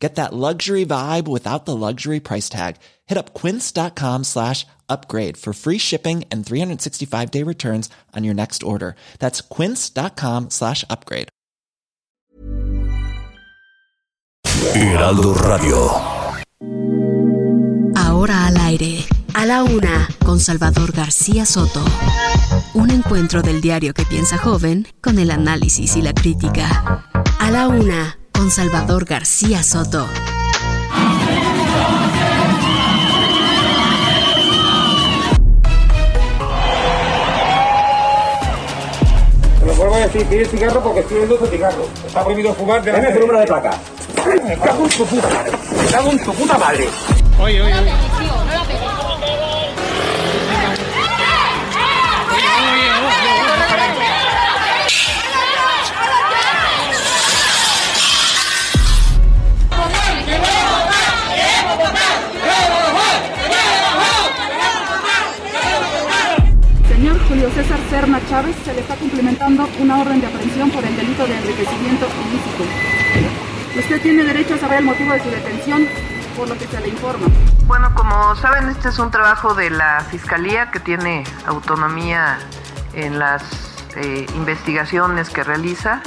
[0.00, 2.76] Get that luxury vibe without the luxury price tag.
[3.06, 8.62] Hit up quince.com slash upgrade for free shipping and 365 day returns on your next
[8.62, 8.96] order.
[9.18, 11.28] That's quince.com slash upgrade.
[14.74, 15.90] Heraldo Radio.
[17.96, 21.84] Ahora al aire, a la una, con Salvador García Soto.
[22.74, 27.04] Un encuentro del diario que piensa joven con el análisis y la crítica.
[27.38, 30.08] A la una, con Salvador García Soto.
[39.66, 41.86] Lo vuelvo a decir, pide cigarro porque estoy viendo tu cigarro.
[42.06, 43.72] Está prohibido fumar de Dame tu número de placa.
[44.46, 45.28] Me cago en tu puta.
[45.76, 46.88] Me cago en tu puta madre.
[47.38, 48.19] Oye, oye, oye.
[67.70, 71.36] César Serna Chávez, se le está cumplimentando una orden de aprehensión por el delito de
[71.36, 72.64] enriquecimiento ilícito.
[73.78, 75.86] Usted tiene derecho a saber el motivo de su detención,
[76.36, 77.28] por lo que se le informa.
[77.66, 82.40] Bueno, como saben, este es un trabajo de la Fiscalía que tiene autonomía
[82.92, 83.44] en las
[83.94, 86.02] eh, investigaciones que realiza.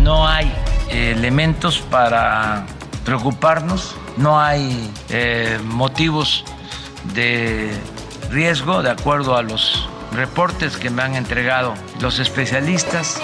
[0.00, 0.52] No hay
[0.90, 2.66] eh, elementos para
[3.04, 6.44] preocuparnos, no hay eh, motivos
[7.14, 7.70] de
[8.28, 13.20] riesgo de acuerdo a los reportes que me han entregado los especialistas.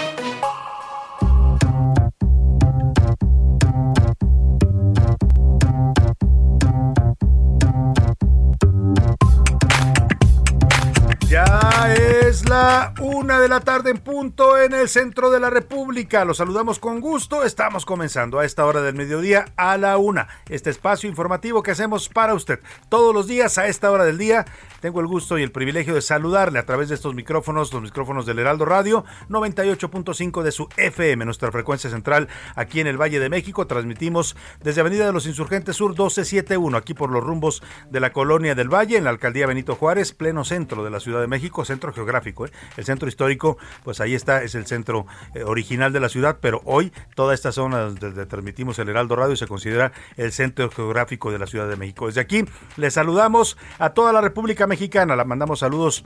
[12.99, 16.23] Una de la tarde en punto en el centro de la República.
[16.23, 17.43] Los saludamos con gusto.
[17.43, 20.27] Estamos comenzando a esta hora del mediodía a la una.
[20.49, 22.59] Este espacio informativo que hacemos para usted
[22.89, 24.45] todos los días a esta hora del día.
[24.81, 28.25] Tengo el gusto y el privilegio de saludarle a través de estos micrófonos, los micrófonos
[28.25, 33.29] del Heraldo Radio 98.5 de su FM, nuestra frecuencia central aquí en el Valle de
[33.29, 33.65] México.
[33.65, 38.53] Transmitimos desde Avenida de los Insurgentes Sur 1271, aquí por los rumbos de la colonia
[38.53, 41.93] del Valle, en la alcaldía Benito Juárez, pleno centro de la Ciudad de México, centro
[41.93, 42.42] geográfico.
[42.45, 42.51] ¿Eh?
[42.77, 46.61] El centro histórico, pues ahí está, es el centro eh, original de la ciudad, pero
[46.65, 51.39] hoy toda esta zona donde transmitimos el Heraldo Radio se considera el centro geográfico de
[51.39, 52.07] la Ciudad de México.
[52.07, 52.45] Desde aquí
[52.77, 56.05] les saludamos a toda la República Mexicana, la mandamos saludos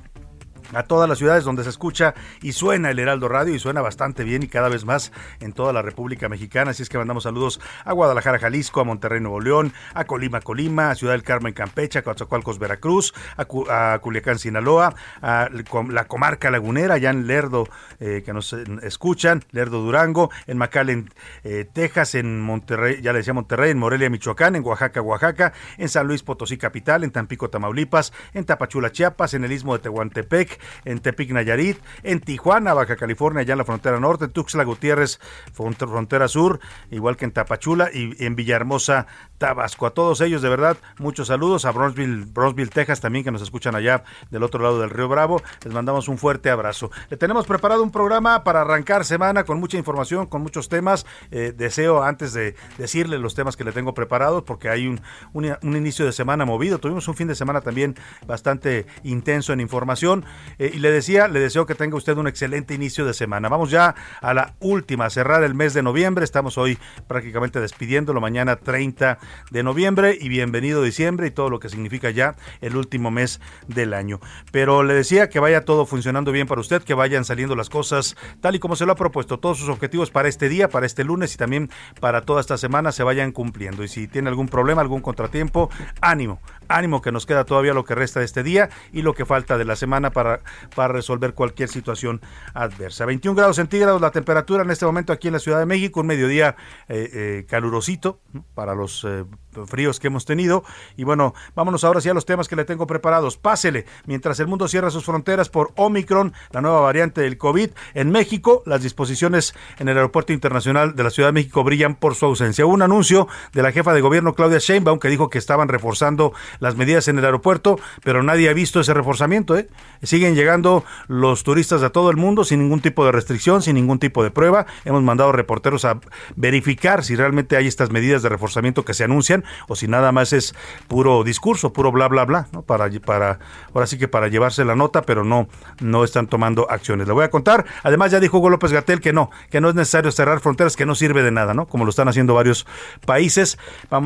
[0.74, 4.24] a todas las ciudades donde se escucha y suena el Heraldo Radio y suena bastante
[4.24, 6.72] bien y cada vez más en toda la República Mexicana.
[6.72, 10.92] Así es que mandamos saludos a Guadalajara, Jalisco, a Monterrey, Nuevo León, a Colima, Colima,
[10.92, 16.06] a Ciudad del Carmen, Campeche, a Coatzacoalcos, Veracruz, a, Cu- a Culiacán, Sinaloa, a la
[16.06, 17.68] comarca lagunera, allá en Lerdo,
[18.00, 21.10] eh, que nos eh, escuchan, Lerdo, Durango, en McAllen,
[21.44, 25.90] eh, Texas, en Monterrey, ya le decía Monterrey, en Morelia, Michoacán, en Oaxaca, Oaxaca, en
[25.90, 30.57] San Luis Potosí, capital, en Tampico, Tamaulipas, en Tapachula, Chiapas, en el istmo de Tehuantepec,
[30.86, 35.20] en Tepic, Nayarit, en Tijuana, Baja California, allá en la frontera norte, en Tuxtla Gutiérrez,
[35.54, 36.60] front- frontera sur,
[36.92, 39.08] igual que en Tapachula y en Villahermosa,
[39.38, 39.86] Tabasco.
[39.86, 41.66] A todos ellos, de verdad, muchos saludos.
[41.66, 45.42] A Bronzeville, Bronzeville, Texas, también que nos escuchan allá del otro lado del Río Bravo.
[45.64, 46.90] Les mandamos un fuerte abrazo.
[47.10, 51.06] Le tenemos preparado un programa para arrancar semana con mucha información, con muchos temas.
[51.32, 55.02] Eh, deseo, antes de decirle los temas que le tengo preparados, porque hay un,
[55.34, 56.80] un inicio de semana movido.
[56.80, 60.26] Tuvimos un fin de semana también bastante intenso en información.
[60.60, 63.50] Eh, y le decía, le deseo que tenga usted un excelente inicio de semana.
[63.50, 66.24] Vamos ya a la última, cerrar el mes de noviembre.
[66.24, 66.78] Estamos hoy
[67.08, 69.20] prácticamente despidiéndolo, mañana 30
[69.52, 73.94] de noviembre y bienvenido diciembre y todo lo que significa ya el último mes del
[73.94, 74.20] año.
[74.52, 78.16] Pero le decía que vaya todo funcionando bien para usted, que vayan saliendo las cosas
[78.42, 79.40] tal y como se lo ha propuesto.
[79.40, 82.92] Todos sus objetivos para este día, para este lunes y también para toda esta semana
[82.92, 83.84] se vayan cumpliendo.
[83.84, 85.70] Y si tiene algún problema, algún contratiempo,
[86.02, 89.26] ánimo, ánimo que nos queda todavía lo que resta de este día y lo que
[89.26, 90.37] falta de la semana para,
[90.76, 92.22] para resolver cualquier situación
[92.54, 93.06] adversa.
[93.06, 96.08] 21 grados centígrados la temperatura en este momento aquí en la Ciudad de México, un
[96.08, 96.56] mediodía
[96.88, 98.20] eh, eh, calurosito
[98.54, 99.26] para los eh,
[99.66, 100.64] fríos que hemos tenido.
[100.96, 103.38] Y bueno, vámonos ahora sí a los temas que le tengo preparados.
[103.38, 108.12] Pásele, mientras el mundo cierra sus fronteras por Omicron, la nueva variante del COVID, en
[108.12, 112.26] México las disposiciones en el Aeropuerto Internacional de la Ciudad de México brillan por su
[112.26, 112.66] ausencia.
[112.66, 116.76] un anuncio de la jefa de gobierno Claudia Sheinbaum que dijo que estaban reforzando las
[116.76, 119.58] medidas en el aeropuerto, pero nadie ha visto ese reforzamiento.
[119.58, 119.68] ¿eh?
[120.04, 124.00] Siguen llegando los turistas de todo el mundo sin ningún tipo de restricción, sin ningún
[124.00, 124.66] tipo de prueba.
[124.86, 126.00] Hemos mandado reporteros a
[126.36, 130.34] verificar si realmente hay estas medidas de reforzamiento que se anuncian o si nada más
[130.34, 130.56] es
[130.88, 132.62] puro discurso, puro bla bla bla, ¿no?
[132.62, 133.40] Para para
[133.74, 135.48] ahora sí que para llevarse la nota, pero no
[135.80, 137.08] no están tomando acciones.
[137.08, 137.66] Le voy a contar.
[137.84, 140.86] Además ya dijo Hugo López Gatel que no, que no es necesario cerrar fronteras, que
[140.86, 141.68] no sirve de nada, ¿no?
[141.68, 142.66] Como lo están haciendo varios
[143.06, 143.58] países.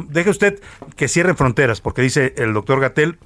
[0.09, 0.61] Deje usted
[0.95, 3.19] que cierren fronteras, porque dice el doctor Gatel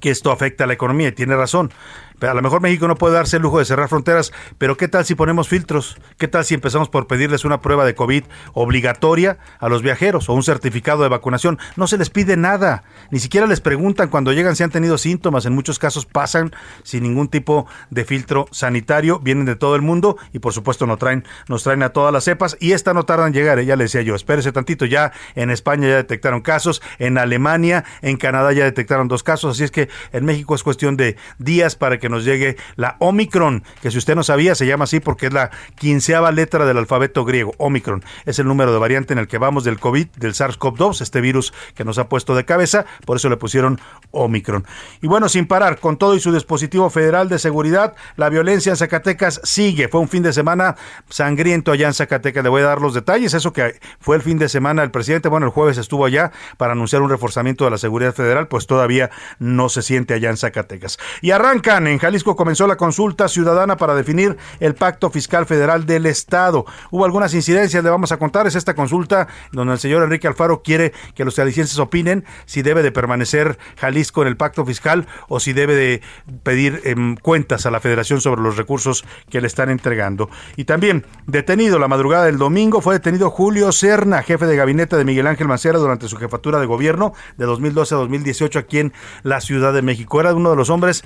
[0.00, 1.72] que esto afecta a la economía y tiene razón.
[2.20, 5.06] A lo mejor México no puede darse el lujo de cerrar fronteras, pero ¿qué tal
[5.06, 5.96] si ponemos filtros?
[6.18, 10.34] ¿Qué tal si empezamos por pedirles una prueba de COVID obligatoria a los viajeros o
[10.34, 11.58] un certificado de vacunación?
[11.76, 15.46] No se les pide nada, ni siquiera les preguntan cuando llegan si han tenido síntomas,
[15.46, 16.52] en muchos casos pasan
[16.82, 20.98] sin ningún tipo de filtro sanitario, vienen de todo el mundo y por supuesto nos
[20.98, 23.64] traen, nos traen a todas las cepas y esta no tarda en llegar, ¿eh?
[23.64, 28.18] ya le decía yo, espérese tantito, ya en España ya detectaron casos, en Alemania, en
[28.18, 31.98] Canadá ya detectaron dos casos, así es que en México es cuestión de días para
[31.98, 35.32] que nos llegue la Omicron, que si usted no sabía se llama así porque es
[35.32, 37.54] la quinceava letra del alfabeto griego.
[37.58, 41.20] Omicron es el número de variante en el que vamos del COVID, del SARS-CoV-2, este
[41.20, 43.80] virus que nos ha puesto de cabeza, por eso le pusieron
[44.10, 44.66] Omicron.
[45.00, 48.76] Y bueno, sin parar, con todo y su dispositivo federal de seguridad, la violencia en
[48.76, 49.88] Zacatecas sigue.
[49.88, 50.76] Fue un fin de semana
[51.08, 52.42] sangriento allá en Zacatecas.
[52.42, 53.34] Le voy a dar los detalles.
[53.34, 56.72] Eso que fue el fin de semana el presidente, bueno, el jueves estuvo allá para
[56.72, 60.98] anunciar un reforzamiento de la seguridad federal, pues todavía no se siente allá en Zacatecas.
[61.20, 66.06] Y arrancan en Jalisco comenzó la consulta ciudadana para definir el pacto fiscal federal del
[66.06, 66.64] Estado.
[66.90, 68.46] Hubo algunas incidencias, le vamos a contar.
[68.46, 72.82] Es esta consulta donde el señor Enrique Alfaro quiere que los jaliscienses opinen si debe
[72.82, 76.00] de permanecer Jalisco en el pacto fiscal o si debe de
[76.42, 80.30] pedir em, cuentas a la federación sobre los recursos que le están entregando.
[80.56, 85.04] Y también detenido la madrugada del domingo fue detenido Julio Serna, jefe de gabinete de
[85.04, 88.92] Miguel Ángel Mancera durante su jefatura de gobierno de 2012 a 2018 aquí en
[89.22, 90.20] la Ciudad de México.
[90.20, 91.04] Era uno de los hombres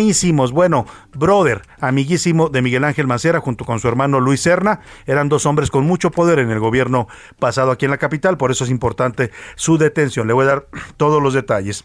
[0.00, 4.80] cercanísimos, bueno, brother, amiguísimo de Miguel Ángel Mancera junto con su hermano Luis Serna.
[5.04, 7.06] Eran dos hombres con mucho poder en el gobierno
[7.38, 10.26] pasado aquí en la capital, por eso es importante su detención.
[10.26, 10.66] Le voy a dar
[10.96, 11.84] todos los detalles.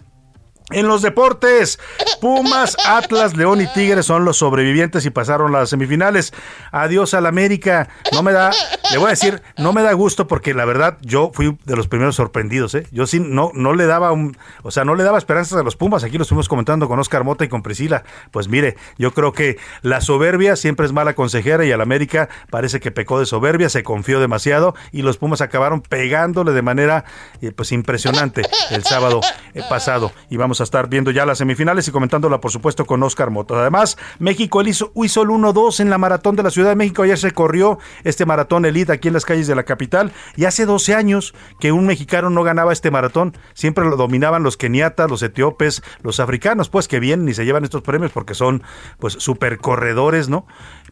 [0.71, 1.79] En los deportes,
[2.21, 6.33] Pumas, Atlas, León y Tigres son los sobrevivientes y pasaron las semifinales.
[6.71, 7.87] Adiós al América.
[8.11, 8.49] No me da,
[8.91, 11.87] le voy a decir, no me da gusto porque la verdad yo fui de los
[11.87, 12.87] primeros sorprendidos, ¿eh?
[12.91, 14.11] Yo sí no, no le daba
[14.63, 16.03] o sea, no le daba esperanzas a los Pumas.
[16.03, 18.03] Aquí lo estuvimos comentando con Oscar Mota y con Priscila.
[18.31, 22.79] Pues mire, yo creo que la soberbia siempre es mala consejera y al América parece
[22.79, 27.05] que pecó de soberbia, se confió demasiado y los Pumas acabaron pegándole de manera
[27.41, 28.41] eh, pues impresionante
[28.71, 29.21] el sábado
[29.53, 30.11] eh, pasado.
[30.31, 33.55] Y vamos a estar viendo ya las semifinales y comentándola, por supuesto, con Oscar Moto.
[33.55, 37.03] Además, México hizo, hizo el 1-2 en la maratón de la Ciudad de México.
[37.03, 40.11] Ayer se corrió este maratón elite aquí en las calles de la capital.
[40.35, 43.37] Y hace 12 años que un mexicano no ganaba este maratón.
[43.53, 47.63] Siempre lo dominaban los keniatas, los etíopes, los africanos, pues que vienen y se llevan
[47.63, 48.63] estos premios porque son,
[48.99, 50.45] pues, super corredores, ¿no?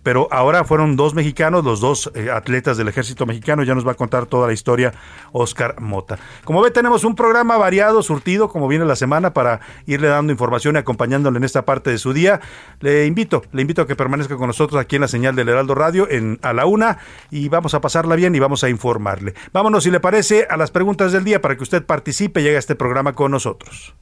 [0.03, 3.93] Pero ahora fueron dos mexicanos, los dos eh, atletas del ejército mexicano, ya nos va
[3.93, 4.93] a contar toda la historia
[5.31, 6.19] Oscar Mota.
[6.43, 10.75] Como ve, tenemos un programa variado, surtido, como viene la semana, para irle dando información
[10.75, 12.41] y acompañándole en esta parte de su día.
[12.81, 15.75] Le invito, le invito a que permanezca con nosotros aquí en la señal del Heraldo
[15.75, 16.97] Radio en, a la una
[17.31, 19.33] y vamos a pasarla bien y vamos a informarle.
[19.53, 22.57] Vámonos, si le parece, a las preguntas del día para que usted participe y llegue
[22.57, 23.95] a este programa con nosotros.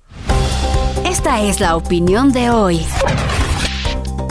[1.06, 2.82] Esta es la opinión de hoy.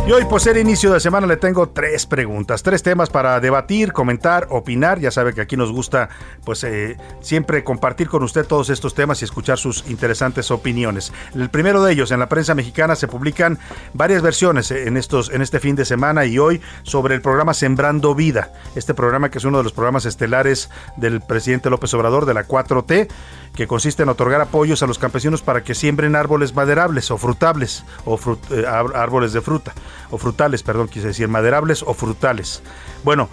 [0.07, 3.93] Y hoy, por ser inicio de semana, le tengo tres preguntas, tres temas para debatir,
[3.93, 4.99] comentar, opinar.
[4.99, 6.09] Ya sabe que aquí nos gusta,
[6.45, 11.13] pues, eh, siempre compartir con usted todos estos temas y escuchar sus interesantes opiniones.
[11.35, 13.59] El primero de ellos, en la prensa mexicana se publican
[13.93, 18.15] varias versiones en estos, en este fin de semana y hoy sobre el programa Sembrando
[18.15, 18.53] Vida.
[18.75, 22.49] Este programa que es uno de los programas estelares del presidente López Obrador de la
[22.49, 23.07] 4T
[23.55, 27.85] que consiste en otorgar apoyos a los campesinos para que siembren árboles maderables o frutables,
[28.05, 28.19] o
[28.51, 29.75] eh, árboles de fruta,
[30.11, 32.63] o frutales, perdón, quise decir maderables o frutales.
[33.05, 33.29] Bueno,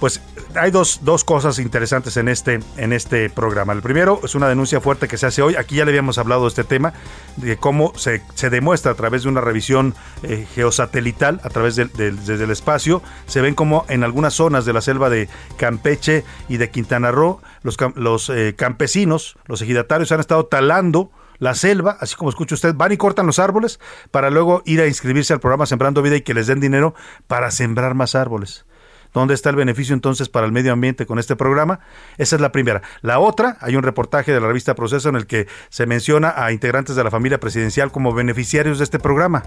[0.00, 0.20] pues
[0.54, 3.72] hay dos, dos, cosas interesantes en este, en este programa.
[3.72, 5.56] El primero es una denuncia fuerte que se hace hoy.
[5.56, 6.92] Aquí ya le habíamos hablado de este tema,
[7.36, 11.90] de cómo se, se demuestra a través de una revisión eh, geosatelital, a través del,
[11.94, 16.58] desde el espacio, se ven como en algunas zonas de la selva de Campeche y
[16.58, 22.14] de Quintana Roo, los, los eh, campesinos, los ejidatarios han estado talando la selva, así
[22.16, 23.80] como escucha usted, van y cortan los árboles
[24.10, 26.94] para luego ir a inscribirse al programa Sembrando Vida y que les den dinero
[27.26, 28.66] para sembrar más árboles.
[29.14, 31.80] ¿Dónde está el beneficio entonces para el medio ambiente con este programa?
[32.18, 32.82] Esa es la primera.
[33.00, 36.52] La otra, hay un reportaje de la revista Proceso en el que se menciona a
[36.52, 39.44] integrantes de la familia presidencial como beneficiarios de este programa.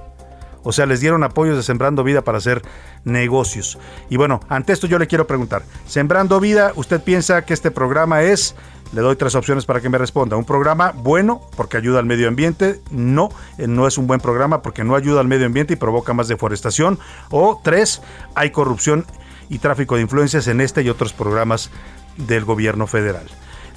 [0.63, 2.61] O sea, les dieron apoyos de Sembrando Vida para hacer
[3.03, 3.79] negocios.
[4.09, 8.21] Y bueno, ante esto yo le quiero preguntar, Sembrando Vida, ¿usted piensa que este programa
[8.21, 8.55] es
[8.93, 10.35] le doy tres opciones para que me responda.
[10.35, 12.81] Un programa bueno porque ayuda al medio ambiente.
[12.91, 16.13] No, eh, no es un buen programa porque no ayuda al medio ambiente y provoca
[16.13, 16.99] más deforestación.
[17.29, 18.01] O tres,
[18.35, 19.05] hay corrupción
[19.49, 21.71] y tráfico de influencias en este y otros programas
[22.17, 23.25] del gobierno federal.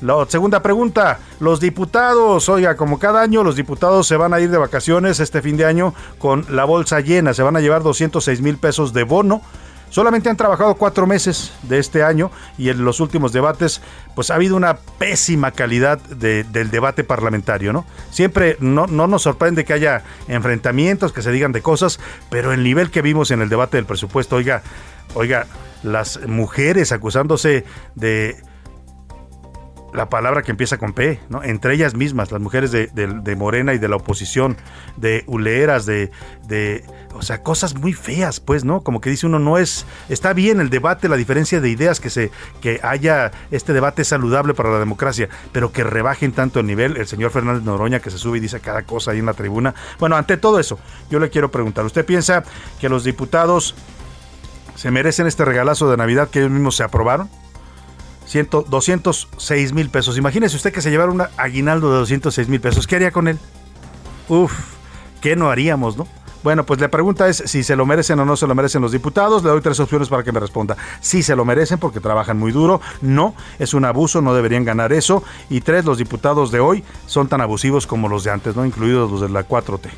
[0.00, 4.50] La segunda pregunta, los diputados, oiga, como cada año los diputados se van a ir
[4.50, 8.40] de vacaciones este fin de año con la bolsa llena, se van a llevar 206
[8.40, 9.40] mil pesos de bono
[9.94, 13.80] Solamente han trabajado cuatro meses de este año y en los últimos debates,
[14.16, 17.86] pues ha habido una pésima calidad del debate parlamentario, ¿no?
[18.10, 22.64] Siempre no, no nos sorprende que haya enfrentamientos, que se digan de cosas, pero el
[22.64, 24.62] nivel que vimos en el debate del presupuesto, oiga,
[25.14, 25.46] oiga,
[25.84, 28.42] las mujeres acusándose de
[29.94, 31.42] la palabra que empieza con P, ¿no?
[31.42, 34.56] Entre ellas mismas, las mujeres de, Morena y de la oposición,
[34.96, 36.10] de uleras, de,
[36.48, 36.84] de,
[37.14, 38.82] o sea, cosas muy feas, pues, ¿no?
[38.82, 42.10] Como que dice uno, no es, está bien el debate, la diferencia de ideas, que
[42.10, 46.96] se, que haya este debate saludable para la democracia, pero que rebajen tanto el nivel,
[46.96, 49.74] el señor Fernández Noroña que se sube y dice cada cosa ahí en la tribuna.
[50.00, 52.42] Bueno, ante todo eso, yo le quiero preguntar, ¿usted piensa
[52.80, 53.76] que los diputados
[54.74, 57.28] se merecen este regalazo de Navidad que ellos mismos se aprobaron?
[58.32, 60.18] 206 mil pesos.
[60.18, 62.86] Imagínese usted que se llevara un aguinaldo de 206 mil pesos.
[62.86, 63.38] ¿Qué haría con él?
[64.28, 64.52] Uf,
[65.20, 66.06] ¿qué no haríamos, no?
[66.44, 68.92] Bueno, pues la pregunta es si se lo merecen o no se lo merecen los
[68.92, 69.42] diputados.
[69.42, 70.76] Le doy tres opciones para que me responda.
[71.00, 72.82] Si se lo merecen porque trabajan muy duro.
[73.00, 75.24] No, es un abuso, no deberían ganar eso.
[75.48, 78.66] Y tres, los diputados de hoy son tan abusivos como los de antes, ¿no?
[78.66, 79.88] Incluidos los de la 4T.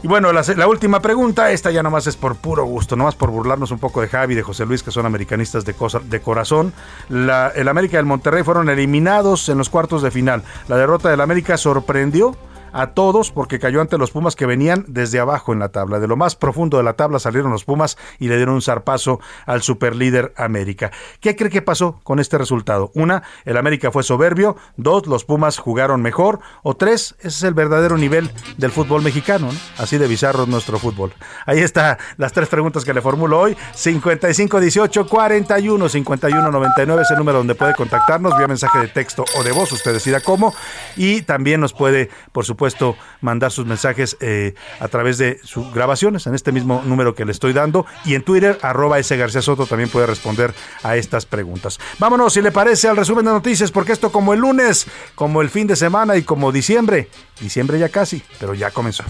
[0.00, 3.72] Y bueno, la, última pregunta, esta ya nomás es por puro gusto, nomás por burlarnos
[3.72, 5.74] un poco de Javi de José Luis, que son americanistas de,
[6.04, 6.72] de corazón.
[7.10, 10.44] el América y el Monterrey fueron eliminados en los cuartos de final.
[10.68, 12.36] La derrota del América sorprendió
[12.72, 15.98] a todos porque cayó ante los Pumas que venían desde abajo en la tabla.
[16.00, 19.20] De lo más profundo de la tabla salieron los Pumas y le dieron un zarpazo
[19.46, 20.90] al superlíder América.
[21.20, 22.90] ¿Qué cree que pasó con este resultado?
[22.94, 24.56] Una, el América fue soberbio.
[24.76, 26.40] Dos, los Pumas jugaron mejor.
[26.62, 29.50] O tres, ese es el verdadero nivel del fútbol mexicano.
[29.78, 31.12] Así de bizarro es nuestro fútbol.
[31.46, 33.56] Ahí está las tres preguntas que le formulo hoy.
[33.74, 39.24] 55 18 41 51 99 es el número donde puede contactarnos vía mensaje de texto
[39.38, 39.72] o de voz.
[39.72, 40.54] Usted decida cómo.
[40.96, 45.72] Y también nos puede, por supuesto, supuesto, mandar sus mensajes eh, a través de sus
[45.72, 47.86] grabaciones en este mismo número que le estoy dando.
[48.04, 51.78] Y en Twitter, arroba ese García Soto, también puede responder a estas preguntas.
[52.00, 55.50] Vámonos, si le parece, al resumen de noticias, porque esto como el lunes, como el
[55.50, 57.08] fin de semana y como diciembre,
[57.40, 59.04] diciembre ya casi, pero ya comenzó.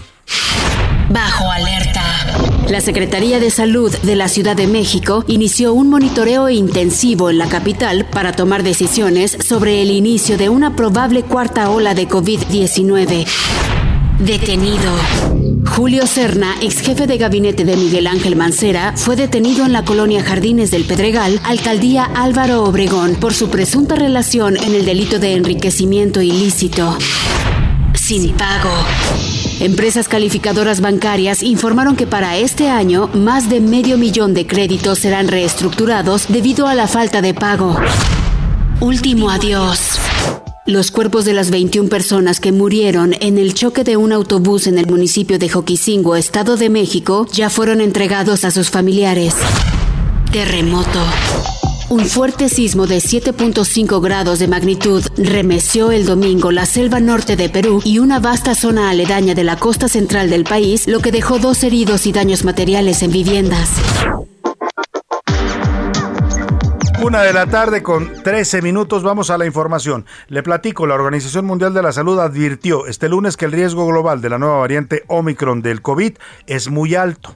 [1.09, 2.03] Bajo alerta.
[2.69, 7.49] La Secretaría de Salud de la Ciudad de México inició un monitoreo intensivo en la
[7.49, 13.25] capital para tomar decisiones sobre el inicio de una probable cuarta ola de COVID-19.
[14.19, 14.93] Detenido.
[15.75, 20.23] Julio Serna, ex jefe de gabinete de Miguel Ángel Mancera, fue detenido en la colonia
[20.23, 26.21] Jardines del Pedregal, alcaldía Álvaro Obregón, por su presunta relación en el delito de enriquecimiento
[26.21, 26.97] ilícito.
[27.95, 28.69] Sin pago.
[29.59, 35.27] Empresas calificadoras bancarias informaron que para este año más de medio millón de créditos serán
[35.27, 37.77] reestructurados debido a la falta de pago.
[38.79, 39.99] Último adiós.
[40.65, 44.77] Los cuerpos de las 21 personas que murieron en el choque de un autobús en
[44.77, 49.35] el municipio de Joquisingo, Estado de México, ya fueron entregados a sus familiares.
[50.31, 51.01] Terremoto.
[51.89, 57.49] Un fuerte sismo de 7.5 grados de magnitud remeció el domingo la selva norte de
[57.49, 61.39] Perú y una vasta zona aledaña de la costa central del país, lo que dejó
[61.39, 63.71] dos heridos y daños materiales en viviendas.
[67.01, 70.05] Una de la tarde con 13 minutos vamos a la información.
[70.27, 74.21] Le platico, la Organización Mundial de la Salud advirtió este lunes que el riesgo global
[74.21, 76.13] de la nueva variante Omicron del COVID
[76.45, 77.35] es muy alto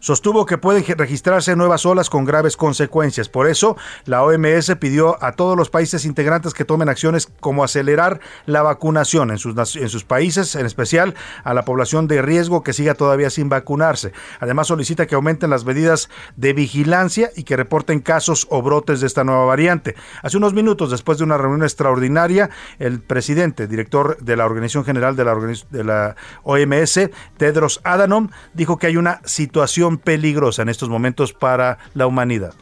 [0.00, 3.28] sostuvo que pueden registrarse nuevas olas con graves consecuencias.
[3.28, 8.20] Por eso, la OMS pidió a todos los países integrantes que tomen acciones como acelerar
[8.46, 11.14] la vacunación en sus, en sus países, en especial
[11.44, 14.12] a la población de riesgo que siga todavía sin vacunarse.
[14.40, 19.06] Además, solicita que aumenten las medidas de vigilancia y que reporten casos o brotes de
[19.06, 19.94] esta nueva variante.
[20.22, 25.16] Hace unos minutos, después de una reunión extraordinaria, el presidente, director de la Organización General
[25.16, 31.78] de la, OMS, Tedros Adhanom, dijo que hay una situación peligrosa en estos momentos para
[31.94, 32.54] la humanidad.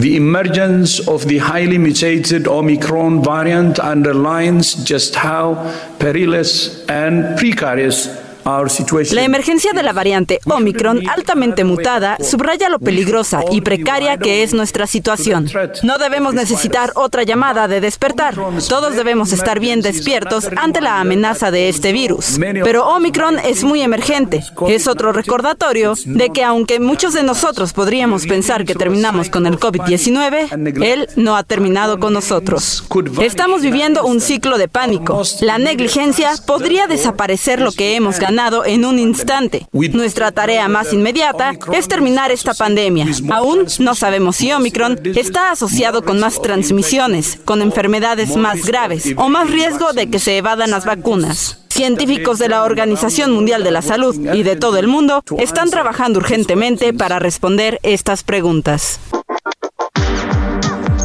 [0.00, 5.54] The emergence of the highly mutated Omicron variant underlines just how
[5.98, 8.08] perilous and precarious
[8.44, 14.52] La emergencia de la variante Omicron altamente mutada subraya lo peligrosa y precaria que es
[14.52, 15.48] nuestra situación.
[15.84, 18.34] No debemos necesitar otra llamada de despertar.
[18.68, 22.38] Todos debemos estar bien despiertos ante la amenaza de este virus.
[22.64, 24.42] Pero Omicron es muy emergente.
[24.68, 29.58] Es otro recordatorio de que aunque muchos de nosotros podríamos pensar que terminamos con el
[29.58, 32.84] COVID-19, él no ha terminado con nosotros.
[33.20, 35.22] Estamos viviendo un ciclo de pánico.
[35.40, 38.31] La negligencia podría desaparecer lo que hemos ganado
[38.64, 39.66] en un instante.
[39.72, 43.06] Nuestra tarea más inmediata es terminar esta pandemia.
[43.30, 49.28] Aún no sabemos si Omicron está asociado con más transmisiones, con enfermedades más graves o
[49.28, 51.58] más riesgo de que se evadan las vacunas.
[51.68, 56.18] Científicos de la Organización Mundial de la Salud y de todo el mundo están trabajando
[56.18, 59.00] urgentemente para responder estas preguntas.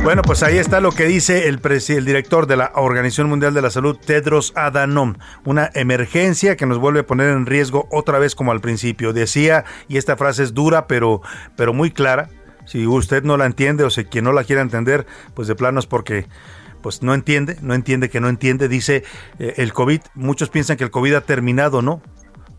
[0.08, 3.62] Bueno, pues ahí está lo que dice el, el, director de la Organización Mundial de
[3.62, 5.16] la Salud, Tedros Adhanom.
[5.44, 9.12] Una emergencia que nos vuelve a poner en riesgo otra vez como al principio.
[9.12, 11.22] Decía, y esta frase es dura, pero,
[11.58, 12.30] pero muy clara.
[12.64, 15.78] Si usted no la entiende o si quien no la quiera entender, pues de plano
[15.78, 16.28] es porque
[16.82, 18.70] pues no entiende, no entiende que no entiende.
[18.70, 19.04] Dice
[19.40, 22.02] eh, el COVID, muchos piensan que el COVID ha terminado, ¿no?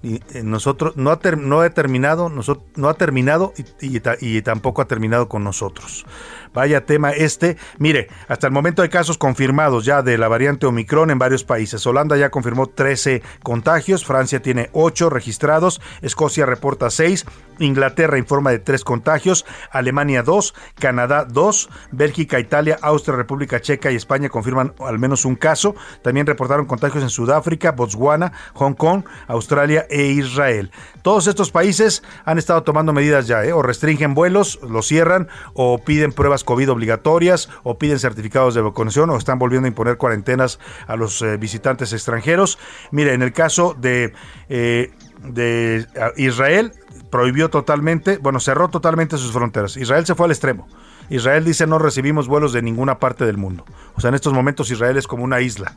[0.03, 4.81] y eh, nosotros no ha, no ha terminado nosotros no ha terminado y, y, tampoco
[4.81, 6.07] ha terminado con nosotros
[6.55, 7.57] Vaya tema este.
[7.79, 11.87] Mire, hasta el momento hay casos confirmados ya de la variante Omicron en varios países.
[11.87, 17.27] Holanda ya confirmó 13 contagios, Francia tiene 8 registrados, Escocia reporta 6,
[17.59, 23.97] Inglaterra informa de 3 contagios, Alemania 2, Canadá 2, Bélgica, Italia, Austria, República Checa y
[23.97, 25.75] España confirman al menos un caso.
[26.03, 30.71] También reportaron contagios en Sudáfrica, Botswana, Hong Kong, Australia e Israel.
[31.03, 33.53] Todos estos países han estado tomando medidas ya, ¿eh?
[33.53, 39.11] o restringen vuelos, los cierran, o piden pruebas COVID obligatorias, o piden certificados de vacunación,
[39.11, 42.59] o están volviendo a imponer cuarentenas a los eh, visitantes extranjeros.
[42.91, 44.15] Mire, en el caso de,
[44.49, 44.91] eh,
[45.25, 45.87] de
[46.17, 46.73] Israel,
[47.11, 49.77] prohibió totalmente, bueno, cerró totalmente sus fronteras.
[49.77, 50.67] Israel se fue al extremo.
[51.11, 53.67] Israel dice no recibimos vuelos de ninguna parte del mundo.
[53.95, 55.77] O sea, en estos momentos Israel es como una isla.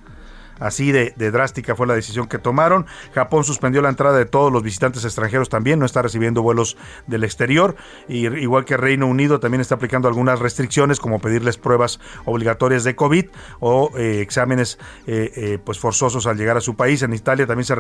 [0.62, 2.86] Así de, drástica fue la decisión que tomaron.
[3.13, 6.77] Japón suspendió la entrada de todos los visitantes extranjeros también, no está recibiendo vuelos
[7.08, 7.75] del exterior.
[8.08, 12.96] Y, igual que Reino Unido también está aplicando algunas restricciones como pedirles pruebas obligatorias de
[12.96, 13.25] COVID
[13.60, 14.77] o eh, exámenes
[15.08, 17.01] eh, eh, pues forzosos al llegar a su país.
[17.01, 17.75] En Italia también se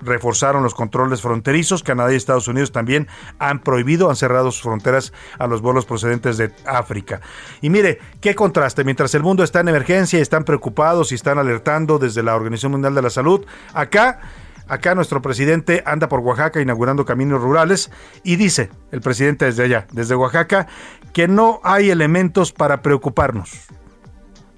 [0.00, 1.84] reforzaron los controles fronterizos.
[1.84, 3.06] Canadá y Estados Unidos también
[3.38, 7.20] han prohibido, han cerrado sus fronteras a los vuelos procedentes de África.
[7.60, 8.82] Y mire, qué contraste.
[8.82, 12.94] Mientras el mundo está en emergencia están preocupados y están alertando desde la Organización Mundial
[12.94, 13.44] de la Salud.
[13.72, 14.20] Acá
[14.66, 17.90] Acá nuestro presidente anda por Oaxaca inaugurando caminos rurales
[18.22, 20.68] y dice el presidente desde allá, desde Oaxaca,
[21.12, 23.52] que no hay elementos para preocuparnos.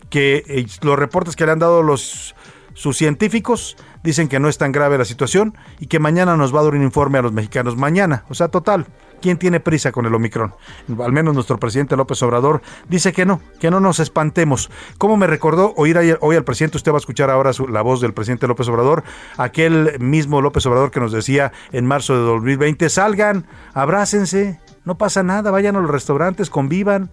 [0.08, 2.36] Que eh, los reportes que le han dado los
[2.74, 6.60] sus científicos dicen que no es tan grave la situación y que mañana nos va
[6.60, 7.76] a dar un informe a los mexicanos.
[7.76, 8.86] Mañana, o sea, total,
[9.20, 10.55] ¿Quién tiene prisa con el Omicron?
[10.98, 14.70] Al menos nuestro presidente López Obrador dice que no, que no nos espantemos.
[14.98, 16.76] ¿Cómo me recordó oír hoy al presidente?
[16.76, 19.05] Usted va a escuchar ahora la voz del presidente López Obrador,
[19.37, 25.22] aquel mismo López Obrador que nos decía en marzo de 2020, salgan, abrácense, no pasa
[25.22, 27.11] nada, vayan a los restaurantes, convivan.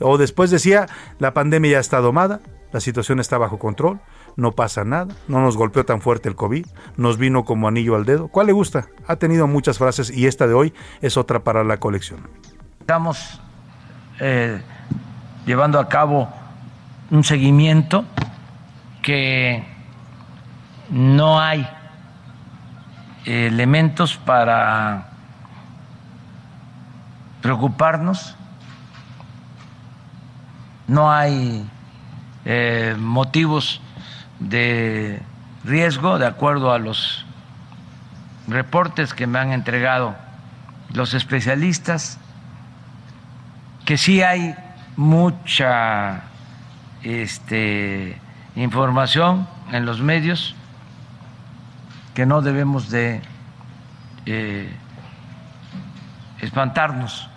[0.00, 0.86] O después decía,
[1.18, 2.40] la pandemia ya está domada,
[2.72, 4.00] la situación está bajo control
[4.36, 8.04] no pasa nada, no nos golpeó tan fuerte el COVID, nos vino como anillo al
[8.04, 8.28] dedo.
[8.28, 8.86] ¿Cuál le gusta?
[9.06, 12.20] Ha tenido muchas frases y esta de hoy es otra para la colección.
[12.80, 13.40] Estamos
[14.20, 14.60] eh,
[15.46, 16.28] llevando a cabo
[17.10, 18.04] un seguimiento
[19.02, 19.64] que
[20.90, 21.66] no hay
[23.24, 25.10] elementos para
[27.40, 28.36] preocuparnos,
[30.86, 31.68] no hay
[32.44, 33.80] eh, motivos
[34.40, 35.20] de
[35.64, 37.24] riesgo, de acuerdo a los
[38.48, 40.14] reportes que me han entregado
[40.92, 42.18] los especialistas,
[43.84, 44.54] que sí hay
[44.96, 46.22] mucha
[47.02, 48.18] este,
[48.54, 50.54] información en los medios
[52.14, 53.20] que no debemos de
[54.24, 54.72] eh,
[56.40, 57.28] espantarnos.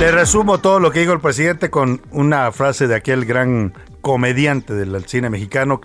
[0.00, 3.72] Le resumo todo lo que dijo el presidente con una frase de aquel gran
[4.04, 5.80] comediante del cine mexicano,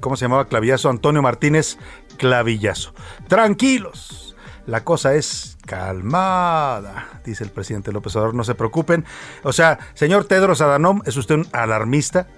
[0.00, 0.48] ¿cómo se llamaba?
[0.48, 1.76] Clavillazo, Antonio Martínez
[2.16, 2.94] Clavillazo.
[3.28, 4.34] Tranquilos,
[4.66, 9.04] la cosa es calmada, dice el presidente López Obrador, no se preocupen.
[9.42, 12.28] O sea, señor Tedros Adhanom, es usted un alarmista,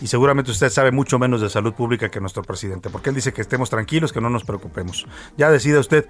[0.00, 3.32] y seguramente usted sabe mucho menos de salud pública que nuestro presidente, porque él dice
[3.32, 5.06] que estemos tranquilos, que no nos preocupemos.
[5.36, 6.08] Ya decida usted.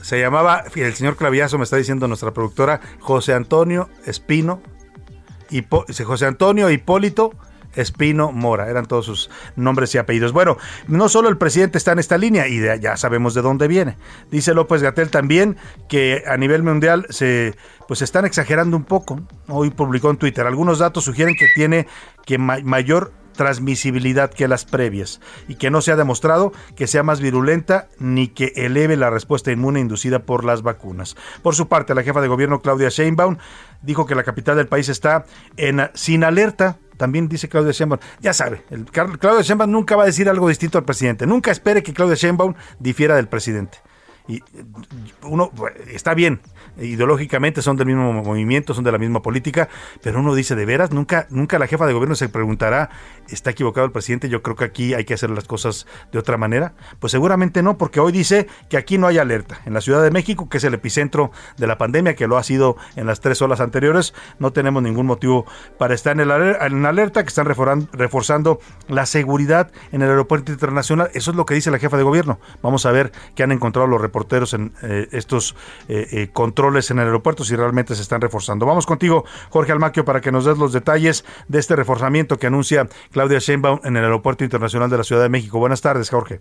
[0.00, 4.62] Se llamaba, el señor Clavillazo me está diciendo nuestra productora, José Antonio Espino,
[5.50, 5.66] y
[6.02, 7.34] José Antonio Hipólito
[7.74, 10.32] Espino Mora, eran todos sus nombres y apellidos.
[10.32, 13.96] Bueno, no solo el presidente está en esta línea y ya sabemos de dónde viene.
[14.30, 15.56] Dice López Gatel también
[15.88, 17.54] que a nivel mundial se
[17.86, 19.20] pues están exagerando un poco.
[19.48, 21.86] Hoy publicó en Twitter algunos datos sugieren que tiene
[22.26, 27.20] que mayor transmisibilidad que las previas y que no se ha demostrado que sea más
[27.20, 31.16] virulenta ni que eleve la respuesta inmune inducida por las vacunas.
[31.40, 33.38] Por su parte, la jefa de gobierno Claudia Sheinbaum
[33.80, 35.24] dijo que la capital del país está
[35.56, 40.06] en sin alerta también dice Claudia Sheinbaum, ya sabe, el, Claudia Sheinbaum nunca va a
[40.06, 41.26] decir algo distinto al presidente.
[41.26, 43.78] Nunca espere que Claudia Sheinbaum difiera del presidente.
[44.26, 44.42] Y
[45.22, 45.50] uno
[45.86, 46.40] está bien,
[46.78, 49.68] ideológicamente son del mismo movimiento, son de la misma política,
[50.02, 52.90] pero uno dice, de veras, nunca, nunca la jefa de gobierno se preguntará,
[53.28, 54.28] ¿está equivocado el presidente?
[54.28, 56.74] Yo creo que aquí hay que hacer las cosas de otra manera.
[56.98, 59.60] Pues seguramente no, porque hoy dice que aquí no hay alerta.
[59.66, 62.42] En la Ciudad de México, que es el epicentro de la pandemia, que lo ha
[62.42, 65.46] sido en las tres olas anteriores, no tenemos ningún motivo
[65.78, 71.10] para estar en, el, en alerta, que están reforzando la seguridad en el aeropuerto internacional.
[71.14, 72.38] Eso es lo que dice la jefa de gobierno.
[72.62, 75.56] Vamos a ver qué han encontrado los reporteros en eh, estos
[75.88, 78.66] eh, eh, controles en el aeropuerto si realmente se están reforzando.
[78.66, 82.88] Vamos contigo, Jorge Almaquio, para que nos des los detalles de este reforzamiento que anuncia
[83.10, 85.58] Claudia Sheinbaum en el Aeropuerto Internacional de la Ciudad de México.
[85.58, 86.40] Buenas tardes, Jorge.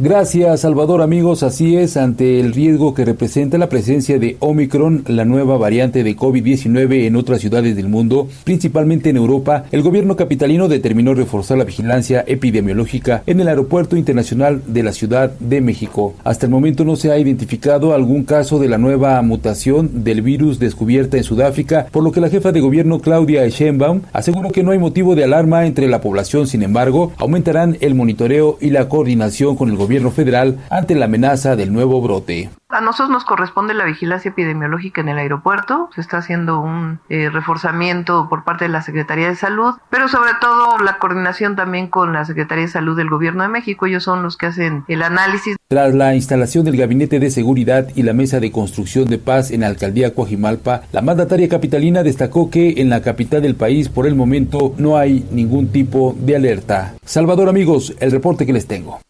[0.00, 1.02] Gracias, Salvador.
[1.02, 6.04] Amigos, así es, ante el riesgo que representa la presencia de Omicron, la nueva variante
[6.04, 11.58] de COVID-19 en otras ciudades del mundo, principalmente en Europa, el gobierno capitalino determinó reforzar
[11.58, 16.14] la vigilancia epidemiológica en el Aeropuerto Internacional de la Ciudad de México.
[16.22, 20.60] Hasta el momento no se ha identificado algún caso de la nueva mutación del virus
[20.60, 24.70] descubierta en Sudáfrica, por lo que la jefa de gobierno Claudia Sheinbaum aseguró que no
[24.70, 26.46] hay motivo de alarma entre la población.
[26.46, 31.56] Sin embargo, aumentarán el monitoreo y la coordinación con el gobierno federal ante la amenaza
[31.56, 32.50] del nuevo brote.
[32.70, 37.30] A nosotros nos corresponde la vigilancia epidemiológica en el aeropuerto, se está haciendo un eh,
[37.30, 42.12] reforzamiento por parte de la Secretaría de Salud, pero sobre todo la coordinación también con
[42.12, 45.56] la Secretaría de Salud del Gobierno de México, ellos son los que hacen el análisis.
[45.68, 49.60] Tras la instalación del Gabinete de Seguridad y la Mesa de Construcción de Paz en
[49.60, 54.14] la Alcaldía Coajimalpa, la mandataria capitalina destacó que en la capital del país por el
[54.14, 56.94] momento no hay ningún tipo de alerta.
[57.02, 59.00] Salvador amigos, el reporte que les tengo.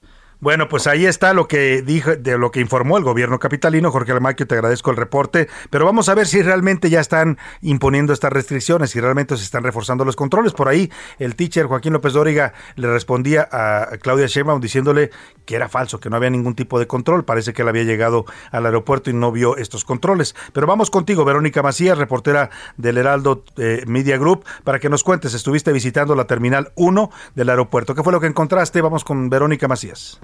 [0.40, 3.90] Bueno, pues ahí está lo que dijo, de lo que informó el gobierno capitalino.
[3.90, 8.12] Jorge Almaquio, te agradezco el reporte, pero vamos a ver si realmente ya están imponiendo
[8.12, 10.52] estas restricciones, si realmente se están reforzando los controles.
[10.52, 15.10] Por ahí el teacher Joaquín López Dóriga le respondía a Claudia Sheinbaum diciéndole
[15.44, 17.24] que era falso, que no había ningún tipo de control.
[17.24, 20.36] Parece que él había llegado al aeropuerto y no vio estos controles.
[20.52, 25.34] Pero vamos contigo, Verónica Macías, reportera del Heraldo eh, Media Group, para que nos cuentes,
[25.34, 27.96] estuviste visitando la terminal 1 del aeropuerto.
[27.96, 28.80] ¿Qué fue lo que encontraste?
[28.82, 30.20] Vamos con Verónica Macías.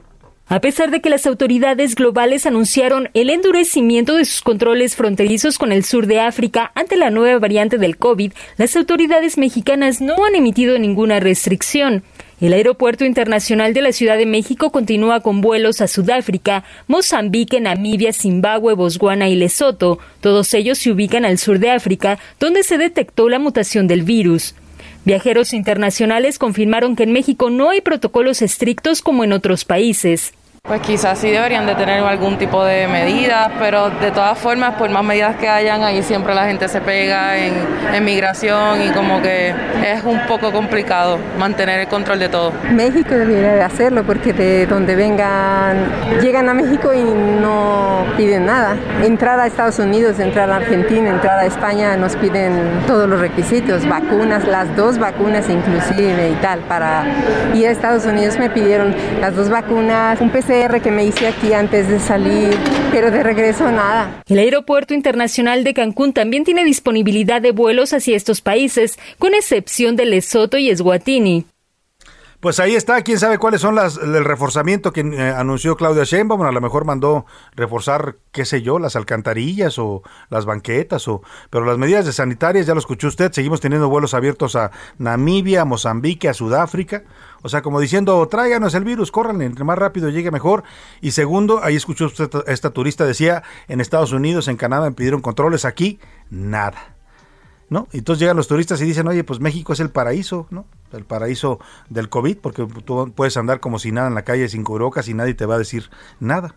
[0.47, 5.73] A pesar de que las autoridades globales anunciaron el endurecimiento de sus controles fronterizos con
[5.73, 10.35] el sur de África ante la nueva variante del COVID, las autoridades mexicanas no han
[10.35, 12.03] emitido ninguna restricción.
[12.43, 18.13] El Aeropuerto Internacional de la Ciudad de México continúa con vuelos a Sudáfrica, Mozambique, Namibia,
[18.13, 19.99] Zimbabue, Botswana y Lesoto.
[20.21, 24.55] Todos ellos se ubican al sur de África, donde se detectó la mutación del virus.
[25.05, 30.33] Viajeros internacionales confirmaron que en México no hay protocolos estrictos como en otros países.
[30.67, 34.89] Pues quizás sí deberían de tener algún tipo de medidas, pero de todas formas, por
[34.89, 39.55] más medidas que hayan, ahí siempre la gente se pega en, migración y como que
[39.85, 42.53] es un poco complicado mantener el control de todo.
[42.73, 45.85] México debería de hacerlo porque de donde vengan,
[46.23, 48.77] llegan a México y no piden nada.
[49.03, 53.87] Entrar a Estados Unidos, entrar a Argentina, entrar a España, nos piden todos los requisitos,
[53.87, 56.61] vacunas, las dos vacunas inclusive y tal.
[56.61, 57.05] Para
[57.55, 61.89] ir a Estados Unidos me pidieron las dos vacunas, un Que me hice aquí antes
[61.89, 62.57] de salir,
[62.93, 64.23] pero de regreso nada.
[64.29, 69.97] El Aeropuerto Internacional de Cancún también tiene disponibilidad de vuelos hacia estos países, con excepción
[69.97, 71.45] de Lesoto y Eswatini.
[72.45, 76.43] Pues ahí está, quién sabe cuáles son las el reforzamiento que eh, anunció Claudia Sheinbaum,
[76.43, 77.25] a lo mejor mandó
[77.57, 82.67] reforzar, qué sé yo, las alcantarillas o las banquetas o pero las medidas de sanitarias
[82.67, 87.05] ya lo escuchó usted, seguimos teniendo vuelos abiertos a Namibia, a Mozambique, a Sudáfrica,
[87.41, 90.65] o sea, como diciendo, tráiganos el virus, corran, entre más rápido llegue mejor.
[91.01, 95.23] Y segundo, ahí escuchó usted esta turista decía, en Estados Unidos, en Canadá me pidieron
[95.23, 96.94] controles, aquí nada.
[97.69, 97.89] ¿No?
[97.93, 100.67] Entonces llegan los turistas y dicen, oye, pues México es el paraíso, ¿no?
[100.93, 104.65] El paraíso del COVID, porque tú puedes andar como si nada en la calle sin
[104.65, 106.57] cubrebocas y nadie te va a decir nada.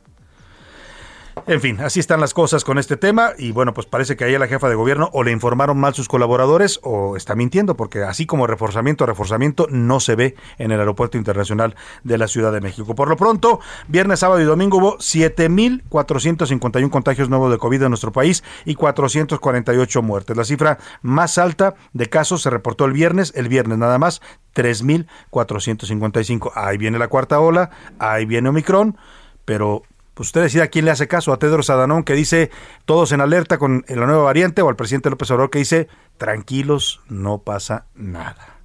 [1.45, 4.36] En fin, así están las cosas con este tema y bueno, pues parece que ahí
[4.36, 8.04] a la jefa de gobierno o le informaron mal sus colaboradores o está mintiendo porque
[8.04, 12.62] así como reforzamiento reforzamiento no se ve en el aeropuerto internacional de la Ciudad de
[12.62, 12.95] México.
[12.95, 18.12] Por lo pronto, viernes, sábado y domingo hubo 7.451 contagios nuevos de COVID en nuestro
[18.12, 20.36] país y 448 muertes.
[20.36, 24.21] La cifra más alta de casos se reportó el viernes, el viernes nada más,
[24.56, 26.52] 3.455.
[26.56, 27.69] Ahí viene la cuarta ola,
[28.00, 28.97] ahí viene Omicron,
[29.45, 29.84] pero
[30.17, 32.49] pues usted decide a quién le hace caso, a Tedros Adhanom que dice
[32.86, 37.01] todos en alerta con la nueva variante o al presidente López Obrador que dice tranquilos,
[37.08, 38.58] no pasa nada.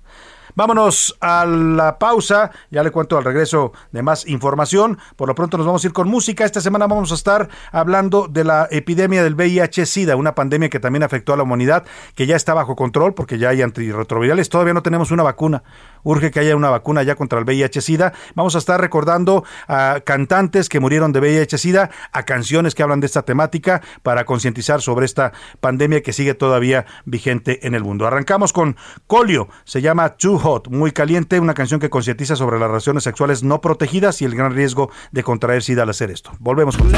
[0.54, 4.98] Vámonos a la pausa, ya le cuento al regreso de más información.
[5.16, 6.44] Por lo pronto nos vamos a ir con música.
[6.44, 11.02] Esta semana vamos a estar hablando de la epidemia del VIH-Sida, una pandemia que también
[11.02, 11.84] afectó a la humanidad,
[12.14, 14.50] que ya está bajo control porque ya hay antirretrovirales.
[14.50, 15.62] Todavía no tenemos una vacuna.
[16.02, 18.12] Urge que haya una vacuna ya contra el VIH-Sida.
[18.34, 23.06] Vamos a estar recordando a cantantes que murieron de VIH-Sida, a canciones que hablan de
[23.06, 28.06] esta temática para concientizar sobre esta pandemia que sigue todavía vigente en el mundo.
[28.06, 32.68] Arrancamos con Colio, se llama Too Hot, muy caliente, una canción que concientiza sobre las
[32.68, 36.32] relaciones sexuales no protegidas y el gran riesgo de contraer SIDA al hacer esto.
[36.38, 36.90] Volvemos con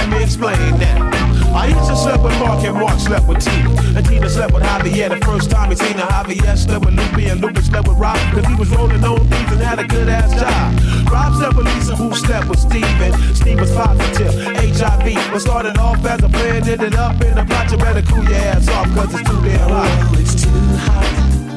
[1.54, 3.70] I used to sleep with Mark and Mark slept with Tina.
[3.96, 6.06] And Tina slept with Javier the first time he seen her.
[6.06, 8.18] Javier slept with Lupe and Lupe slept with Rob.
[8.34, 11.12] Cause he was rolling on these and had a good ass job.
[11.12, 13.12] Rob slept with Lisa who slept with Steven.
[13.36, 15.32] Steve was positive, HIV.
[15.32, 17.70] What started off as a plan ended up in a plot.
[17.70, 20.10] You better cool your ass off cause it's too damn hot.
[20.10, 20.50] Oh, it's too
[20.82, 21.06] hot,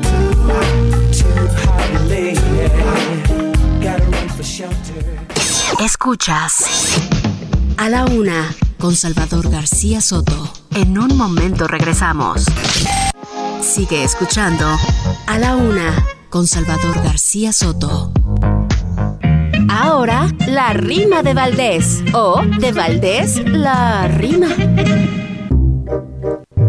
[0.06, 2.38] too hot, too hot, lady.
[3.84, 5.02] Gotta run for shelter.
[5.82, 6.68] Escuchas.
[7.80, 10.52] A la una con Salvador García Soto.
[10.76, 12.46] En un momento regresamos.
[13.62, 14.66] Sigue escuchando
[15.28, 18.12] A la una con Salvador García Soto.
[19.70, 22.04] Ahora, la rima de Valdés.
[22.14, 24.48] O de Valdés, la rima.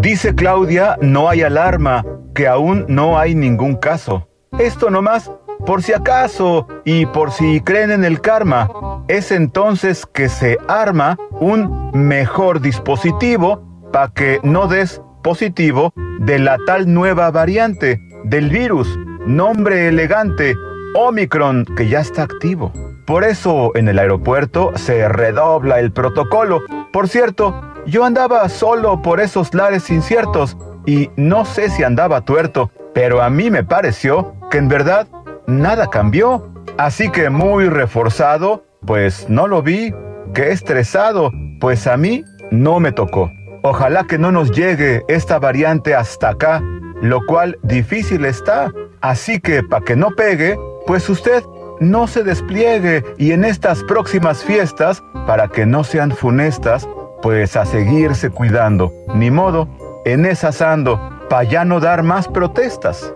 [0.00, 4.28] Dice Claudia, no hay alarma, que aún no hay ningún caso.
[4.58, 5.30] Esto nomás
[5.68, 8.70] por si acaso y por si creen en el karma,
[9.06, 16.56] es entonces que se arma un mejor dispositivo para que no des positivo de la
[16.64, 20.56] tal nueva variante del virus, nombre elegante,
[20.94, 22.72] Omicron, que ya está activo.
[23.06, 26.62] Por eso en el aeropuerto se redobla el protocolo.
[26.94, 32.70] Por cierto, yo andaba solo por esos lares inciertos y no sé si andaba tuerto,
[32.94, 35.06] pero a mí me pareció que en verdad
[35.48, 36.52] nada cambió.
[36.76, 39.92] Así que muy reforzado, pues no lo vi.
[40.34, 43.32] Que estresado, pues a mí no me tocó.
[43.62, 46.62] Ojalá que no nos llegue esta variante hasta acá,
[47.02, 48.70] lo cual difícil está.
[49.00, 50.56] Así que para que no pegue,
[50.86, 51.42] pues usted
[51.80, 56.88] no se despliegue y en estas próximas fiestas, para que no sean funestas,
[57.22, 58.92] pues a seguirse cuidando.
[59.14, 59.68] Ni modo,
[60.04, 63.14] en esas ando, para ya no dar más protestas.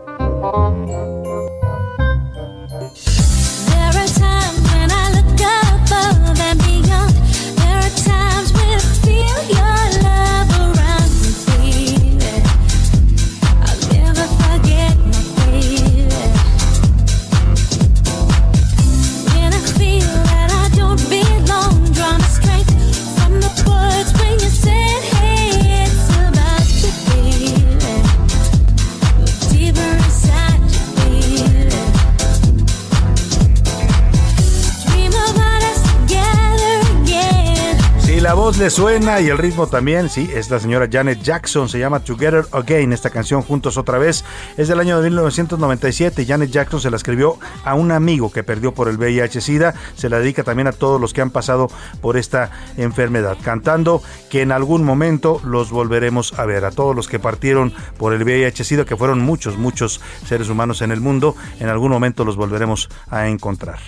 [38.33, 41.79] La voz le suena y el ritmo también, sí, es la señora Janet Jackson, se
[41.79, 44.25] llama Together Again, esta canción Juntos otra vez,
[44.57, 48.73] es del año de 1997, Janet Jackson se la escribió a un amigo que perdió
[48.73, 51.68] por el VIH-Sida, se la dedica también a todos los que han pasado
[52.01, 57.09] por esta enfermedad, cantando que en algún momento los volveremos a ver, a todos los
[57.09, 61.68] que partieron por el VIH-Sida, que fueron muchos, muchos seres humanos en el mundo, en
[61.68, 63.81] algún momento los volveremos a encontrar.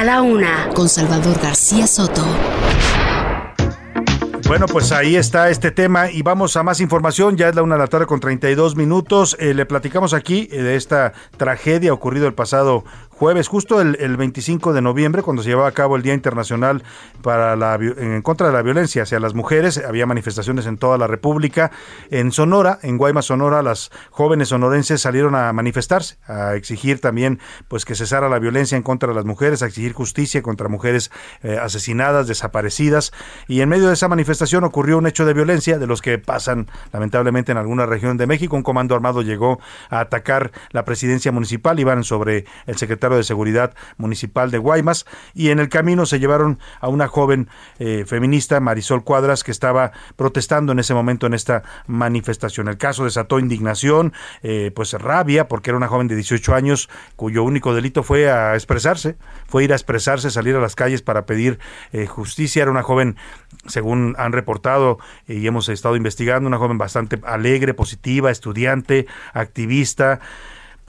[0.00, 2.24] A la una, con Salvador García Soto.
[4.48, 7.36] Bueno, pues ahí está este tema y vamos a más información.
[7.36, 9.36] Ya es la una de la tarde con 32 minutos.
[9.38, 12.82] Eh, le platicamos aquí eh, de esta tragedia ocurrido el pasado
[13.20, 16.82] jueves, justo el, el 25 de noviembre, cuando se llevaba a cabo el Día Internacional
[17.22, 19.76] para la, en contra de la violencia hacia las mujeres.
[19.76, 21.70] Había manifestaciones en toda la República.
[22.10, 27.84] En Sonora, en Guaymas, Sonora, las jóvenes sonorenses salieron a manifestarse, a exigir también pues
[27.84, 31.10] que cesara la violencia en contra de las mujeres, a exigir justicia contra mujeres
[31.42, 33.12] eh, asesinadas, desaparecidas.
[33.46, 36.68] Y en medio de esa manifestación ocurrió un hecho de violencia de los que pasan
[36.90, 38.56] lamentablemente en alguna región de México.
[38.56, 43.74] Un comando armado llegó a atacar la presidencia municipal, iban sobre el secretario de Seguridad
[43.96, 49.04] Municipal de Guaymas y en el camino se llevaron a una joven eh, feminista, Marisol
[49.04, 52.68] Cuadras, que estaba protestando en ese momento en esta manifestación.
[52.68, 57.42] El caso desató indignación, eh, pues rabia, porque era una joven de 18 años cuyo
[57.44, 61.58] único delito fue a expresarse, fue ir a expresarse, salir a las calles para pedir
[61.92, 62.62] eh, justicia.
[62.62, 63.16] Era una joven,
[63.66, 70.20] según han reportado y hemos estado investigando, una joven bastante alegre, positiva, estudiante, activista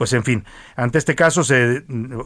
[0.02, 0.44] pues en fin,
[0.82, 1.84] ante este caso se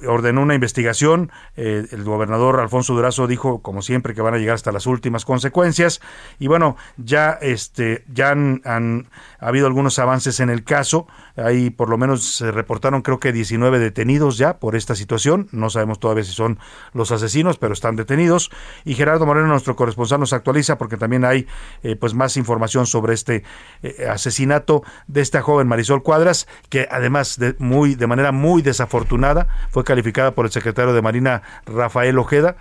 [0.08, 1.30] ordenó una investigación.
[1.58, 5.26] Eh, el gobernador Alfonso Durazo dijo, como siempre, que van a llegar hasta las últimas
[5.26, 6.00] consecuencias.
[6.38, 11.06] Y bueno, ya este, ya han, ha habido algunos avances en el caso.
[11.36, 15.48] Ahí por lo menos se reportaron, creo que 19 detenidos ya por esta situación.
[15.52, 16.58] No sabemos todavía si son
[16.94, 18.50] los asesinos, pero están detenidos.
[18.86, 21.46] Y Gerardo Moreno, nuestro corresponsal, nos actualiza porque también hay
[21.82, 23.44] eh, pues más información sobre este
[23.82, 29.48] eh, asesinato de esta joven Marisol Cuadras, que además de muy, de manera muy desafortunada,
[29.70, 32.56] fue calificada por el secretario de Marina Rafael Ojeda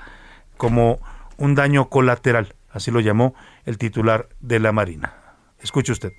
[0.58, 1.00] como
[1.38, 5.14] un daño colateral, así lo llamó el titular de la Marina.
[5.60, 6.12] Escuche usted.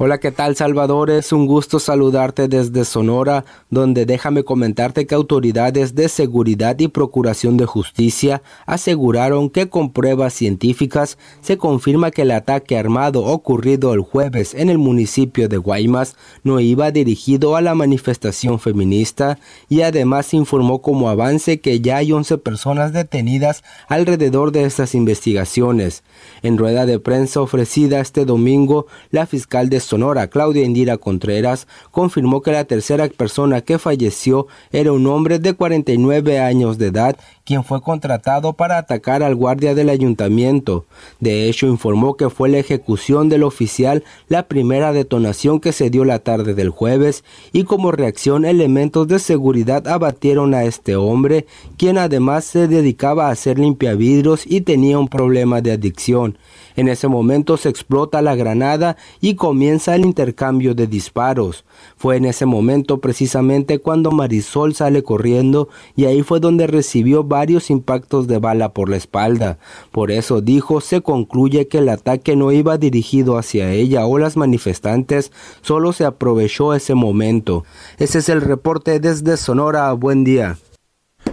[0.00, 1.10] Hola, ¿qué tal Salvador?
[1.10, 7.56] Es un gusto saludarte desde Sonora, donde déjame comentarte que autoridades de seguridad y procuración
[7.56, 14.02] de justicia aseguraron que con pruebas científicas se confirma que el ataque armado ocurrido el
[14.02, 20.32] jueves en el municipio de Guaymas no iba dirigido a la manifestación feminista y además
[20.32, 26.04] informó como avance que ya hay 11 personas detenidas alrededor de estas investigaciones.
[26.42, 32.42] En rueda de prensa ofrecida este domingo, la fiscal de Sonora, Claudia Indira Contreras, confirmó
[32.42, 37.64] que la tercera persona que falleció era un hombre de 49 años de edad, quien
[37.64, 40.84] fue contratado para atacar al guardia del ayuntamiento.
[41.20, 46.04] De hecho, informó que fue la ejecución del oficial la primera detonación que se dio
[46.04, 51.46] la tarde del jueves y como reacción elementos de seguridad abatieron a este hombre,
[51.78, 56.36] quien además se dedicaba a hacer limpiavidrios y tenía un problema de adicción.
[56.78, 61.64] En ese momento se explota la granada y comienza el intercambio de disparos.
[61.96, 67.70] Fue en ese momento precisamente cuando Marisol sale corriendo y ahí fue donde recibió varios
[67.70, 69.58] impactos de bala por la espalda.
[69.90, 74.36] Por eso dijo, se concluye que el ataque no iba dirigido hacia ella o las
[74.36, 77.64] manifestantes, solo se aprovechó ese momento.
[77.98, 79.92] Ese es el reporte desde Sonora.
[79.94, 80.56] Buen día.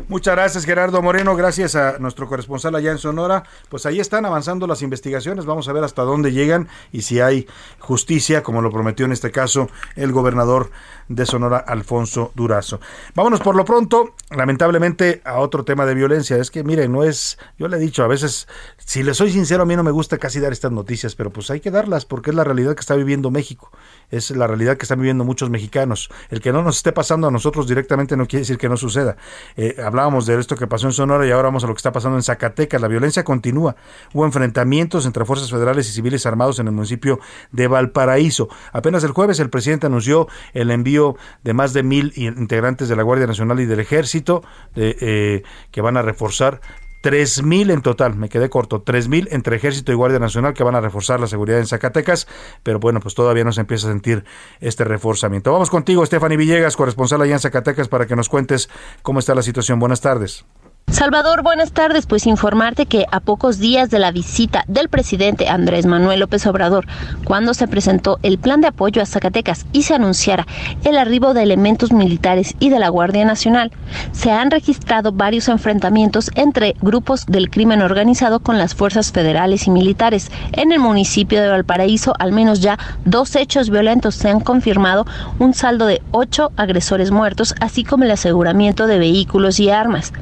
[0.08, 3.44] Muchas gracias Gerardo Moreno, gracias a nuestro corresponsal allá en Sonora.
[3.70, 7.48] Pues ahí están avanzando las investigaciones, vamos a ver hasta dónde llegan y si hay
[7.80, 10.70] justicia, como lo prometió en este caso el gobernador
[11.08, 12.80] de Sonora, Alfonso Durazo.
[13.14, 16.38] Vámonos por lo pronto, lamentablemente, a otro tema de violencia.
[16.38, 19.64] Es que, mire, no es, yo le he dicho, a veces, si le soy sincero,
[19.64, 22.32] a mí no me gusta casi dar estas noticias, pero pues hay que darlas porque
[22.32, 23.72] es la realidad que está viviendo México,
[24.10, 26.10] es la realidad que están viviendo muchos mexicanos.
[26.30, 29.18] El que no nos esté pasando a nosotros directamente no quiere decir que no suceda.
[29.58, 31.92] Eh, hablábamos de esto que pasó en Sonora y ahora vamos a lo que está
[31.92, 32.82] pasando en Zacatecas.
[32.82, 33.76] La violencia continúa.
[34.14, 37.20] Hubo enfrentamientos entre fuerzas federales y civiles armados en el municipio
[37.52, 38.50] de Valparaíso.
[38.72, 40.95] Apenas el jueves el presidente anunció el envío
[41.44, 44.44] de más de mil integrantes de la Guardia Nacional y del Ejército
[44.76, 46.62] eh, que van a reforzar
[47.06, 50.64] tres mil en total, me quedé corto, tres mil entre Ejército y Guardia Nacional que
[50.64, 52.28] van a reforzar la seguridad en Zacatecas,
[52.64, 54.26] pero bueno, pues todavía no se empieza a sentir
[54.60, 55.52] este reforzamiento.
[55.52, 58.72] Vamos contigo, Stephanie Villegas, corresponsal allá en Zacatecas, para que nos cuentes
[59.04, 59.78] cómo está la situación.
[59.78, 60.46] Buenas tardes.
[60.88, 62.06] Salvador, buenas tardes.
[62.06, 66.86] Pues informarte que a pocos días de la visita del presidente Andrés Manuel López Obrador,
[67.26, 70.48] cuando se presentó el plan de apoyo a Zacatecas y se anunciara
[70.86, 73.72] el arribo de elementos militares y de la Guardia Nacional,
[74.14, 79.72] se han registrado varios enfrentamientos entre grupos del crimen organizado con las fuerzas federales y
[79.72, 80.32] militares.
[80.54, 85.06] En el municipio de Valparaíso, al menos ya dos hechos violentos se han confirmado,
[85.40, 90.14] un saldo de ocho agresores muertos, así como el aseguramiento de vehículos y armas.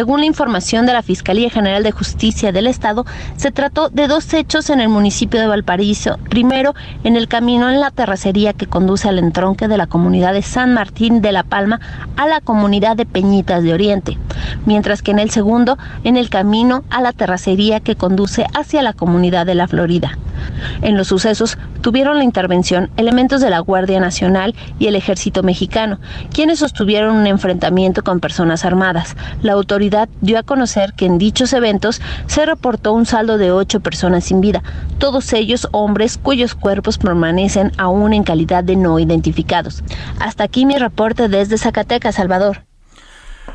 [0.00, 3.04] Según la información de la Fiscalía General de Justicia del Estado,
[3.36, 6.16] se trató de dos hechos en el municipio de Valparaíso.
[6.30, 10.40] Primero, en el camino en la terracería que conduce al entronque de la comunidad de
[10.40, 11.80] San Martín de la Palma
[12.16, 14.16] a la comunidad de Peñitas de Oriente,
[14.64, 18.94] mientras que en el segundo, en el camino a la terracería que conduce hacia la
[18.94, 20.16] comunidad de la Florida.
[20.82, 25.98] En los sucesos tuvieron la intervención elementos de la Guardia Nacional y el Ejército Mexicano,
[26.32, 29.16] quienes sostuvieron un enfrentamiento con personas armadas.
[29.42, 29.89] La autoridad
[30.20, 34.40] dio a conocer que en dichos eventos se reportó un saldo de ocho personas sin
[34.40, 34.62] vida,
[34.98, 39.82] todos ellos hombres cuyos cuerpos permanecen aún en calidad de no identificados.
[40.18, 42.69] Hasta aquí mi reporte desde Zacatecas, Salvador.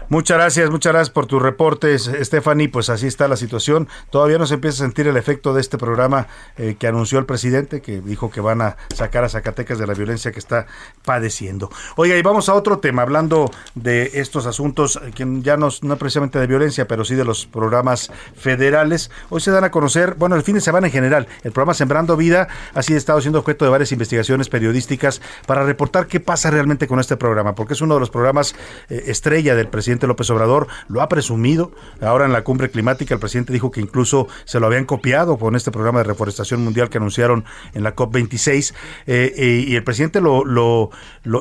[0.08, 2.70] Muchas gracias, muchas gracias por tus reportes, Stephanie.
[2.70, 3.88] Pues así está la situación.
[4.12, 7.26] Todavía no se empieza a sentir el efecto de este programa eh, que anunció el
[7.26, 10.68] presidente, que dijo que van a sacar a Zacatecas de la violencia que está
[11.04, 11.72] padeciendo.
[11.96, 15.98] Oiga, y vamos a otro tema, hablando de estos asuntos, eh, que ya no, no
[15.98, 19.10] precisamente de violencia, pero sí de los programas federales.
[19.30, 22.16] Hoy se dan a conocer, bueno, el fin de semana en general, el programa Sembrando
[22.16, 26.88] Vida ha sido estado siendo objeto de varias investigaciones periodísticas para reportar qué pasa realmente
[26.88, 28.56] con este programa, porque es uno de los programas
[28.90, 31.72] eh, estrella del presidente López Obrador lo ha presumido.
[32.02, 35.56] Ahora en la cumbre climática el presidente dijo que incluso se lo habían copiado con
[35.56, 38.74] este programa de reforestación mundial que anunciaron en la COP26
[39.08, 40.90] eh, eh, y el presidente lo, lo,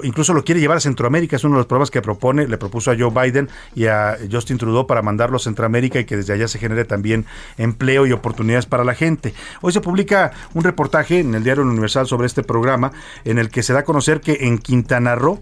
[0.02, 1.36] incluso lo quiere llevar a Centroamérica.
[1.36, 4.58] Es uno de los programas que propone, le propuso a Joe Biden y a Justin
[4.58, 7.26] Trudeau para mandarlo a Centroamérica y que desde allá se genere también
[7.58, 9.34] empleo y oportunidades para la gente.
[9.60, 12.92] Hoy se publica un reportaje en el diario Universal sobre este programa
[13.24, 15.40] en el que se da a conocer que en Quintana Roo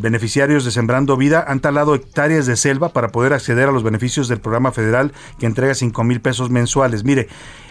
[0.00, 4.28] beneficiarios de Sembrando Vida han talado hectáreas de selva para poder acceder a los beneficios
[4.28, 7.04] del programa federal que entrega 5 mil pesos mensuales.
[7.04, 7.28] Mire,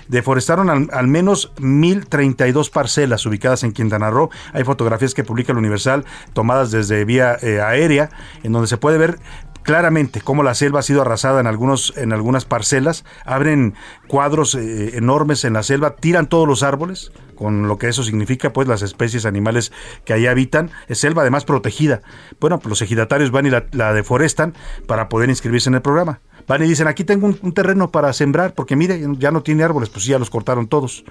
[0.07, 4.29] deforestaron al, al menos 1.032 parcelas ubicadas en Quintana Roo.
[4.53, 8.09] Hay fotografías que publica el Universal tomadas desde vía eh, aérea,
[8.43, 9.19] en donde se puede ver
[9.63, 13.75] claramente cómo la selva ha sido arrasada en algunos en algunas parcelas, abren
[14.07, 18.53] cuadros eh, enormes en la selva, tiran todos los árboles, con lo que eso significa,
[18.53, 19.71] pues las especies animales
[20.05, 22.01] que ahí habitan, es selva además protegida.
[22.39, 24.53] Bueno, pues los ejidatarios van y la, deforestan
[24.87, 26.21] para poder inscribirse en el programa.
[26.47, 29.63] Van y dicen, aquí tengo un, un terreno para sembrar, porque mire, ya no tiene
[29.63, 31.03] árboles, pues ya los cortaron todos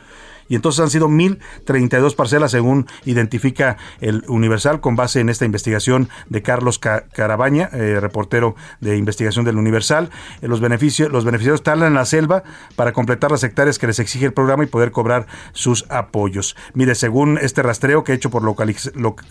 [0.50, 6.10] y entonces han sido 1.032 parcelas según identifica el Universal con base en esta investigación
[6.28, 10.10] de Carlos Carabaña, eh, reportero de investigación del Universal.
[10.42, 12.42] Eh, los, beneficios, los beneficiarios talan en la selva
[12.74, 16.56] para completar las hectáreas que les exige el programa y poder cobrar sus apoyos.
[16.74, 18.42] Mire, según este rastreo que he hecho por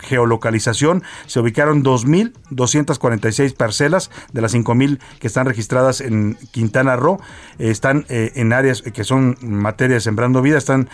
[0.00, 7.20] geolocalización, se ubicaron 2.246 parcelas de las 5.000 que están registradas en Quintana Roo.
[7.58, 10.88] están eh, en áreas que son materia de sembrando vida, están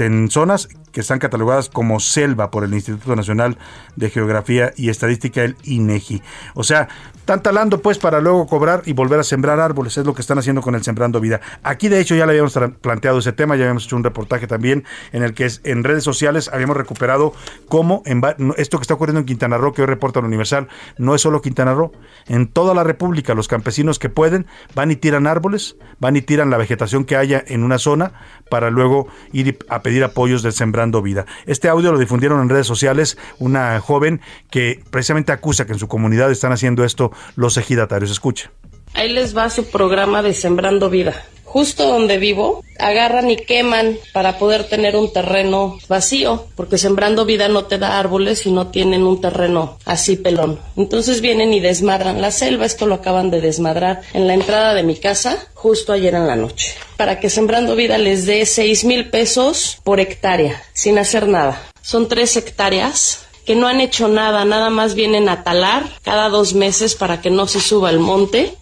[0.00, 3.58] en zonas que están catalogadas como selva por el Instituto Nacional
[3.96, 6.22] de Geografía y Estadística, el INEGI.
[6.54, 10.14] O sea, están talando pues para luego cobrar y volver a sembrar árboles, es lo
[10.14, 11.40] que están haciendo con el Sembrando Vida.
[11.62, 14.84] Aquí de hecho ya le habíamos planteado ese tema, ya habíamos hecho un reportaje también
[15.12, 17.32] en el que en redes sociales habíamos recuperado
[17.68, 18.22] cómo en,
[18.56, 20.68] esto que está ocurriendo en Quintana Roo, que hoy reporta el Universal,
[20.98, 21.92] no es solo Quintana Roo,
[22.26, 26.50] en toda la República los campesinos que pueden van y tiran árboles, van y tiran
[26.50, 28.12] la vegetación que haya en una zona
[28.48, 31.26] para luego ir a pedir apoyos del Sembrando Vida.
[31.46, 34.20] Este audio lo difundieron en redes sociales una joven
[34.50, 38.10] que precisamente acusa que en su comunidad están haciendo esto los ejidatarios.
[38.10, 38.50] Escuche.
[38.94, 41.24] Ahí les va su programa de Sembrando Vida
[41.54, 47.46] justo donde vivo, agarran y queman para poder tener un terreno vacío, porque sembrando vida
[47.46, 50.58] no te da árboles y no tienen un terreno así pelón.
[50.76, 54.82] Entonces vienen y desmadran la selva, esto lo acaban de desmadrar en la entrada de
[54.82, 59.10] mi casa justo ayer en la noche, para que sembrando vida les dé seis mil
[59.10, 61.62] pesos por hectárea, sin hacer nada.
[61.82, 66.54] Son tres hectáreas que no han hecho nada, nada más vienen a talar cada dos
[66.54, 68.56] meses para que no se suba el monte.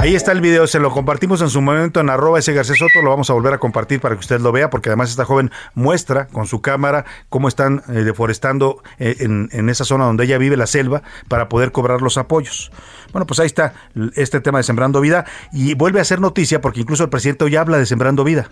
[0.00, 3.02] Ahí está el video, se lo compartimos en su momento en arroba ese García Soto,
[3.02, 5.50] lo vamos a volver a compartir para que usted lo vea, porque además esta joven
[5.74, 10.38] muestra con su cámara cómo están eh, deforestando eh, en, en, esa zona donde ella
[10.38, 12.72] vive, la selva, para poder cobrar los apoyos.
[13.12, 13.74] Bueno, pues ahí está
[14.14, 17.56] este tema de Sembrando Vida y vuelve a ser noticia porque incluso el presidente hoy
[17.56, 18.48] habla de Sembrando Vida.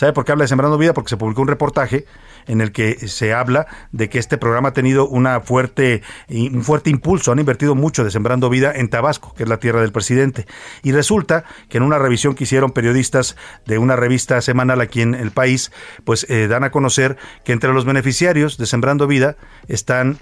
[0.00, 0.94] ¿Sabe por qué habla de Sembrando Vida?
[0.94, 2.06] Porque se publicó un reportaje
[2.46, 6.88] en el que se habla de que este programa ha tenido una fuerte, un fuerte
[6.88, 10.46] impulso, han invertido mucho de Sembrando Vida en Tabasco, que es la tierra del presidente.
[10.82, 13.36] Y resulta que en una revisión que hicieron periodistas
[13.66, 15.70] de una revista semanal aquí en el país,
[16.04, 19.36] pues eh, dan a conocer que entre los beneficiarios de Sembrando Vida
[19.68, 20.16] están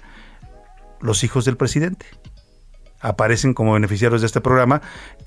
[0.99, 2.05] los hijos del presidente
[2.99, 4.81] aparecen como beneficiarios de este programa,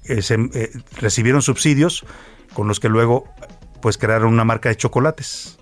[0.04, 2.04] eh, eh, recibieron subsidios
[2.52, 3.24] con los que luego
[3.82, 5.58] pues crearon una marca de chocolates.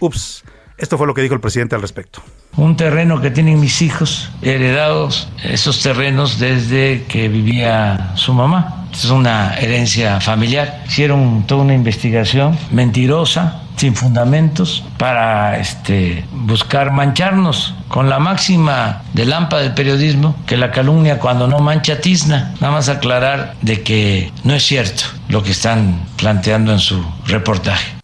[0.00, 0.44] Ups,
[0.76, 2.20] esto fue lo que dijo el presidente al respecto.
[2.56, 8.86] Un terreno que tienen mis hijos, heredados esos terrenos desde que vivía su mamá.
[8.92, 10.82] Es una herencia familiar.
[10.88, 19.26] Hicieron toda una investigación mentirosa, sin fundamentos, para este, buscar mancharnos con la máxima de
[19.26, 22.54] lampa del periodismo, que la calumnia cuando no mancha tizna.
[22.60, 27.96] Nada más aclarar de que no es cierto lo que están planteando en su reportaje.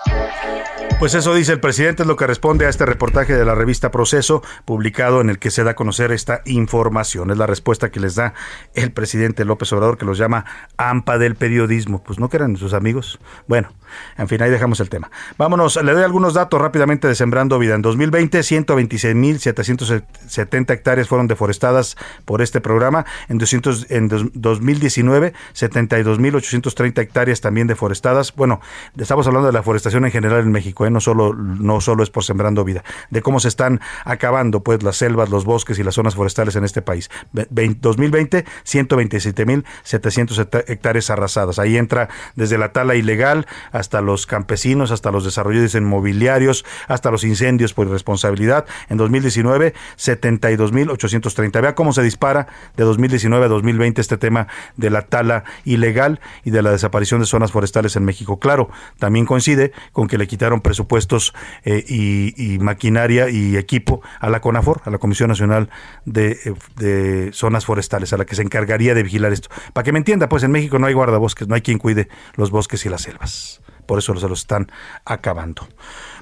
[0.98, 3.90] Pues eso dice el presidente, es lo que responde a este reportaje de la revista
[3.90, 7.30] Proceso, publicado en el que se da a conocer esta información.
[7.30, 8.32] Es la respuesta que les da
[8.74, 10.46] el presidente López Obrador, que los llama
[10.78, 12.02] AMPA del periodismo.
[12.02, 13.18] Pues no que eran sus amigos.
[13.46, 13.68] Bueno,
[14.16, 15.10] en fin, ahí dejamos el tema.
[15.38, 17.74] Vámonos, le doy algunos datos rápidamente de Sembrando Vida.
[17.74, 23.06] En 2020, 126.770 hectáreas fueron deforestadas por este programa.
[23.28, 28.34] En, 200, en 2019, 72.830 hectáreas también deforestadas.
[28.34, 28.60] Bueno,
[28.96, 30.86] estamos hablando de la forestación en general en México.
[30.86, 30.90] ¿eh?
[30.90, 34.96] no solo no solo es por sembrando vida, de cómo se están acabando pues las
[34.96, 37.10] selvas, los bosques y las zonas forestales en este país.
[37.32, 41.58] 2020 127.700 hectáreas arrasadas.
[41.58, 43.46] Ahí entra desde la tala ilegal
[43.76, 48.66] hasta los campesinos, hasta los desarrollos inmobiliarios, hasta los incendios por irresponsabilidad.
[48.88, 51.60] En 2019 72.830.
[51.60, 52.46] Vea cómo se dispara
[52.76, 57.26] de 2019 a 2020 este tema de la tala ilegal y de la desaparición de
[57.26, 58.38] zonas forestales en México.
[58.38, 64.30] Claro, también coincide con que le quitaron presupuesto presupuestos eh, y, maquinaria y equipo a
[64.30, 65.68] la CONAFOR, a la Comisión Nacional
[66.14, 69.48] eh, de, Zonas Forestales, a la que se encargaría de vigilar esto.
[69.72, 72.50] Para que me entienda, pues en México no hay guardabosques, no hay quien cuide los
[72.50, 73.60] bosques y las selvas.
[73.86, 74.70] Por eso se los están
[75.04, 75.66] acabando.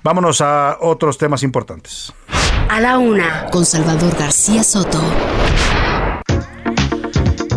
[0.02, 2.12] Vámonos a otros temas importantes.
[2.68, 5.00] A la una, con Salvador García Soto.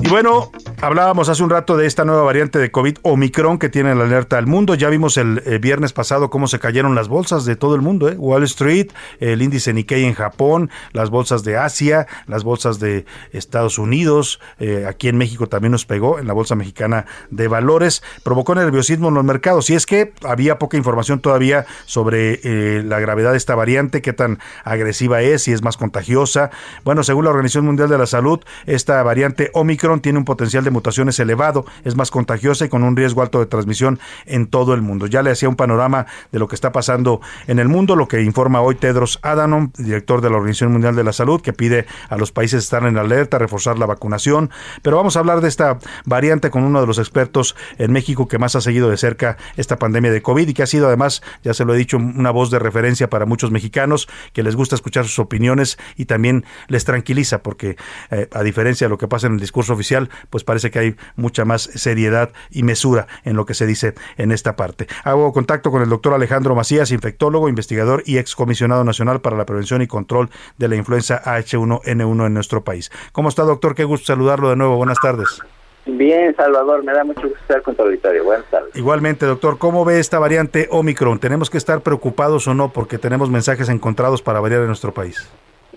[0.10, 4.06] Bueno, hablábamos hace un rato de esta nueva variante de COVID Omicron que tiene la
[4.06, 4.74] alerta al mundo.
[4.74, 8.08] Ya vimos el, eh, viernes pasado cómo se cayeron las bolsas de todo el mundo.
[8.08, 8.16] ¿eh?
[8.18, 8.88] Wall Street,
[9.20, 14.40] el índice Nikkei en Japón, las bolsas de Asia, las bolsas de Estados Unidos.
[14.60, 18.02] Eh, aquí en México también nos pegó en la Bolsa Mexicana de Valores.
[18.24, 19.70] Provocó nerviosismo en los mercados.
[19.70, 24.40] Y es que había poca información todavía sobre la gravedad de esta variante, qué tan
[24.64, 26.50] agresiva es, si es más contagiosa.
[26.86, 30.72] Bueno, según la Organización Mundial de la Salud, esta variante Omicron tiene un potencial de
[30.72, 34.82] mutaciones elevado, es más contagiosa y con un riesgo alto de transmisión en todo el
[34.82, 35.08] mundo.
[35.08, 38.22] Ya le hacía un panorama de lo que está pasando en el mundo, lo que
[38.22, 42.18] informa hoy Tedros Adhanom, director de la Organización Mundial de la Salud, que pide a
[42.18, 44.50] los países estar en alerta, reforzar la vacunación.
[44.82, 48.38] Pero vamos a hablar de esta variante con uno de los expertos en México que
[48.38, 51.54] más ha seguido de cerca esta pandemia de COVID y que ha sido además, ya
[51.54, 55.06] se lo he dicho, una voz de referencia para muchos mexicanos que les gusta escuchar
[55.06, 57.78] sus opiniones y también les tranquiliza porque
[58.12, 59.87] eh, a diferencia de lo que pasa en el discurso oficial,
[60.30, 64.32] pues parece que hay mucha más seriedad y mesura en lo que se dice en
[64.32, 64.88] esta parte.
[65.04, 69.82] Hago contacto con el doctor Alejandro Macías, infectólogo, investigador y excomisionado nacional para la prevención
[69.82, 72.92] y control de la influenza H1N1 en nuestro país.
[73.12, 73.76] ¿Cómo está, doctor?
[73.76, 74.78] Qué gusto saludarlo de nuevo.
[74.78, 75.42] Buenas tardes.
[75.86, 78.26] Bien, Salvador, me da mucho gusto estar con tu auditorio.
[78.26, 78.76] Buenas tardes.
[78.76, 81.20] Igualmente, doctor, ¿cómo ve esta variante Omicron?
[81.20, 82.74] ¿Tenemos que estar preocupados o no?
[82.74, 85.32] Porque tenemos mensajes encontrados para variar en nuestro país.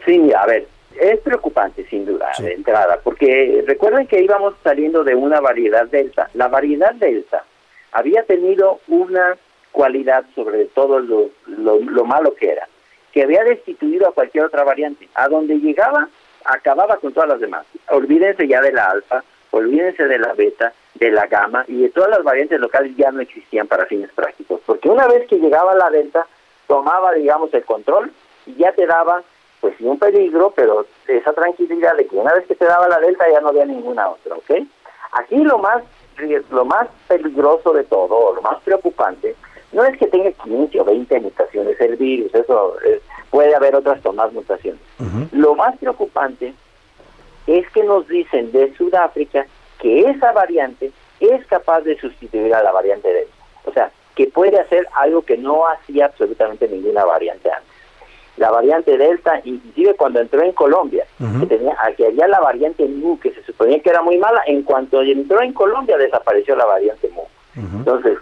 [0.04, 0.66] Sí, a ver,
[0.98, 6.30] es preocupante sin duda de entrada, porque recuerden que íbamos saliendo de una variedad delta.
[6.34, 7.44] La variedad delta
[7.92, 9.36] había tenido una
[9.72, 12.68] cualidad sobre todo lo, lo, malo que era,
[13.12, 15.08] que había destituido a cualquier otra variante.
[15.14, 16.08] A donde llegaba,
[16.44, 17.66] acababa con todas las demás.
[17.88, 19.22] Olvídense ya de la alfa,
[19.52, 23.20] olvídense de la beta, de la gamma y de todas las variantes locales ya no
[23.20, 26.26] existían para fines prácticos, porque una vez que llegaba la delta,
[26.66, 28.12] tomaba, digamos, el control
[28.46, 29.22] y ya te daba
[29.60, 32.98] pues sí un peligro, pero esa tranquilidad de que una vez que se daba la
[32.98, 34.50] delta ya no había ninguna otra, ¿ok?
[35.12, 35.82] Aquí lo más
[36.50, 39.34] lo más peligroso de todo, lo más preocupante,
[39.72, 43.00] no es que tenga 15 o 20 mutaciones el virus, eso eh,
[43.30, 44.80] puede haber otras con más mutaciones.
[45.32, 46.52] Lo más preocupante
[47.46, 49.46] es que nos dicen de Sudáfrica
[49.78, 53.34] que esa variante es capaz de sustituir a la variante Delta.
[53.64, 57.69] O sea, que puede hacer algo que no hacía absolutamente ninguna variante antes
[58.40, 63.20] la variante Delta, inclusive cuando entró en Colombia, que, tenía, que había la variante Mu,
[63.20, 67.10] que se suponía que era muy mala, en cuanto entró en Colombia desapareció la variante
[67.10, 67.22] Mu.
[67.54, 68.16] Entonces,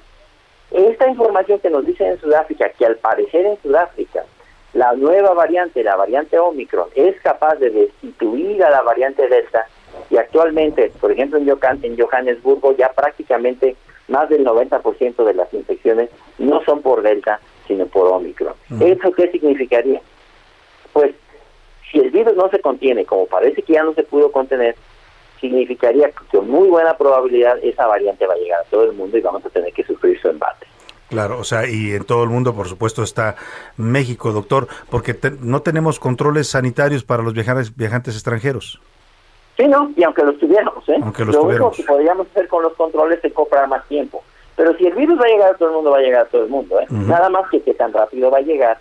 [0.72, 4.24] esta información que nos dicen en Sudáfrica, que al parecer en Sudáfrica,
[4.72, 9.68] la nueva variante, la variante Omicron, es capaz de destituir a la variante Delta,
[10.10, 11.48] y actualmente, por ejemplo, en,
[11.82, 13.76] en Johannesburgo ya prácticamente
[14.08, 17.38] más del 90% de las infecciones no son por Delta,
[17.68, 18.54] sino por Omicron.
[18.80, 20.00] ¿Eso qué significaría?
[20.92, 21.14] Pues
[21.92, 24.74] si el virus no se contiene, como parece que ya no se pudo contener,
[25.40, 29.16] significaría que con muy buena probabilidad esa variante va a llegar a todo el mundo
[29.16, 30.66] y vamos a tener que sufrir su embate.
[31.08, 33.36] Claro, o sea, y en todo el mundo, por supuesto, está
[33.76, 38.80] México, doctor, porque no tenemos controles sanitarios para los viajantes, viajantes extranjeros.
[39.56, 40.98] Sí, no, y aunque los tuviéramos, ¿eh?
[41.00, 44.22] lo único que podríamos hacer con los controles es comprar más tiempo.
[44.58, 46.28] Pero si el virus va a llegar a todo el mundo, va a llegar a
[46.28, 46.80] todo el mundo.
[46.80, 46.86] ¿eh?
[46.90, 48.76] Nada más que qué tan rápido va a llegar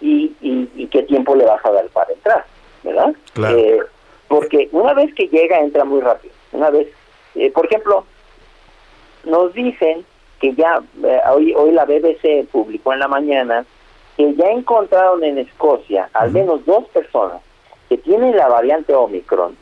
[0.00, 2.44] y, y, qué tiempo le vas a dar para entrar,
[2.82, 3.14] ¿verdad?
[3.36, 3.78] Eh,
[4.26, 6.34] porque una vez que llega, entra muy rápido.
[6.50, 6.88] Una vez,
[7.36, 8.04] eh, por ejemplo,
[9.22, 10.04] nos dicen
[10.40, 13.64] que ya, eh, hoy, hoy la BBC publicó en la mañana
[14.16, 17.40] que ya encontraron en Escocia al menos dos personas
[17.88, 19.56] que tienen la variante Omicron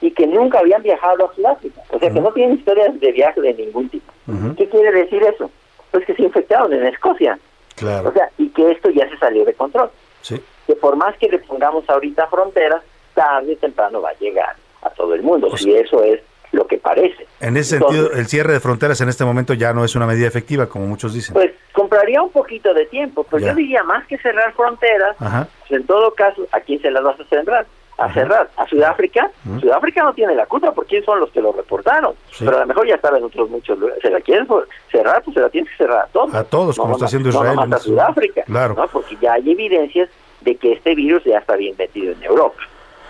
[0.00, 1.82] y que nunca habían viajado a Sudáfrica.
[1.90, 4.15] O sea, que no tienen historias de viaje de ningún tipo.
[4.56, 5.50] ¿Qué quiere decir eso?
[5.90, 7.38] Pues que se infectaron en Escocia.
[7.76, 8.08] Claro.
[8.08, 9.90] O sea, y que esto ya se salió de control.
[10.22, 10.40] Sí.
[10.66, 12.82] Que por más que le pongamos ahorita fronteras,
[13.14, 15.56] tarde o temprano va a llegar a todo el mundo.
[15.56, 16.20] si eso es
[16.52, 17.26] lo que parece.
[17.40, 20.06] En ese Entonces, sentido, el cierre de fronteras en este momento ya no es una
[20.06, 21.34] medida efectiva, como muchos dicen.
[21.34, 23.48] Pues compraría un poquito de tiempo, pero Ya.
[23.50, 25.48] yo diría más que cerrar fronteras, Ajá.
[25.60, 27.66] pues en todo caso, ¿a quién se las vas a cerrar?
[27.98, 28.50] A cerrar.
[28.56, 29.30] ¿A Sudáfrica?
[29.60, 32.14] Sudáfrica no tiene la culpa porque son los que lo reportaron.
[32.30, 32.44] Sí.
[32.44, 34.02] Pero a lo mejor ya saben otros muchos lugares.
[34.02, 34.46] Se la quieren
[34.92, 36.34] cerrar, pues se la tienes que cerrar a todos.
[36.34, 37.54] A todos, como No está nomás- haciendo no Israel.
[37.56, 38.42] nomás en a este- Sudáfrica.
[38.44, 38.74] Claro.
[38.74, 38.88] ¿no?
[38.88, 40.10] Porque ya hay evidencias
[40.42, 42.60] de que este virus ya está bien metido en Europa.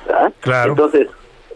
[0.07, 0.32] ¿verdad?
[0.41, 0.70] Claro.
[0.70, 1.09] Entonces,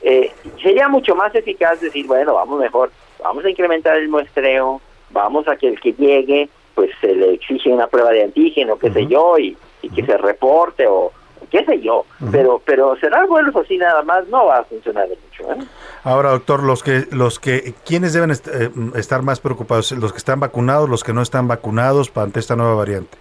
[0.02, 2.90] eh, sería mucho más eficaz decir, bueno, vamos mejor,
[3.22, 7.70] vamos a incrementar el muestreo, vamos a que el que llegue, pues se le exige
[7.70, 11.12] una prueba de antígeno, qué sé yo, y, y que se reporte o
[11.50, 12.04] qué sé yo.
[12.30, 15.52] Pero pero cerrar vuelos así nada más no va a funcionar de mucho.
[15.52, 15.64] ¿eh?
[16.04, 19.92] Ahora, doctor, los que, los que, ¿quiénes deben est- eh, estar más preocupados?
[19.92, 23.18] ¿Los que están vacunados, los que no están vacunados ante esta nueva variante?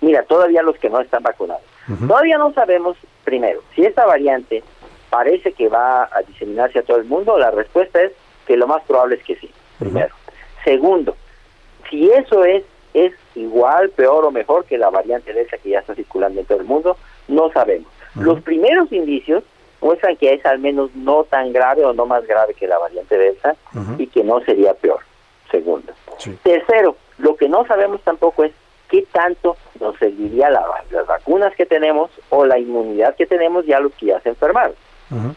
[0.00, 1.62] Mira, todavía los que no están vacunados.
[2.06, 4.62] Todavía no sabemos, primero, si esta variante
[5.10, 7.36] parece que va a diseminarse a todo el mundo.
[7.36, 8.12] La respuesta es
[8.46, 10.14] que lo más probable es que sí, primero.
[10.64, 11.16] Segundo,
[11.88, 12.62] si eso es
[12.92, 16.58] es igual, peor o mejor que la variante Delta que ya está circulando en todo
[16.58, 16.96] el mundo,
[17.30, 17.88] no sabemos.
[18.16, 19.44] Los primeros indicios
[19.80, 23.16] muestran que es al menos no tan grave o no más grave que la variante
[23.16, 23.56] Delta
[23.98, 25.00] y que no sería peor.
[25.50, 25.92] Segundo.
[26.42, 28.52] Tercero, lo que no sabemos tampoco es
[28.88, 33.80] qué tanto nos serviría la- las vacunas que tenemos o la inmunidad que tenemos ya
[33.80, 34.74] los que ya se enfermaron.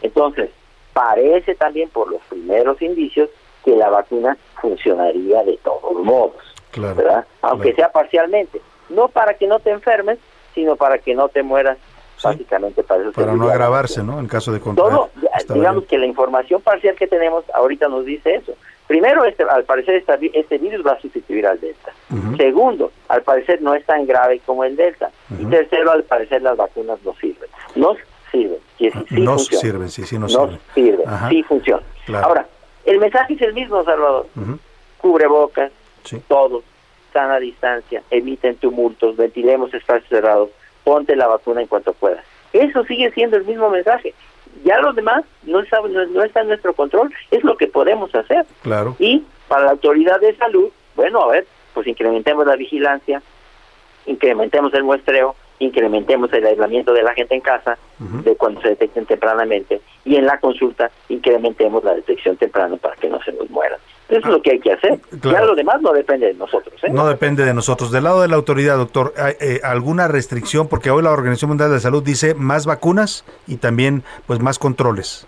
[0.02, 0.50] Entonces,
[0.92, 3.30] parece también por los primeros indicios
[3.64, 6.36] que la vacuna funcionaría de todos modos,
[6.70, 6.94] Claro.
[6.96, 7.24] ¿verdad?
[7.42, 8.60] Aunque sea parcialmente.
[8.90, 10.18] No para que no te enfermes,
[10.54, 11.78] sino para que no te mueras.
[12.22, 14.18] Básicamente para eso Para no agravarse, ¿no?
[14.20, 14.90] En caso de contraer.
[14.92, 15.10] todo,
[15.52, 18.54] digamos que la información parcial que tenemos ahorita nos dice eso.
[18.86, 21.92] Primero, este, al parecer esta este virus va a sustituir al Delta.
[22.36, 25.10] Segundo, al parecer no es tan grave como el Delta.
[25.38, 27.48] Y tercero, al parecer las vacunas no sirven.
[27.74, 27.94] No
[28.30, 28.58] sirven.
[28.78, 29.60] sí, sí no funcionan.
[29.60, 30.60] sirven, sí, sí, no, No sirven.
[30.74, 31.84] sirven, sí funcionan.
[32.06, 32.26] Claro.
[32.26, 32.46] Ahora,
[32.84, 34.26] el mensaje es el mismo, Salvador.
[34.36, 34.58] Ujú.
[34.98, 35.72] Cubrebocas,
[36.28, 36.62] todos,
[37.14, 40.50] sana distancia, eviten tumultos, ventilemos espacios cerrados,
[40.82, 42.22] ponte la vacuna en cuanto puedas.
[42.52, 44.12] Eso sigue siendo el mismo mensaje.
[44.64, 48.14] Ya los demás no está, no, no está en nuestro control, es lo que podemos
[48.14, 48.44] hacer.
[48.62, 48.94] Claro.
[48.98, 53.22] Y para la autoridad de salud, bueno, a ver, pues incrementemos la vigilancia,
[54.06, 59.06] incrementemos el muestreo, incrementemos el aislamiento de la gente en casa, de cuando se detecten
[59.06, 63.78] tempranamente, y en la consulta incrementemos la detección temprana para que no se nos mueran.
[64.18, 64.98] Eso es lo que hay que hacer.
[65.20, 65.38] Claro.
[65.38, 66.74] Ya lo demás no depende de nosotros.
[66.84, 66.90] ¿eh?
[66.90, 67.90] No depende de nosotros.
[67.90, 70.68] Del lado de la autoridad, doctor, ¿hay eh, alguna restricción?
[70.68, 74.58] Porque hoy la Organización Mundial de la Salud dice más vacunas y también pues más
[74.58, 75.26] controles.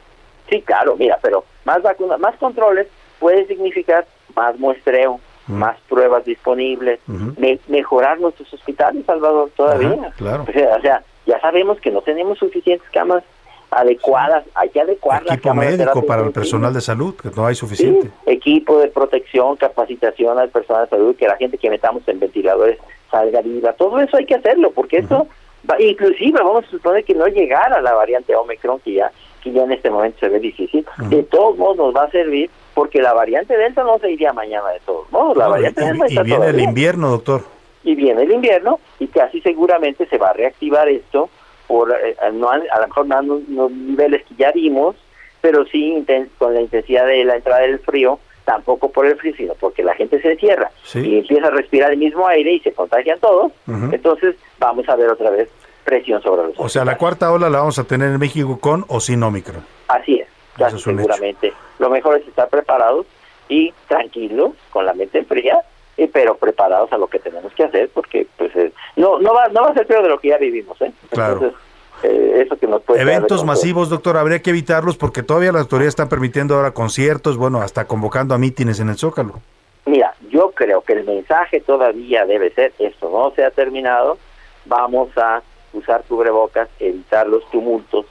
[0.50, 2.86] Sí, claro, mira, pero más vacunas, más controles
[3.18, 4.06] puede significar
[4.36, 5.18] más muestreo,
[5.48, 9.92] más pruebas disponibles, me- mejorar nuestros hospitales, Salvador, todavía.
[10.00, 10.44] Ajá, claro.
[10.78, 13.24] O sea, ya sabemos que no tenemos suficientes camas
[13.70, 17.54] adecuadas, hay que adecuar las Equipo médico para el personal de salud, que no hay
[17.54, 18.10] suficiente.
[18.26, 22.78] equipo de protección, capacitación al personal de salud, que la gente que metamos en ventiladores
[23.10, 25.26] salga viva, todo eso hay que hacerlo, porque esto,
[25.68, 29.10] va, inclusive vamos a suponer que no llegara la variante Omicron, que ya,
[29.42, 32.50] que ya en este momento se ve difícil, de todos modos nos va a servir,
[32.74, 35.84] porque la variante Delta no se iría mañana de todos modos, la No, y, variante
[35.84, 37.42] Delta y está viene el invierno, doctor.
[37.84, 41.28] y viene el invierno, y casi seguramente se va a reactivar esto,
[41.66, 44.96] por eh, no, a lo mejor no a los niveles que ya vimos,
[45.40, 49.34] pero sí inten- con la intensidad de la entrada del frío, tampoco por el frío,
[49.36, 51.00] sino porque la gente se encierra Sí.
[51.00, 53.52] y empieza a respirar el mismo aire y se contagian todos,
[53.92, 55.48] entonces vamos a ver otra vez
[55.84, 58.84] presión sobre los O sea, la cuarta ola la vamos a tener en México con
[58.88, 59.64] o sin Omicron.
[59.88, 61.52] Así es, casi seguramente.
[61.78, 63.06] Lo mejor es estar preparados
[63.48, 65.60] y tranquilos, con la mente fría,
[65.96, 69.48] y, pero preparados a lo que tenemos que hacer, porque pues eh, no no va
[69.48, 70.92] no va a ser peor de lo que ya vivimos, ¿eh?
[71.10, 71.34] Claro.
[71.34, 71.58] Entonces,
[72.02, 75.92] eh, eso que nos puede Eventos masivos, doctor, habría que evitarlos porque todavía las autoridades
[75.92, 79.40] están permitiendo ahora conciertos, bueno, hasta convocando a mítines en el Zócalo.
[79.86, 84.18] Mira, yo creo que el mensaje todavía debe ser, esto no se ha terminado,
[84.66, 85.42] vamos a
[85.72, 88.06] usar cubrebocas, evitar los tumultos,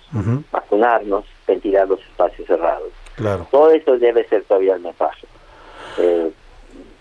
[0.52, 2.90] vacunarnos, ventilar los espacios cerrados.
[3.16, 3.48] Claro.
[3.52, 5.28] Todo eso debe ser todavía el mensaje.
[5.98, 6.32] Eh,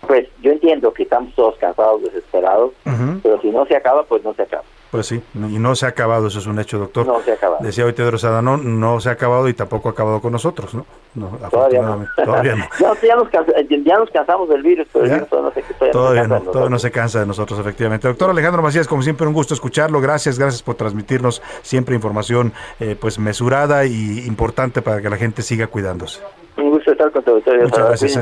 [0.05, 2.71] pues yo entiendo que estamos todos cansados, desesperados,
[3.23, 4.63] pero si no se acaba, pues no se acaba.
[4.91, 7.05] Pues sí, y no se ha acabado, eso es un hecho, doctor.
[7.05, 7.61] No se ha acabado.
[7.61, 10.85] Decía hoy Tedros Adhanom, no se ha acabado y tampoco ha acabado con nosotros, ¿no?
[11.15, 12.05] no todavía no.
[12.15, 12.65] Todavía no.
[13.03, 13.29] ya, nos
[13.83, 16.51] ya, nos cansamos del virus, pero el virus todavía no se, todavía todavía no, no,
[16.51, 18.07] todavía no se cansa de nosotros, efectivamente.
[18.07, 19.99] Doctor Alejandro Macías, como siempre, un gusto escucharlo.
[19.99, 25.41] Gracias, gracias por transmitirnos siempre información eh, pues mesurada y importante para que la gente
[25.41, 26.21] siga cuidándose.
[27.31, 27.63] Auditorio.
[27.63, 28.15] Muchas gracias.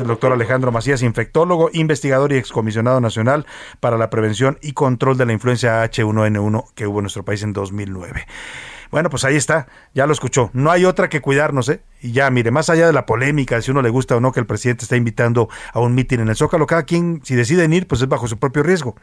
[0.00, 3.46] el doctor Alejandro Macías, infectólogo, investigador y excomisionado nacional
[3.80, 7.52] para la prevención y control de la influencia H1N1 que hubo en nuestro país en
[7.52, 8.26] 2009.
[8.90, 10.50] Bueno, pues ahí está, ya lo escuchó.
[10.52, 11.80] No hay otra que cuidarnos, ¿eh?
[12.00, 14.40] Y ya, mire, más allá de la polémica, si uno le gusta o no que
[14.40, 17.86] el presidente está invitando a un mitin en el Zócalo, cada quien, si deciden ir,
[17.86, 18.96] pues es bajo su propio riesgo.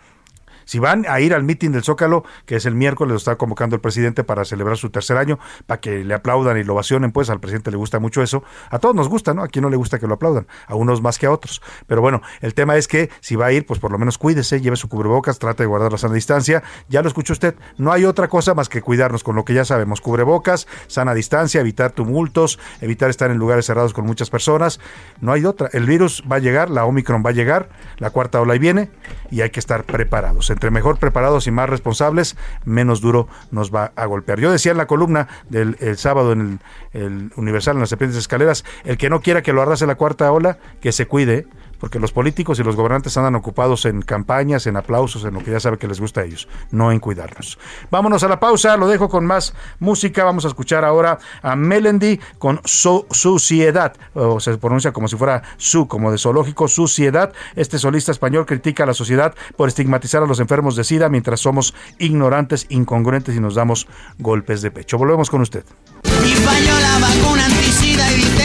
[0.66, 3.76] Si van a ir al mitin del Zócalo, que es el miércoles, lo está convocando
[3.76, 7.30] el presidente para celebrar su tercer año, para que le aplaudan y lo ovacionen, pues
[7.30, 8.44] al presidente le gusta mucho eso.
[8.70, 9.44] A todos nos gusta, ¿no?
[9.44, 11.62] A quien no le gusta que lo aplaudan, a unos más que a otros.
[11.88, 14.62] Pero bueno, el tema es que si va a ir, pues por lo menos cuídese,
[14.62, 16.64] lleve su cubrebocas, trate de guardar la sana distancia.
[16.90, 19.66] Ya lo escuchó usted, no hay otra cosa más que cuidarnos con lo que ya
[19.66, 24.80] sabemos, cubrebocas, sana distancia, evitar tumultos, evitar estar en lugares cerrados con muchas personas.
[25.22, 25.70] No hay otra.
[25.74, 28.90] El virus va a llegar, la Omicron va a llegar, la cuarta ola ahí viene
[29.32, 33.92] y hay que estar preparados entre mejor preparados y más responsables, menos duro nos va
[33.96, 34.40] a golpear.
[34.40, 36.60] Yo decía en la columna del sábado en
[36.94, 40.32] el, Universal, en las serpientes escaleras, el que no quiera que lo arrase la cuarta
[40.32, 41.48] ola, que se cuide,
[41.84, 45.52] porque los políticos y los gobernantes andan ocupados en campañas, en aplausos, en lo que
[45.52, 47.60] ya sabe que les gusta a ellos, no en cuidarnos.
[47.92, 52.22] Vámonos a la pausa, lo dejo con más música, vamos a escuchar ahora a Melendi
[52.40, 57.34] con su Suciedad, o se pronuncia como si fuera su, como de zoológico, Suciedad.
[57.58, 61.42] Este solista español critica a la sociedad por estigmatizar a los enfermos de SIDA mientras
[61.42, 64.98] somos ignorantes, incongruentes y nos damos golpes de pecho.
[64.98, 65.66] Volvemos con usted.
[66.06, 67.46] Y falló la vacuna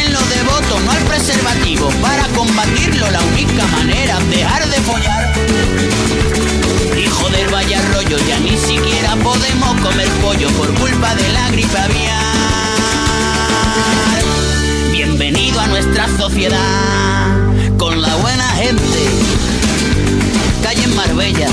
[0.08, 1.88] evítenlo de voto, no al preservativo.
[2.00, 5.34] Para combatirlo, la única manera, dejar de follar.
[6.98, 11.78] Hijo del vaya rollo, ya ni siquiera podemos comer pollo por culpa de la gripe
[11.78, 12.18] aviar.
[14.92, 17.36] Bienvenido a nuestra sociedad,
[17.78, 19.08] con la buena gente.
[20.62, 21.48] Calle en Marbella,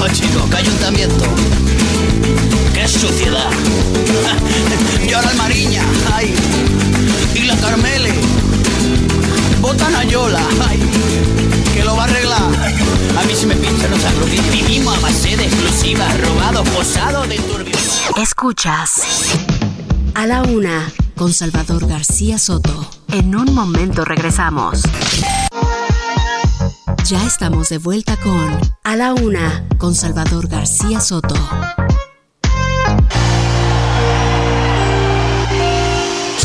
[0.00, 1.24] oh chicos, ayuntamiento
[2.78, 3.50] qué suciedad.
[5.08, 5.82] y ahora el Mariña,
[6.14, 6.34] ay,
[7.34, 8.14] y la Carmele,
[9.60, 10.78] botan a Yola, ay,
[11.74, 12.42] que lo va a arreglar.
[13.18, 17.38] A mí se me pinchan los aglutines, vivimos a base de exclusivas, robados, posados de
[17.38, 17.74] turbio.
[18.16, 19.02] Escuchas
[20.14, 22.88] a la una con Salvador García Soto.
[23.08, 24.82] En un momento regresamos.
[27.04, 31.34] Ya estamos de vuelta con A la Una con Salvador García Soto.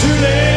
[0.04, 0.53] Son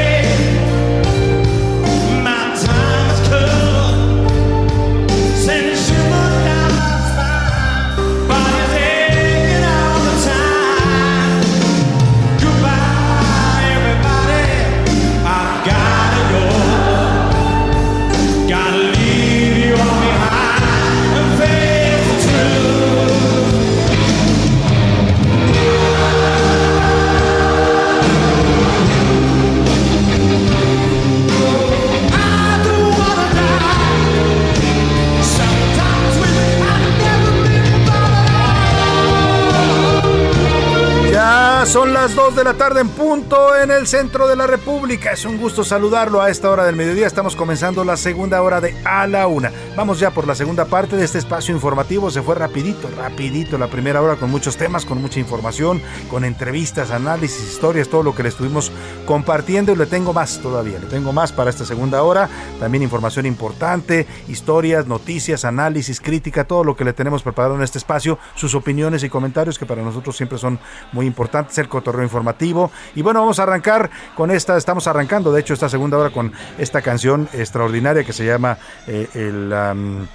[42.69, 45.13] tarde en punto en el centro de la República.
[45.13, 47.07] Es un gusto saludarlo a esta hora del mediodía.
[47.07, 49.53] Estamos comenzando la segunda hora de A la Una.
[49.77, 52.11] Vamos ya por la segunda parte de este espacio informativo.
[52.11, 56.91] Se fue rapidito, rapidito la primera hora con muchos temas, con mucha información, con entrevistas,
[56.91, 58.73] análisis, historias, todo lo que le estuvimos
[59.05, 60.79] compartiendo y le tengo más todavía.
[60.79, 62.31] Le tengo más para esta segunda hora.
[62.59, 67.77] También información importante, historias, noticias, análisis, crítica, todo lo que le tenemos preparado en este
[67.77, 70.59] espacio, sus opiniones y comentarios que para nosotros siempre son
[70.93, 72.71] muy importantes el cotorreo informativo.
[72.95, 76.33] Y bueno, vamos a arrancar con esta, estamos arrancando de hecho esta segunda hora con
[76.57, 78.57] esta canción extraordinaria que se llama
[78.87, 79.66] eh, el...
[79.71, 80.09] um,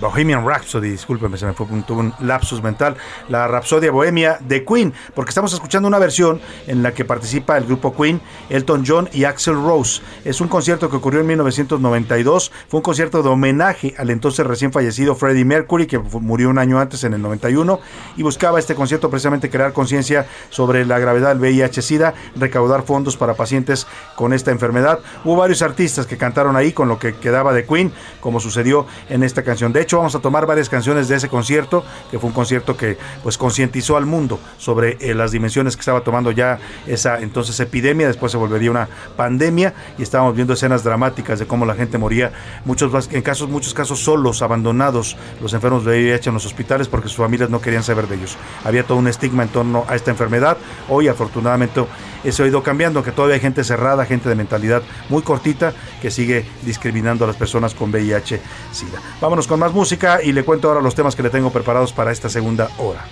[0.00, 0.88] Bohemian Rhapsody.
[0.88, 2.96] Ah, discúlpeme, se me fue un, un lapsus mental.
[3.28, 7.64] La Rapsodia Bohemia de Queen, porque estamos escuchando una versión en la que participa el
[7.64, 8.20] grupo Queen,
[8.50, 10.02] Elton John y Axel Rose.
[10.24, 12.52] Es un concierto que ocurrió en 1992.
[12.68, 16.78] Fue un concierto de homenaje al entonces recién fallecido Freddie Mercury, que murió un año
[16.78, 17.80] antes, en el 91,
[18.16, 23.34] y buscaba este concierto precisamente crear conciencia sobre la gravedad del VIH-Sida, recaudar fondos para
[23.34, 25.00] pacientes con esta enfermedad.
[25.24, 28.65] Hubo varios artistas que cantaron ahí con lo que quedaba de Queen, como sucedió
[29.08, 29.72] en esta canción.
[29.72, 32.98] De hecho, vamos a tomar varias canciones de ese concierto, que fue un concierto que
[33.22, 38.08] pues concientizó al mundo sobre eh, las dimensiones que estaba tomando ya esa entonces epidemia,
[38.08, 42.32] después se volvería una pandemia y estábamos viendo escenas dramáticas de cómo la gente moría,
[42.64, 47.08] muchos en casos muchos casos solos, abandonados, los enfermos de VIH en los hospitales porque
[47.08, 48.36] sus familias no querían saber de ellos.
[48.64, 50.56] Había todo un estigma en torno a esta enfermedad.
[50.88, 51.86] Hoy afortunadamente
[52.28, 55.72] eso ha ido cambiando, que todavía hay gente cerrada, gente de mentalidad muy cortita
[56.02, 59.00] que sigue discriminando a las personas con VIH-Sida.
[59.20, 62.12] Vámonos con más música y le cuento ahora los temas que le tengo preparados para
[62.12, 63.04] esta segunda hora.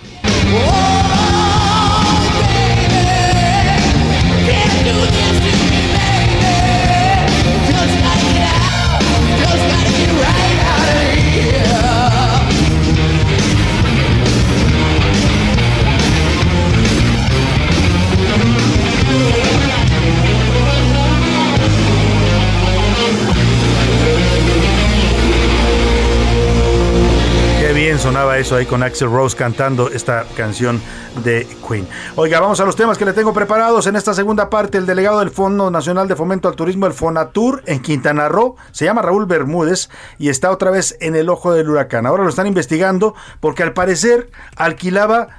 [28.37, 30.81] Eso ahí con Axel Rose cantando esta canción
[31.23, 31.87] de Queen.
[32.15, 34.77] Oiga, vamos a los temas que le tengo preparados en esta segunda parte.
[34.77, 38.85] El delegado del Fondo Nacional de Fomento al Turismo, el FONATUR, en Quintana Roo, se
[38.85, 42.05] llama Raúl Bermúdez y está otra vez en el ojo del huracán.
[42.05, 45.29] Ahora lo están investigando porque al parecer alquilaba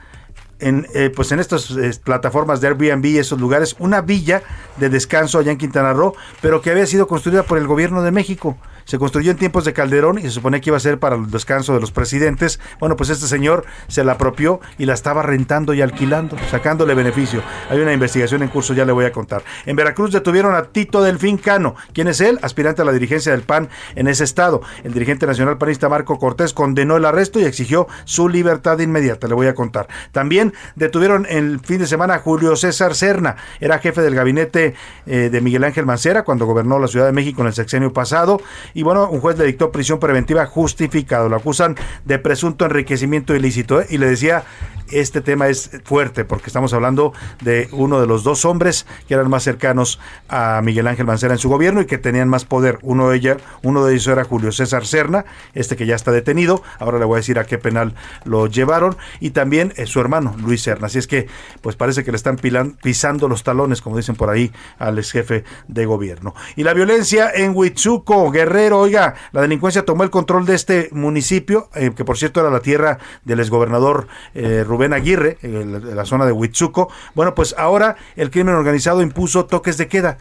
[0.58, 4.42] en, eh, pues en estas eh, plataformas de Airbnb y esos lugares una villa
[4.76, 8.10] de descanso allá en Quintana Roo, pero que había sido construida por el gobierno de
[8.10, 8.56] México
[8.86, 11.30] se construyó en tiempos de Calderón y se supone que iba a ser para el
[11.30, 12.60] descanso de los presidentes.
[12.78, 17.42] Bueno, pues este señor se la apropió y la estaba rentando y alquilando, sacándole beneficio.
[17.68, 19.42] Hay una investigación en curso, ya le voy a contar.
[19.66, 21.74] En Veracruz detuvieron a Tito Delfín Cano.
[21.92, 22.38] ¿Quién es él?
[22.42, 24.62] Aspirante a la dirigencia del PAN en ese estado.
[24.84, 29.26] El dirigente nacional panista Marco Cortés condenó el arresto y exigió su libertad inmediata.
[29.26, 29.88] Le voy a contar.
[30.12, 33.36] También detuvieron el fin de semana a Julio César Serna.
[33.58, 34.74] Era jefe del gabinete
[35.06, 38.40] eh, de Miguel Ángel Mancera cuando gobernó la Ciudad de México en el sexenio pasado
[38.76, 41.30] y bueno, un juez le dictó prisión preventiva justificado.
[41.30, 43.80] Lo acusan de presunto enriquecimiento ilícito.
[43.80, 43.86] ¿eh?
[43.88, 44.44] Y le decía,
[44.90, 49.30] este tema es fuerte porque estamos hablando de uno de los dos hombres que eran
[49.30, 49.98] más cercanos
[50.28, 52.78] a Miguel Ángel Mancera en su gobierno y que tenían más poder.
[52.82, 55.24] Uno de, ella, uno de ellos era Julio César Serna,
[55.54, 56.62] este que ya está detenido.
[56.78, 58.98] Ahora le voy a decir a qué penal lo llevaron.
[59.20, 60.88] Y también su hermano, Luis Serna.
[60.88, 61.28] Así es que,
[61.62, 62.36] pues parece que le están
[62.82, 66.34] pisando los talones, como dicen por ahí, al ex jefe de gobierno.
[66.56, 71.68] Y la violencia en Huichuco, Guerrero, oiga, la delincuencia tomó el control de este municipio,
[71.74, 76.26] eh, que por cierto era la tierra del exgobernador eh, Rubén Aguirre, en la zona
[76.26, 76.90] de Huitzuco.
[77.14, 80.18] Bueno, pues ahora el crimen organizado impuso toques de queda.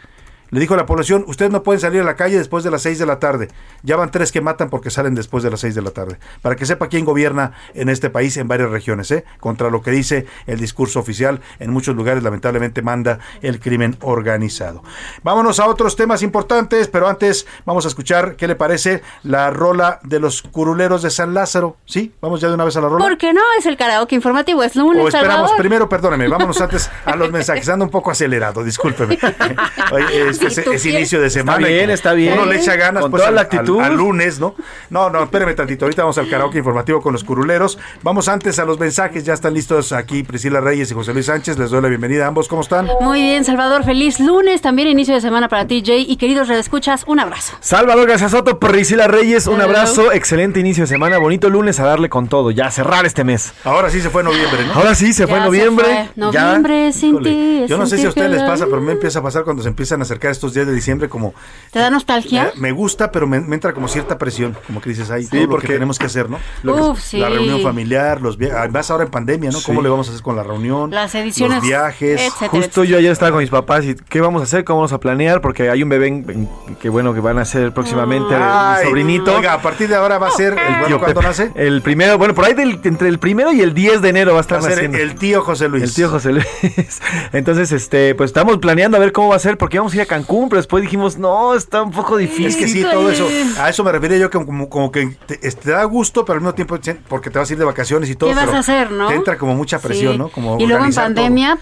[0.51, 2.81] Le dijo a la población, ustedes no pueden salir a la calle después de las
[2.83, 3.49] 6 de la tarde.
[3.83, 6.19] Ya van tres que matan porque salen después de las 6 de la tarde.
[6.41, 9.25] Para que sepa quién gobierna en este país en varias regiones, ¿eh?
[9.39, 14.83] Contra lo que dice el discurso oficial, en muchos lugares lamentablemente manda el crimen organizado.
[15.23, 19.99] Vámonos a otros temas importantes, pero antes vamos a escuchar qué le parece la rola
[20.03, 21.77] de los curuleros de San Lázaro.
[21.85, 22.13] ¿Sí?
[22.21, 23.03] Vamos ya de una vez a la rola.
[23.03, 25.03] Porque no es el karaoke informativo, es lunes.
[25.03, 27.67] O esperamos, primero, perdóneme, vámonos antes a los mensajes.
[27.69, 29.17] Ando un poco acelerado, discúlpeme.
[29.91, 31.59] Oye, es, inicio de semana.
[31.59, 32.33] Está bien, está bien.
[32.33, 33.81] Uno le echa ganas con pues, toda al, la actitud.
[33.81, 34.55] Al, lunes, ¿no?
[34.89, 35.85] No, no, espéreme tantito.
[35.85, 37.77] Ahorita vamos al karaoke informativo con los curuleros.
[38.03, 39.23] Vamos antes a los mensajes.
[39.23, 41.57] Ya están listos aquí Priscila Reyes y José Luis Sánchez.
[41.57, 42.47] Les doy la bienvenida a ambos.
[42.47, 42.87] ¿Cómo están?
[43.01, 43.83] Muy bien, Salvador.
[43.83, 44.61] Feliz lunes.
[44.61, 46.05] También inicio de semana para ti, Jay.
[46.07, 47.55] Y queridos redescuchas, un abrazo.
[47.59, 50.11] Salvador García Soto, Priscila Reyes, un abrazo.
[50.11, 51.17] Excelente inicio de semana.
[51.17, 52.51] Bonito lunes a darle con todo.
[52.51, 53.53] Ya cerrar este mes.
[53.63, 54.73] Ahora sí se fue noviembre, ¿no?
[54.73, 55.85] Ahora sí se fue noviembre.
[55.85, 56.09] Se fue.
[56.15, 57.65] Noviembre sin ti.
[57.67, 59.69] Yo no sé si a ustedes les pasa, pero me empieza a pasar cuando se
[59.69, 61.33] empiezan a acercar estos días de diciembre como...
[61.71, 62.51] ¿Te da nostalgia?
[62.55, 65.29] Me, me gusta, pero me, me, entra como cierta presión, como que dices, ahí sí,
[65.39, 66.37] todo porque lo que tenemos que hacer, ¿no?
[66.63, 67.17] Uf, que, sí.
[67.19, 69.59] La reunión familiar, los viajes, además ahora en pandemia, ¿no?
[69.65, 70.91] ¿Cómo le vamos a hacer con la reunión?
[70.91, 72.21] Las ediciones, Los viajes.
[72.21, 74.93] etcétera, Justo yo ayer estaba con mis papás y qué vamos a hacer, cómo vamos
[74.93, 76.29] a planear, porque hay un bebé en-
[76.67, 79.35] en- que bueno que van a hacer próximamente Ay, mi sobrinito.
[79.35, 81.21] Oiga, a partir de ahora va a ser el bueno Pepe.
[81.21, 81.51] nace.
[81.55, 84.35] El primero, bueno, por ahí del- entre el primero y el 10 de enero va
[84.35, 84.97] a Va estar a ser naciendo.
[84.97, 85.83] el tío José Luis.
[85.83, 86.45] El tío José Luis.
[87.33, 90.01] Entonces, este, pues estamos planeando a ver cómo va a ser, porque íbamos a ir
[90.01, 92.45] a Cancún, pero después dijimos, no, está un poco difícil.
[92.47, 93.27] Es que sí, todo eso.
[93.59, 96.41] A eso me refería yo, que como, como que te, te da gusto, pero al
[96.41, 98.29] mismo tiempo, porque te vas a ir de vacaciones y todo.
[98.29, 99.07] ¿Qué vas pero a hacer, no?
[99.07, 100.17] Te entra como mucha presión, Sí.
[100.19, 100.29] ¿no?
[100.29, 101.57] Como y luego en pandemia,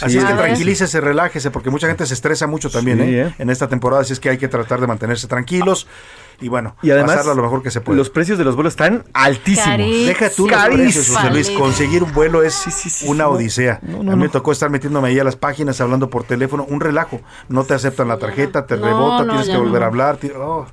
[0.00, 3.20] Así es que tranquilícese, relájese, porque mucha gente se estresa mucho también Sí, ¿eh?
[3.28, 3.34] ¿eh?
[3.38, 5.86] en esta temporada, así es que hay que tratar de mantenerse tranquilos
[6.40, 7.96] y bueno, Y además, pasarla lo mejor que se puede.
[7.98, 9.78] los precios de los vuelos están altísimos.
[9.78, 11.50] Deja tú los precios, José Luis.
[11.50, 13.80] Conseguir un vuelo es una odisea.
[13.82, 16.80] no, a mí me tocó estar metiéndome ahí a las páginas, hablando por teléfono, un
[16.80, 17.20] relajo.
[17.48, 19.84] No te aceptan la tarjeta, te No, rebota, no, tienes que volver no.
[19.84, 20.18] a hablar.
[20.36, 20.66] oh.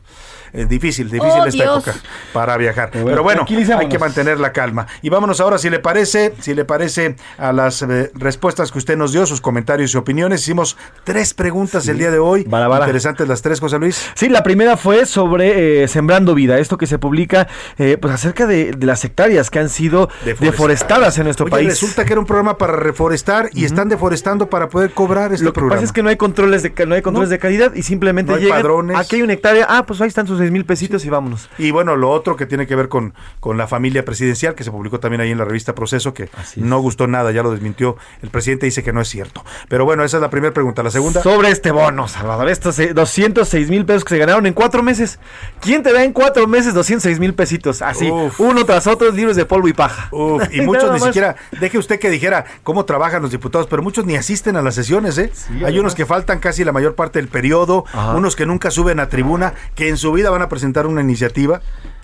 [0.53, 1.87] eh, difícil, difícil Oh, esta Dios.
[1.87, 1.97] época
[2.31, 2.91] para viajar.
[2.91, 3.45] bueno, Pero bueno,
[3.79, 4.85] hay que mantener la calma.
[5.01, 8.95] Y vámonos ahora, si le parece, si le parece a las eh, respuestas que usted
[8.97, 10.41] nos dio, sus comentarios y opiniones.
[10.41, 12.43] Hicimos tres preguntas el día de hoy.
[12.43, 12.85] Bala, bala.
[12.85, 14.11] Interesantes las tres, José Luis.
[14.15, 17.47] Sí, la primera fue sobre eh, Sembrando Vida, esto que se publica
[17.77, 21.67] eh, pues acerca de, de las hectáreas que han sido deforestadas en nuestro Oye, país.
[21.69, 25.51] Resulta que era un programa para reforestar y están deforestando para poder cobrar este Lo
[25.53, 25.75] que programa.
[25.77, 28.37] pasa es que no hay controles de no hay controles de calidad y simplemente No
[28.37, 28.97] hay llegan, padrones.
[28.97, 31.49] aquí hay una hectárea, ah, pues ahí están sus seis mil pesitos y vámonos.
[31.57, 34.71] Y bueno, lo otro que tiene que ver con, con la familia presidencial, que se
[34.71, 37.97] publicó también ahí en la revista Proceso, que no gustó nada, ya lo desmintió.
[38.21, 39.43] El presidente dice que no es cierto.
[39.69, 40.83] Pero bueno, esa es la primera pregunta.
[40.83, 41.21] La segunda.
[41.23, 45.19] Sobre este bono, Salvador, estos eh, 206 mil pesos que se ganaron en cuatro meses.
[45.61, 47.81] ¿Quién te da en cuatro meses 206 mil pesitos?
[47.81, 50.09] Así, uno tras otro, libros de polvo y paja.
[50.11, 54.05] Uf, y muchos ni siquiera, deje usted que dijera cómo trabajan los diputados, pero muchos
[54.05, 55.31] ni asisten a las sesiones, ¿eh?
[55.49, 55.79] Hay además.
[55.79, 58.15] unos que faltan casi la mayor parte del periodo, Ajá.
[58.15, 61.61] unos que nunca suben a tribuna, que en su vida van a presentar una iniciativa.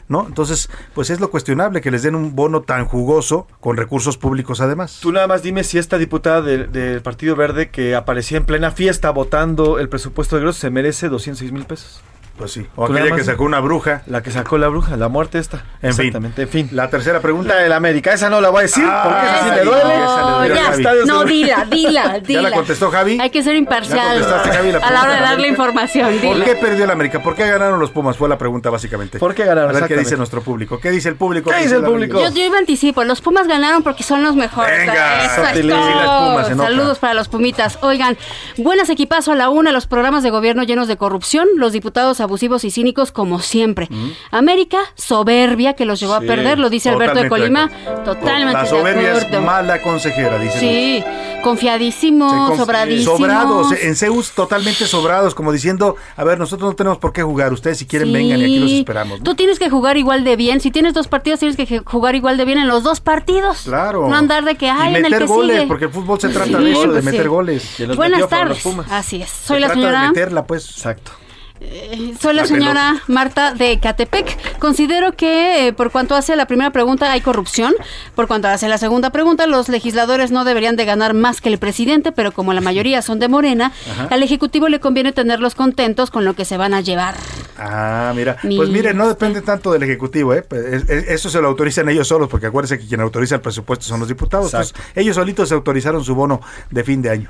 [0.08, 0.26] ¿No?
[0.26, 4.60] Entonces, pues es lo cuestionable que les den un bono tan jugoso con recursos públicos
[4.60, 4.98] además.
[5.04, 8.72] Tú nada más dime si esta diputada del, del Partido Verde que aparecía en plena
[8.72, 12.02] fiesta votando el presupuesto de Grosso se merece 206 mil pesos.
[12.40, 12.66] Pues sí.
[12.78, 14.02] O aquella que sacó una bruja.
[14.08, 15.58] La que sacó la bruja, la muerte esta.
[15.82, 16.08] En fin.
[16.08, 16.70] Exactamente, en fin.
[16.72, 17.54] La tercera pregunta.
[17.56, 19.84] La del América, esa no la voy a decir Ah, porque esa sí duele.
[19.94, 20.64] le dolió a ya.
[20.90, 21.00] Javi.
[21.06, 22.42] No, dila, dila, dila.
[22.42, 23.20] ¿Ya la contestó Javi?
[23.20, 26.18] Hay que ser imparcial contestaste, Javi, la a la hora de darle información.
[26.20, 26.46] ¿Por dila.
[26.46, 27.22] qué perdió el América?
[27.22, 28.16] ¿Por qué ganaron los Pumas?
[28.18, 29.20] Fue la pregunta básicamente.
[29.20, 29.70] ¿Por qué ganaron?
[29.72, 30.80] A ver qué dice nuestro público.
[30.80, 31.50] ¿Qué dice el público?
[31.52, 32.22] ¿Qué dice el público?
[32.22, 34.80] Yo, yo iba anticipo, los Pumas ganaron porque son los mejores.
[34.80, 35.74] Venga, Eso es Sotile.
[35.74, 35.84] todo.
[35.84, 36.68] Sí, las Pumas.
[36.68, 37.80] Saludos para los Pumitas.
[37.82, 38.18] Oigan,
[38.58, 42.64] buenas equipazo a la una, los programas de gobierno llenos de corrupción, los diputados abusivos
[42.64, 43.90] y cínicos como siempre.
[44.32, 47.68] América, soberbia que los llevó a perder, lo dice Alberto de Colima.
[47.68, 48.04] de.
[48.06, 50.60] Totalmente La de soberbia es mala consejera, dice.
[50.60, 51.04] Sí,
[51.44, 53.18] confiadísimo, Se conf- sobradísimo.
[53.18, 57.52] Sobrados, en Zeus totalmente sobrados, como diciendo, a ver, nosotros no tenemos por qué jugar,
[57.52, 59.18] ustedes si quieren vengan y aquí los esperamos.
[59.20, 59.24] ¿no?
[59.24, 60.62] Tú tienes que jugar igual de bien.
[60.62, 63.62] Si tienes dos partidos, tienes que jugar igual de bien en los dos partidos.
[63.64, 64.08] Claro.
[64.08, 65.68] No andar de que hay en el meter que goles, sigue.
[65.68, 67.28] porque el fútbol se trata Sí, de eso, de pues meter sí.
[67.28, 67.76] goles.
[67.96, 68.64] Buenas tardes.
[68.90, 69.30] Así es.
[69.30, 70.08] Soy Se la trata de señora.
[70.10, 70.70] meterla, pues.
[70.70, 71.12] Exacto.
[71.62, 74.57] Eh, Soy la señora Marta de Catepec.
[74.60, 77.74] Considero que eh, por cuanto hace la primera pregunta hay corrupción.
[78.16, 81.57] Por cuanto hace la segunda pregunta, los legisladores no deberían de ganar más que el
[81.57, 84.07] presidente, pero como la mayoría son de Morena, Ajá.
[84.10, 87.16] al Ejecutivo le conviene tenerlos contentos con lo que se van a llevar.
[87.57, 88.38] Ah, mira.
[88.43, 90.43] Mi- Pues mire, no depende tanto del Ejecutivo, ¿eh?
[90.43, 93.41] Pues, es- es- Eso se lo autorizan ellos solos, porque acuérdense que quien autoriza el
[93.41, 94.53] presupuesto son los diputados.
[94.53, 96.39] Entonces, ellos solitos se autorizaron su bono
[96.70, 97.30] de fin de año.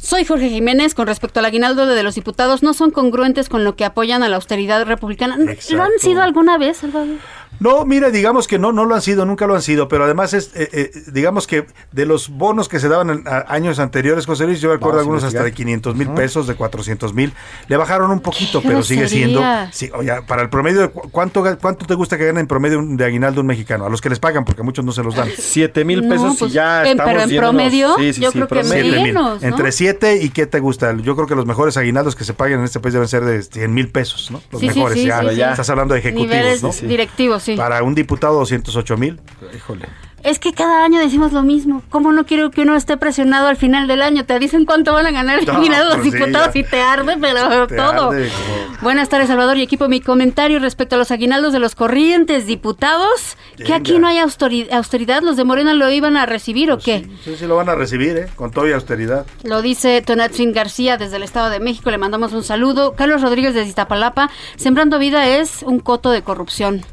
[0.00, 0.94] Soy Jorge Jiménez.
[0.94, 4.28] Con respecto al aguinaldo de los diputados, no son congruentes con lo que apoyan a
[4.28, 5.36] la austeridad republicana.
[5.36, 7.18] ¿Lo han sido alguna vez, Salvador?
[7.58, 10.32] No, mira, digamos que no, no lo han sido, nunca lo han sido, pero además
[10.32, 14.24] es, eh, eh, digamos que de los bonos que se daban en a- años anteriores,
[14.24, 17.34] José Luis, yo recuerdo algunos hasta de 500 mil pesos, de 400 mil,
[17.68, 19.42] le bajaron un poquito, ¡Qué pero sigue siendo,
[19.72, 22.96] sí, oye, para el promedio, de ¿cuánto, ¿cuánto te gusta que gane en promedio un-
[22.96, 23.84] de aguinaldo un mexicano?
[23.84, 25.28] A los que les pagan, porque a muchos no se los dan.
[25.36, 28.20] Siete mil No, pesos pues, y ya en- estamos pero en yéndonos- promedio, Sí, sí,
[28.22, 28.82] yo sí, creo que promedio.
[28.84, 29.02] Siete mil.
[29.14, 29.48] menos, ¿no?
[29.48, 30.96] Entre 7 y qué te gusta.
[30.96, 33.42] Yo creo que los mejores aguinaldos que se paguen en este país deben ser de
[33.42, 34.40] 100 mil pesos, ¿no?
[34.50, 35.36] Los mejores, sí, ya, sí, sí.
[35.36, 36.70] ya Estás hablando de ejecutivos, Niveles ¿no?
[36.88, 37.56] directivos, sí.
[37.56, 39.20] Para un diputado 208 mil.
[39.54, 39.86] Híjole.
[40.22, 41.82] Es que cada año decimos lo mismo.
[41.88, 44.26] ¿Cómo no quiero que uno esté presionado al final del año?
[44.26, 47.66] Te dicen cuánto van a ganar No, los pues sí, diputados y te arde, pero
[47.66, 48.10] Te todo.
[48.10, 49.88] arde como- Buenas tardes, Salvador y equipo.
[49.88, 54.70] Mi comentario respecto a los aguinaldos de los corrientes diputados, que aquí no hay austeri-
[54.70, 55.22] austeridad.
[55.22, 57.08] ¿Los de Morena lo iban a recibir o qué?
[57.24, 58.26] Sí, sí lo van a recibir, ¿eh?
[58.36, 59.24] Con todo y austeridad.
[59.42, 61.90] Lo dice Tonatzin García desde el Estado de México.
[61.90, 62.92] Le mandamos un saludo.
[62.94, 64.30] Carlos Rodríguez de Iztapalapa.
[64.56, 66.84] Sembrando vida es un coto de corrupción.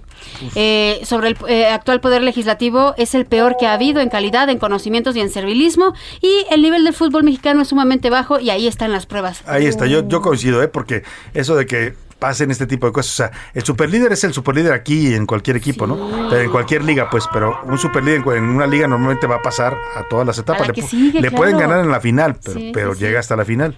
[0.56, 4.50] Eh, sobre el eh, actual poder legislativo es el peor que ha habido en calidad,
[4.50, 8.50] en conocimientos y en servilismo y el nivel del fútbol mexicano es sumamente bajo y
[8.50, 9.42] ahí están las pruebas.
[9.48, 10.68] Ahí está, yo, yo coincido, ¿eh?
[10.68, 11.04] Porque
[11.34, 14.74] eso de que pasen este tipo de cosas, o sea, el superlíder es el superlíder
[14.74, 16.28] aquí y en cualquier equipo, ¿no?
[16.30, 19.78] Pero en cualquier liga, pues, pero un superlíder en una liga normalmente va a pasar
[19.96, 20.68] a todas las etapas.
[20.68, 21.38] la Le, sigue, le claro.
[21.38, 23.02] pueden ganar en la final, pero, Sí, pero sí.
[23.02, 23.76] llega hasta la final.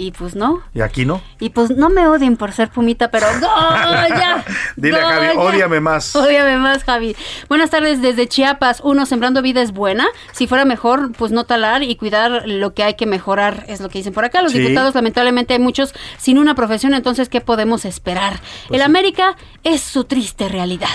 [0.00, 0.62] Y pues no.
[0.74, 1.20] Y aquí no.
[1.40, 4.42] Y pues no me odien por ser pumita, pero ¡Goya!
[4.76, 6.16] Dile a Javi, ódiame más.
[6.16, 7.14] Ódiame más, Javi.
[7.50, 8.80] Buenas tardes desde Chiapas.
[8.82, 10.06] Uno, sembrando vida es buena.
[10.32, 13.90] Si fuera mejor, pues no talar y cuidar lo que hay que mejorar, es lo
[13.90, 14.40] que dicen por acá.
[14.40, 14.58] Los Sí.
[14.60, 18.40] diputados, lamentablemente, hay muchos sin una profesión, entonces, ¿qué podemos esperar?
[18.68, 20.88] Pues el América es su triste realidad.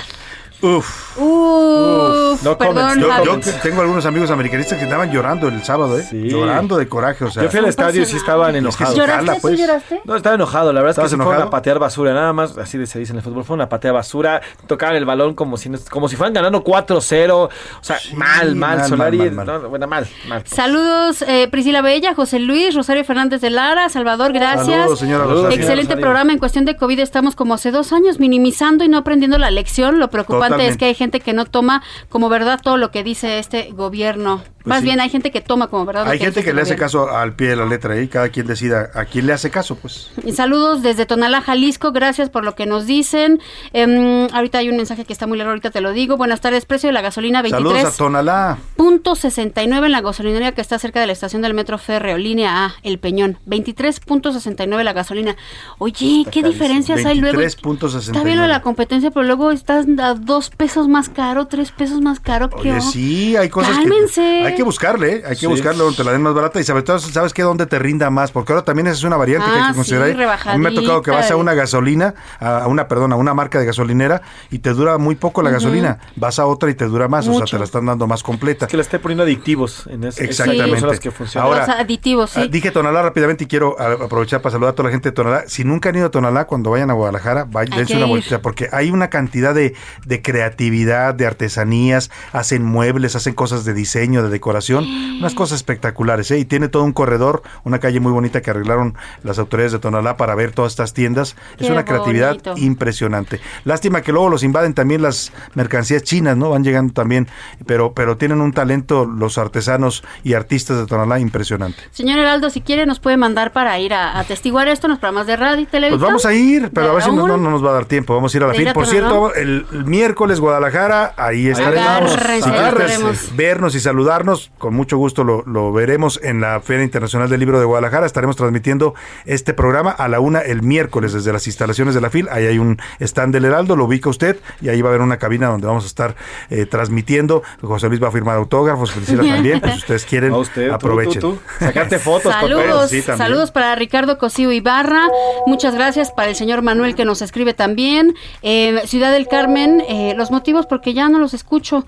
[0.62, 1.18] Uf.
[1.18, 6.06] Uf, No perdón, Yo, tengo algunos amigos americanistas que estaban llorando el sábado, ¿eh?
[6.12, 7.44] Llorando de coraje, o sea.
[7.44, 8.96] Yo fui al estadio y sí estaban Es que enojados.
[8.96, 9.32] ¿Lloraste?
[9.36, 9.60] ¿Tú pues.
[9.60, 10.02] lloraste?
[10.06, 11.48] No, estaba enojado, la verdad es que ¿Estabas sí fueron enojado?
[11.48, 14.42] a patear basura, nada más, así se dice en el fútbol, fueron a patear basura,
[14.68, 17.50] tocaban el balón como si, no- como si fueran ganando 4-0, o
[17.82, 19.62] sea, mal, mal, mal, Solari, mal, mal, mal.
[19.64, 20.44] no, bueno, mal, mal.
[20.46, 24.66] Saludos, eh, Priscila Bella, José Luis, Rosario Fernández de Lara, Salvador, gracias.
[24.68, 25.58] Saludos, señora Saludos, Rosario.
[25.62, 26.02] Excelente Rosario.
[26.02, 26.34] programa.
[26.34, 30.00] En cuestión de COVID estamos como hace dos años minimizando y no aprendiendo la lección.
[30.00, 33.40] Lo preocupante Es que hay gente que no toma como verdad todo lo que dice
[33.40, 34.44] este gobierno.
[34.66, 34.86] Más sí.
[34.86, 36.06] bien hay gente que toma como verdad.
[36.06, 38.08] lo Hay gente dice que este le hace caso al pie de la letra y
[38.08, 40.10] cada quien decida a quién le hace caso, pues.
[40.24, 41.92] Y saludos desde Tonalá, Jalisco.
[41.92, 43.40] Gracias por lo que nos dicen.
[43.74, 46.18] Em, ahorita hay un mensaje que está muy largo, ahorita te lo digo.
[46.18, 47.94] Buenas tardes, precio de la gasolina Saludos 23.
[47.94, 48.58] a Tonalá.
[48.76, 52.66] Punto 69 en la gasolinería que está cerca de la estación del metro férreo, línea
[52.66, 53.38] A, El Peñón.
[53.48, 55.36] 23.69 la gasolina.
[55.78, 57.40] Oye, ¿qué diferencias hay luego?
[57.40, 58.00] 23.69.
[58.00, 62.20] Está bien la competencia, pero luego estás a dos pesos más caro, tres pesos más
[62.20, 62.50] caro.
[62.50, 62.82] ¿qué Oye, onda?
[62.86, 64.22] sí, hay cosas Cálmense.
[64.22, 65.24] que hay que buscarle, ¿eh?
[65.26, 65.48] hay que Sí.
[65.48, 68.10] buscarle donde te la den más barata y sobre todo sabes que dónde te rinda
[68.10, 70.40] más, porque ahora también esa es una variante que hay Ah, que sí, considerar.
[70.46, 73.34] a mí me ha tocado que vas a una gasolina, a una, perdón, a una
[73.34, 74.22] marca de gasolinera
[74.52, 77.32] y te dura muy poco la gasolina, vas a otra y te dura más, o
[77.32, 77.56] sea, Mucho.
[77.56, 78.68] te la están dando más completa.
[78.68, 80.80] Que le esté poniendo adictivos en ese Exactamente.
[80.80, 81.48] son las que funcionan.
[81.50, 82.42] Ahora, Los aditivos, sí.
[82.44, 85.44] Ah, Dije Tonalá rápidamente y quiero aprovechar para saludar a toda la gente de Tonalá.
[85.48, 88.42] Si nunca han ido a Tonalá, cuando vayan a Guadalajara, vayan, dense que una vuelta
[88.42, 89.76] porque hay una cantidad de,
[90.06, 94.84] de creatividad, de artesanías, hacen muebles, hacen cosas de diseño, de decoración,
[95.20, 96.30] unas cosas espectaculares.
[96.32, 96.40] ¿eh?
[96.40, 100.18] Y tiene todo un corredor, una calle muy bonita que arreglaron las autoridades de Tonalá
[100.18, 101.36] para ver todas estas tiendas.
[101.58, 102.54] es una creatividad bonito.
[102.58, 103.40] impresionante.
[103.64, 106.50] Lástima que luego los invaden también las mercancías chinas, ¿no?
[106.50, 107.28] Van llegando también,
[107.66, 111.80] pero, pero tienen un talento los artesanos y artistas de Tonalá impresionante.
[111.92, 115.28] Señor Heraldo, si quiere nos puede mandar para ir a atestiguar esto en los programas
[115.28, 116.00] de radio y televisión.
[116.00, 117.28] Pues vamos a ir, pero a ver si no, ¿Aún?
[117.30, 118.16] no- no nos va a dar tiempo.
[118.16, 118.70] Vamos a ir a la ¿De ir fin.
[118.70, 122.16] a Por cierto, el, el miércoles Guadalajara, ahí estaremos.
[122.16, 123.36] Estaremos.
[123.36, 124.52] Vernos y saludarnos.
[124.58, 128.06] Con mucho gusto lo, lo veremos en la Feria Internacional del Libro de Guadalajara.
[128.06, 128.96] Estaremos transmitiendo
[129.26, 132.28] este programa a la una el miércoles desde las instalaciones de la FIL.
[132.32, 135.18] Ahí hay un stand del Heraldo, lo ubica usted y ahí va a haber una
[135.18, 136.16] cabina donde vamos a estar
[136.50, 137.44] eh, transmitiendo.
[137.62, 139.60] José Luis va a firmar autógrafos, Priscila también.
[139.60, 141.22] Pues si ustedes quieren, A usted, tú, aprovechen.
[141.22, 141.40] tú, tú.
[141.66, 145.08] Sacarte fotos con Saludos, Sí, saludos para Ricardo Cosío Ibarra.
[145.48, 148.14] Muchas gracias para el señor Manuel que nos escribe también.
[148.42, 151.86] Eh, Ciudad del Carmen, eh, los motivos porque ya no los escucho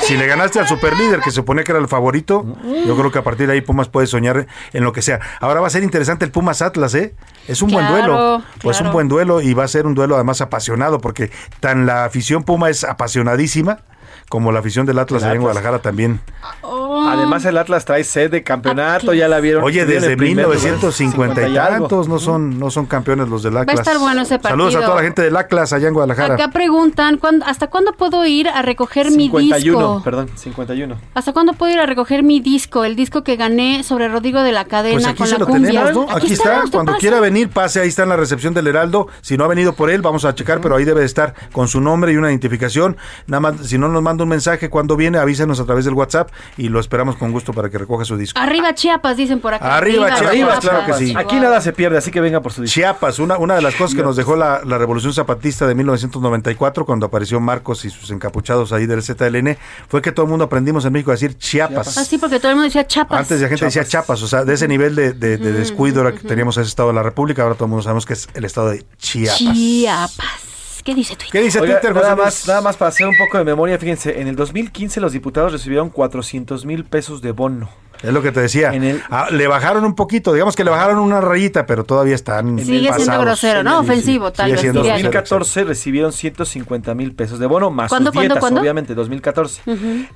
[0.00, 2.44] Si le ganaste al superlíder que se suponía que era el favorito,
[2.86, 5.20] yo creo que a partir de ahí Pumas puede soñar en lo que sea.
[5.40, 7.14] Ahora va a ser interesante el Pumas Atlas, ¿eh?
[7.48, 8.42] Es un buen duelo.
[8.62, 8.90] Pues claro.
[8.90, 11.30] un buen duelo y va a ser un duelo además apasionado porque
[11.60, 13.80] tan la afición Puma es apasionadísima
[14.28, 15.40] como la afición del Atlas El allá en.
[15.42, 16.20] Guadalajara también.
[16.62, 19.62] Oh, Además el Atlas trae sed de campeonato, ya la vieron.
[19.62, 23.56] Oye, desde el primer lugar, 1950 y tantos no son no son campeones los del
[23.56, 23.78] Atlas.
[23.80, 24.82] estar bueno ese Saludos a partido.
[24.82, 26.34] toda la gente del Atlas allá en Guadalajara.
[26.34, 30.02] acá preguntan, ¿cuándo- ¿hasta cuándo puedo ir a recoger mi 51, disco?
[30.04, 30.96] perdón, 51.
[31.14, 32.84] ¿Hasta cuándo puedo ir a recoger mi disco?
[32.84, 35.46] El disco que gané sobre Rodrigo de la Cadena Pues aquí con se la lo
[35.46, 35.82] cumbia.
[35.84, 36.16] tenemos, ¿no?
[36.16, 36.64] Aquí, está.
[36.72, 37.00] Cuando pase.
[37.00, 37.80] quiera venir, pase.
[37.80, 39.06] Ahí está en la recepción del Heraldo.
[39.20, 41.68] Si no ha venido por él, vamos a checar, pero ahí debe de estar con
[41.68, 42.96] su nombre y una identificación.
[43.26, 46.30] Nada más, si no nos manda un mensaje cuando viene, avísenos a través del WhatsApp
[46.56, 48.38] y lo esperamos con gusto para que recoja su disco.
[48.40, 49.76] Arriba Chiapas, dicen por acá.
[49.76, 51.14] Arriba, Chiapas, claro que sí.
[51.16, 52.74] Aquí nada se pierde, así que venga por su disco.
[52.74, 56.84] Chiapas, una, una de las cosas que nos dejó la, la Revolución Zapatista de 1994,
[56.86, 59.56] cuando apareció Marcos y sus encapuchados ahí del ZLN,
[59.88, 61.96] fue que todo el mundo aprendimos en México a decir Chiapas.
[61.98, 63.18] Ah, sí, porque todo el mundo decía Chiapas.
[63.20, 66.12] Antes la gente decía Chiapas, o sea, de ese nivel de, de- de descuido era
[66.12, 68.44] que teníamos ese estado de la República, ahora todo el mundo sabemos que es el
[68.44, 69.38] estado de Chiapas.
[69.38, 70.55] Chiapas.
[70.86, 71.32] ¿Qué dice Twitter?
[71.32, 74.20] ¿Qué dice Oiga, Twitter, nada más, nada más para hacer un poco de memoria, fíjense,
[74.20, 77.68] en el 2015 los diputados recibieron 400 mil pesos de bono.
[78.02, 78.72] Es lo que te decía.
[79.10, 82.58] Ah, le bajaron un poquito, digamos que le bajaron una rayita, pero todavía están.
[82.58, 83.80] Sigue siendo grosero, ¿no?
[83.80, 84.64] Ofensivo, tal vez.
[84.64, 89.62] En 2014 recibieron 150 mil pesos de bono, más sus dietas, obviamente, 2014.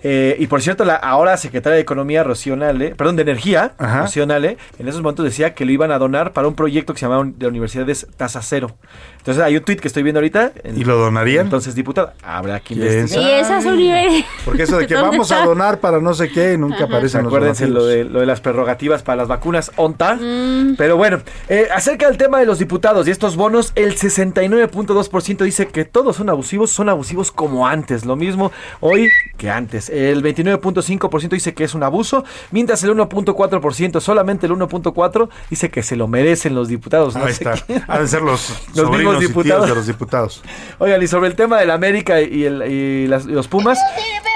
[0.03, 2.57] Eh, y por cierto, la ahora secretaria de Economía, Rocío
[2.97, 6.55] perdón, de Energía, Rocío en esos momentos decía que lo iban a donar para un
[6.55, 8.77] proyecto que se llamaba de universidades tasa cero.
[9.19, 10.53] Entonces hay un tweet que estoy viendo ahorita.
[10.75, 11.47] ¿Y lo donarían?
[11.47, 13.25] Entonces, diputado, habrá que investigar.
[13.25, 14.25] Y esas universidades.
[14.45, 17.33] Porque eso de que vamos a donar para no sé qué, nunca aparece en los
[17.33, 20.17] Acuérdense lo de, lo de las prerrogativas para las vacunas ONTA.
[20.17, 20.77] Mm.
[20.77, 25.69] Pero bueno, eh, acerca del tema de los diputados y estos bonos, el 69.2% dice
[25.69, 28.05] que todos son abusivos, son abusivos como antes.
[28.05, 29.89] Lo mismo hoy que antes.
[29.89, 35.83] El 29.5% dice que es un abuso, mientras el 1.4%, solamente el 1.4% dice que
[35.83, 37.17] se lo merecen los diputados.
[37.17, 37.55] Ahí está.
[37.89, 39.69] Han de ser los, los mismos diputados.
[39.69, 40.43] de los diputados.
[40.79, 43.79] Oigan, y sobre el tema del América y, y los Pumas,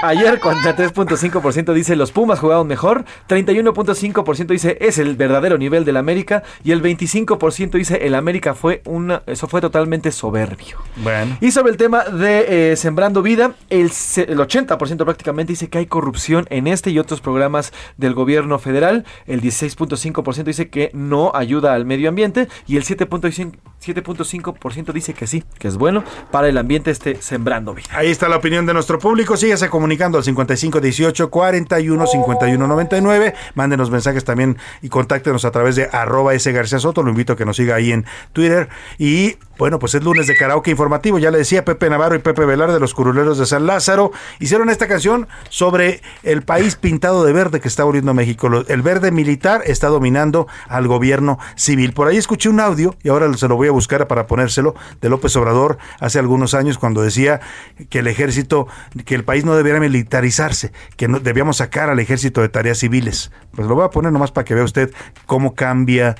[0.01, 6.43] ayer 43.5% dice los Pumas jugaron mejor, 31.5% dice es el verdadero nivel del América
[6.63, 10.77] y el 25% dice el América fue una, eso fue totalmente soberbio.
[10.97, 11.37] Bueno.
[11.41, 15.85] Y sobre el tema de eh, Sembrando Vida, el, el 80% prácticamente dice que hay
[15.85, 21.73] corrupción en este y otros programas del gobierno federal, el 16.5% dice que no ayuda
[21.73, 26.91] al medio ambiente y el 7.5% dice que sí, que es bueno para el ambiente
[26.91, 27.87] este Sembrando Vida.
[27.91, 33.14] Ahí está la opinión de nuestro público, síguese comunicando al 5518 41 51 99,
[33.53, 37.35] mándenos mensajes también y contáctenos a través de arroba ese García Soto, lo invito a
[37.35, 38.69] que nos siga ahí en Twitter.
[38.97, 42.45] Y bueno, pues es lunes de karaoke informativo, ya le decía Pepe Navarro y Pepe
[42.45, 47.33] Velar de los Curuleros de San Lázaro, hicieron esta canción sobre el país pintado de
[47.33, 48.49] verde que está volviendo México.
[48.67, 51.93] El verde militar está dominando al gobierno civil.
[51.93, 55.09] Por ahí escuché un audio, y ahora se lo voy a buscar para ponérselo, de
[55.09, 57.41] López Obrador hace algunos años cuando decía
[57.89, 58.67] que el ejército,
[59.05, 63.31] que el país no debiera militarizarse, que no, debíamos sacar al ejército de tareas civiles.
[63.55, 64.91] Pues lo voy a poner nomás para que vea usted
[65.25, 66.15] cómo cambia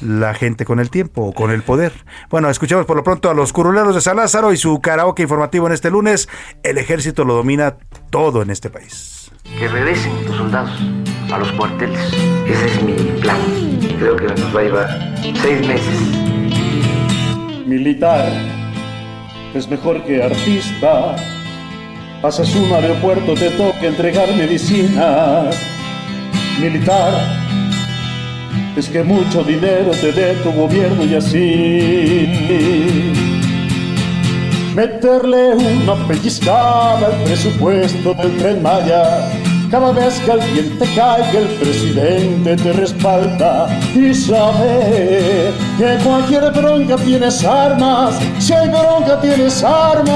[0.00, 1.92] la gente con el tiempo o con el poder.
[2.30, 5.66] Bueno, escuchemos por lo pronto a los curuleros de San Lázaro y su karaoke informativo
[5.66, 6.28] en este lunes.
[6.62, 7.76] El ejército lo domina
[8.10, 9.30] todo en este país.
[9.58, 10.70] Que regresen los soldados
[11.32, 12.12] a los cuarteles.
[12.46, 13.38] Ese es mi plan.
[13.98, 16.00] Creo que nos va a llevar seis meses.
[17.66, 18.30] Militar
[19.54, 21.16] es mejor que artista.
[22.22, 25.56] Pasas un aeropuerto, te toca entregar medicinas.
[26.60, 27.40] Militar
[28.76, 32.28] es que mucho dinero te dé tu gobierno y así.
[34.74, 39.28] Meterle una pellizcada al presupuesto del tren Maya.
[39.70, 46.96] Cada vez que alguien te caiga, el presidente te respalda y sabe que cualquier bronca
[46.96, 48.18] tienes armas.
[48.38, 50.10] Si hay bronca tienes armas.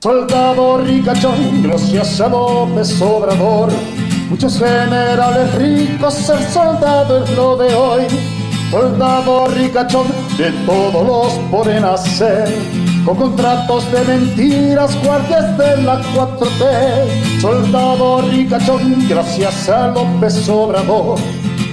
[0.00, 3.72] Soldado ricachón, gracias a López Obrador
[4.30, 8.02] Muchos generales ricos, ser soldado es lo de hoy.
[8.70, 10.06] Soldado ricachón,
[10.38, 12.48] de todos los ponen hacer.
[13.04, 17.40] Con contratos de mentiras, guardias de la 4T.
[17.40, 21.18] Soldado ricachón, gracias a López Obrador.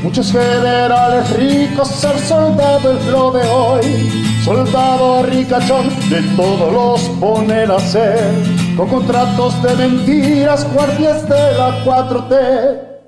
[0.04, 4.42] Muchos generales ricos, ser soldado es lo de hoy.
[4.44, 11.84] Soldado ricachón, de todos los ponen a hacer con contratos de mentiras, guardias de la
[11.86, 13.01] 4T.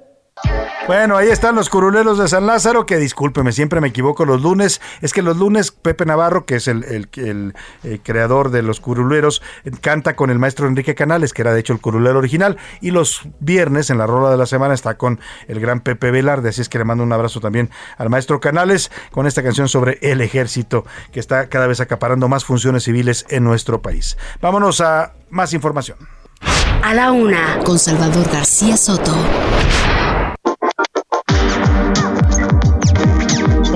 [0.86, 4.82] Bueno, ahí están los curuleros de San Lázaro, que discúlpeme, siempre me equivoco los lunes.
[5.02, 7.54] Es que los lunes Pepe Navarro, que es el, el,
[7.84, 9.42] eh, creador de los curuleros,
[9.80, 12.58] canta con el maestro Enrique Canales, que era de hecho el curulero original.
[12.82, 16.50] Y los viernes, en la rola de la semana, está con el gran Pepe Velarde.
[16.50, 20.00] Así es que le mando un abrazo también al maestro Canales con esta canción sobre
[20.02, 24.18] el ejército, que está cada vez acaparando más funciones civiles en nuestro país.
[24.42, 25.98] Vámonos a más información.
[26.84, 29.16] A la una, con Salvador García Soto.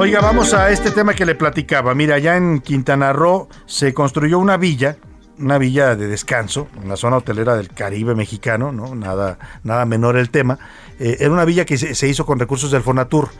[0.08, 1.94] Oiga, vamos a este tema que le platicaba.
[1.94, 4.96] Mira, allá en Quintana Roo se construyó una villa,
[5.38, 8.96] una villa de descanso, en la zona hotelera del Caribe mexicano, ¿no?
[8.96, 10.60] Nada, nada menor el tema.
[10.98, 13.32] Eh, era una villa que se, hizo con recursos del Fonatur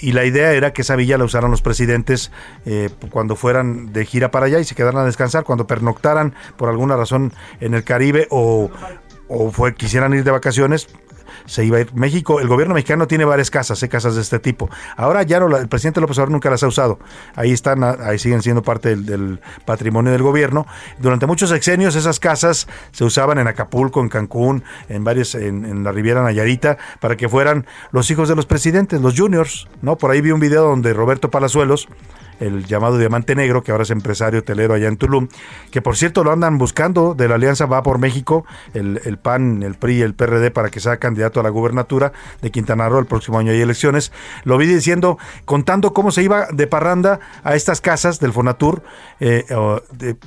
[0.00, 2.32] y la idea era que esa villa la usaran los presidentes
[2.64, 6.70] eh, cuando fueran de gira para allá y se quedaran a descansar, cuando pernoctaran por
[6.70, 8.70] alguna razón en el Caribe o,
[9.28, 10.88] o fue, quisieran ir de vacaciones,
[11.48, 11.94] se iba a ir.
[11.94, 13.88] México, el gobierno mexicano tiene varias casas, ¿eh?
[13.88, 14.70] casas de este tipo.
[14.96, 16.98] Ahora ya no, el presidente López Obrador nunca las ha usado.
[17.34, 20.66] Ahí están, ahí siguen siendo parte del, patrimonio del gobierno.
[20.98, 25.92] Durante muchos sexenios esas casas se usaban en Acapulco, en Cancún, en varios, en, la
[25.92, 29.96] Riviera Nayarita, para que fueran los hijos de los presidentes, los juniors, ¿no?
[29.96, 31.88] Por ahí vi un video donde Roberto Palazuelos
[32.40, 35.28] el llamado Diamante Negro, que ahora es empresario hotelero allá en Tulum,
[35.70, 38.44] que por cierto lo andan buscando de la Alianza Va por México,
[38.74, 42.12] el, el PAN, el PRI y el PRD para que sea candidato a la gubernatura
[42.40, 44.12] de Quintana Roo el próximo año hay elecciones.
[44.44, 48.82] Lo vi diciendo, contando cómo se iba de parranda a estas casas del Fonatur
[49.20, 49.44] eh,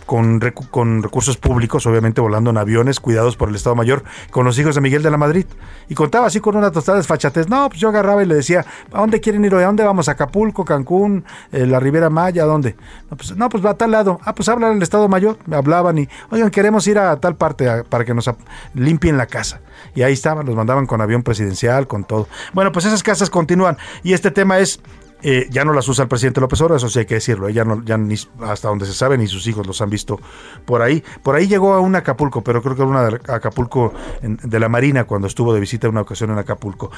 [0.05, 0.39] con,
[0.69, 4.75] con recursos públicos, obviamente volando en aviones, cuidados por el Estado Mayor, con los hijos
[4.75, 5.45] de Miguel de la Madrid.
[5.88, 7.49] Y contaba así con una tostada desfachatez.
[7.49, 9.63] No, pues yo agarraba y le decía, ¿a dónde quieren ir hoy?
[9.63, 10.09] ¿A dónde vamos?
[10.09, 12.76] Acapulco, Cancún, eh, la Ribera Maya, ¿a dónde?
[13.10, 14.19] No pues, no, pues va a tal lado.
[14.23, 15.38] Ah, pues hablan el Estado Mayor.
[15.52, 18.30] Hablaban y, oigan, queremos ir a tal parte para que nos
[18.73, 19.61] limpien la casa.
[19.94, 22.28] Y ahí estaban, los mandaban con avión presidencial, con todo.
[22.53, 23.78] Bueno, pues esas casas continúan.
[24.03, 24.80] Y este tema es
[25.23, 27.49] eh, ya no las usa el presidente López Obrador, eso sí hay que decirlo.
[27.49, 30.19] Ya, no, ya ni, hasta donde se sabe, ni sus hijos los han visto
[30.65, 31.03] por ahí.
[31.23, 34.69] Por ahí llegó a un Acapulco, pero creo que era una de Acapulco de la
[34.69, 36.91] Marina cuando estuvo de visita una ocasión en Acapulco.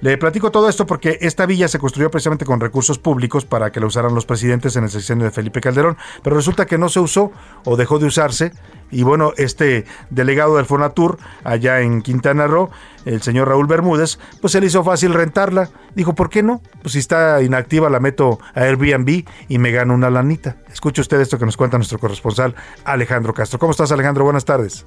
[0.00, 3.80] Le platico todo esto porque esta villa se construyó precisamente con recursos públicos para que
[3.80, 7.00] la usaran los presidentes en el sexenio de Felipe Calderón, pero resulta que no se
[7.00, 7.32] usó
[7.64, 8.52] o dejó de usarse.
[8.90, 12.70] Y bueno, este delegado del Fonatur allá en Quintana Roo
[13.04, 15.70] el señor Raúl Bermúdez, pues se le hizo fácil rentarla.
[15.94, 16.60] Dijo, ¿por qué no?
[16.82, 20.56] Pues si está inactiva la meto a Airbnb y me gano una lanita.
[20.70, 22.54] Escuche usted esto que nos cuenta nuestro corresponsal
[22.84, 23.58] Alejandro Castro.
[23.58, 24.24] ¿Cómo estás Alejandro?
[24.24, 24.84] Buenas tardes.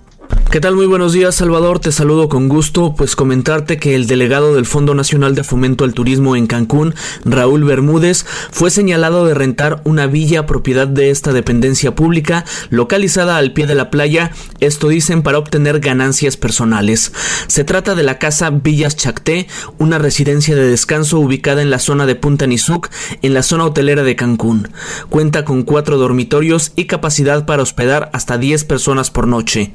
[0.52, 0.76] ¿Qué tal?
[0.76, 1.80] Muy buenos días, Salvador.
[1.80, 2.94] Te saludo con gusto.
[2.94, 6.94] Pues comentarte que el delegado del Fondo Nacional de Fomento al Turismo en Cancún,
[7.24, 13.54] Raúl Bermúdez, fue señalado de rentar una villa propiedad de esta dependencia pública localizada al
[13.54, 17.14] pie de la playa, esto dicen para obtener ganancias personales.
[17.48, 19.48] Se trata de la casa Villas Chacté,
[19.78, 22.90] una residencia de descanso ubicada en la zona de Punta Nizuc,
[23.22, 24.68] en la zona hotelera de Cancún.
[25.08, 29.74] Cuenta con cuatro dormitorios y capacidad para hospedar hasta 10 personas por noche.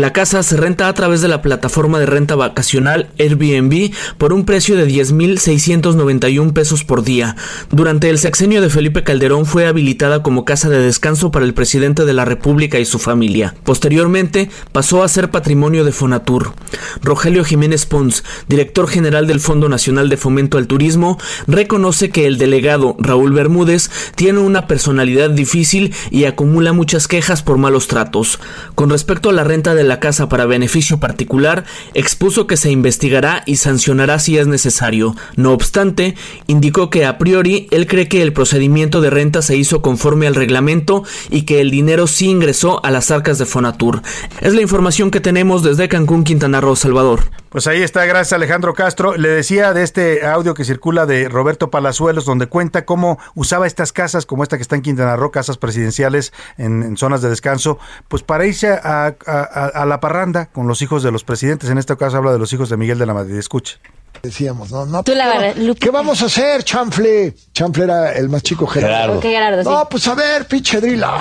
[0.00, 4.46] La casa se renta a través de la plataforma de renta vacacional Airbnb por un
[4.46, 7.36] precio de 10.691 pesos por día.
[7.70, 12.04] Durante el sexenio de Felipe Calderón fue habilitada como casa de descanso para el presidente
[12.04, 13.54] de la República y su familia.
[13.62, 16.54] Posteriormente pasó a ser patrimonio de Fonatur.
[17.02, 22.38] Rogelio Jiménez Pons, director general del Fondo Nacional de Fomento al Turismo, reconoce que el
[22.38, 28.38] delegado Raúl Bermúdez tiene una personalidad difícil y acumula muchas quejas por malos tratos.
[28.74, 32.70] Con respecto a la renta de de la casa para beneficio particular, expuso que se
[32.70, 35.14] investigará y sancionará si es necesario.
[35.36, 36.14] No obstante,
[36.46, 40.34] indicó que a priori él cree que el procedimiento de renta se hizo conforme al
[40.34, 44.00] reglamento y que el dinero sí ingresó a las arcas de Fonatur.
[44.40, 47.20] Es la información que tenemos desde Cancún, Quintana Roo, Salvador.
[47.50, 49.16] Pues ahí está, gracias Alejandro Castro.
[49.16, 53.92] Le decía de este audio que circula de Roberto Palazuelos, donde cuenta cómo usaba estas
[53.92, 58.22] casas, como esta que está en Quintana Roo, casas presidenciales en, zonas de descanso, pues
[58.22, 59.16] para irse a,
[59.86, 61.70] la parranda con los hijos de los presidentes.
[61.70, 63.36] En este caso habla de los hijos de Miguel de la Madrid.
[63.36, 63.78] Escuche.
[64.22, 65.02] Decíamos, no, no.
[65.02, 67.34] ¿Qué vamos a hacer, Chanfle?
[67.54, 69.20] Chanfle era el más chico Gerardo.
[69.64, 71.18] No, pues a ver, pinche drila.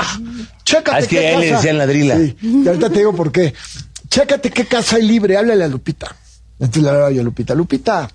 [0.66, 0.92] Chécate.
[0.92, 2.18] Ah, es que a él le decían la drila.
[2.18, 3.54] Sí, y ahorita te digo por qué.
[4.10, 6.16] Chécate qué casa hay libre, háblale a Lupita.
[6.60, 8.10] Entonces le hablaba yo a Lupita, Lupita,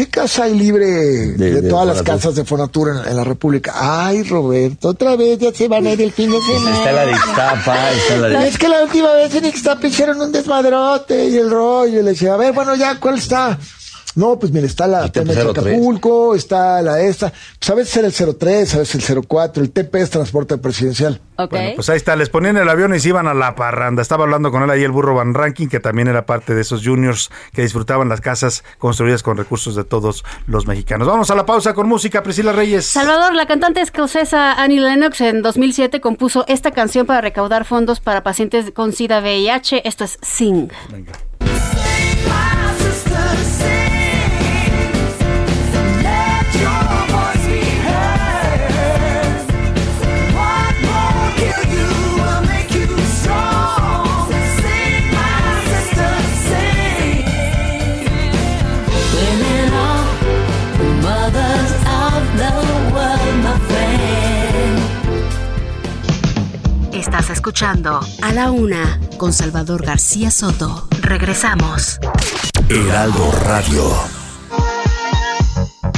[0.00, 3.74] ¿qué casa hay libre de, todas las casas de Fonatura en, la República?
[3.76, 6.78] Ay, Roberto, otra vez ya se van a ir el fin de pues semana.
[6.78, 8.48] Está la de Ixtapa, está la de...
[8.48, 12.00] Es que la última vez en Ixtapa hicieron un desmadrote y el rollo.
[12.00, 13.58] Y le decía, a ver, bueno, ya, ¿cuál está?
[14.16, 18.36] No, pues mira, está la de Acapulco, está la esta, pues a veces era el
[18.38, 21.20] 03, a veces el 04, el TP es transporte presidencial.
[21.48, 24.02] Bueno, pues ahí está, les ponían el avión y se iban a la parranda.
[24.02, 26.84] Estaba hablando con él ahí el burro Van Ranking, que también era parte de esos
[26.84, 31.08] juniors que disfrutaban las casas construidas con recursos de todos los mexicanos.
[31.08, 32.86] Vamos a la pausa con música, Priscila Reyes.
[32.86, 38.22] Salvador, la cantante escocesa Annie Lennox en 2007 compuso esta canción para recaudar fondos para
[38.22, 39.88] pacientes con SIDA VIH.
[39.88, 40.68] Esto es Sing.
[40.90, 41.12] Venga.
[67.10, 70.86] Estás escuchando A la Una con Salvador García Soto.
[71.00, 71.98] Regresamos.
[72.68, 73.82] Heraldo Radio.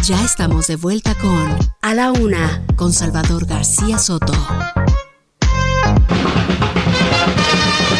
[0.02, 4.32] Ya estamos de vuelta con A la Una con Salvador García Soto.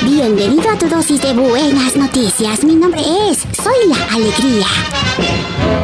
[0.02, 2.64] Bienvenido a tu dosis de buenas noticias.
[2.64, 4.66] Mi nombre es Soy la Alegría.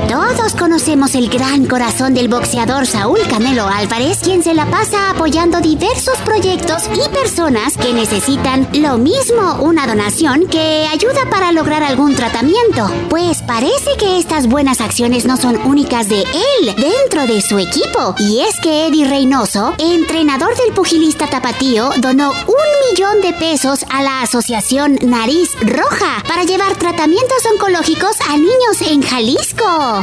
[0.08, 5.60] Todos conocemos el gran corazón del boxeador Saúl Canelo Álvarez, quien se la pasa apoyando
[5.60, 12.14] diversos proyectos y personas que necesitan lo mismo, una donación que ayuda para lograr algún
[12.14, 12.90] tratamiento.
[13.10, 18.14] Pues parece que estas buenas acciones no son únicas de él, dentro de su equipo.
[18.18, 24.02] Y es que Eddie Reynoso, entrenador del pugilista tapatío, donó un millón de pesos a
[24.02, 29.97] la asociación Nariz Roja para llevar tratamientos oncológicos a niños en Jalisco.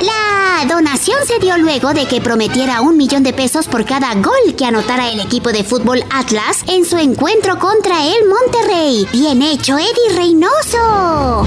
[0.00, 4.54] La donación se dio luego de que prometiera un millón de pesos por cada gol
[4.56, 9.06] que anotara el equipo de fútbol Atlas en su encuentro contra el Monterrey.
[9.12, 11.46] Bien hecho, Eddie Reynoso.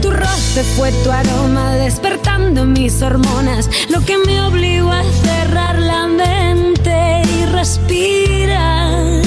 [0.00, 6.06] tu roce, fue tu aroma despertando mis hormonas, lo que me obligó a cerrar la
[6.06, 9.22] mente y respirar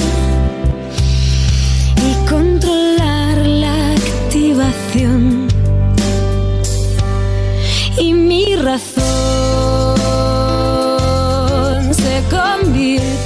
[1.96, 5.48] y controlar la activación.
[7.98, 9.03] Y mi razón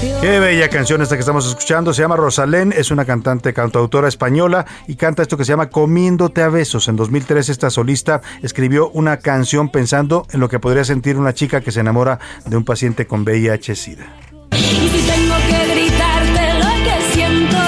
[0.00, 1.92] Qué bella canción esta que estamos escuchando.
[1.92, 6.42] Se llama Rosalén, es una cantante, cantautora española y canta esto que se llama Comiéndote
[6.42, 6.86] a besos.
[6.88, 11.60] En 2003 esta solista escribió una canción pensando en lo que podría sentir una chica
[11.60, 14.06] que se enamora de un paciente con VIH-Sida.
[14.52, 17.58] Y si tengo que gritarte lo que siento,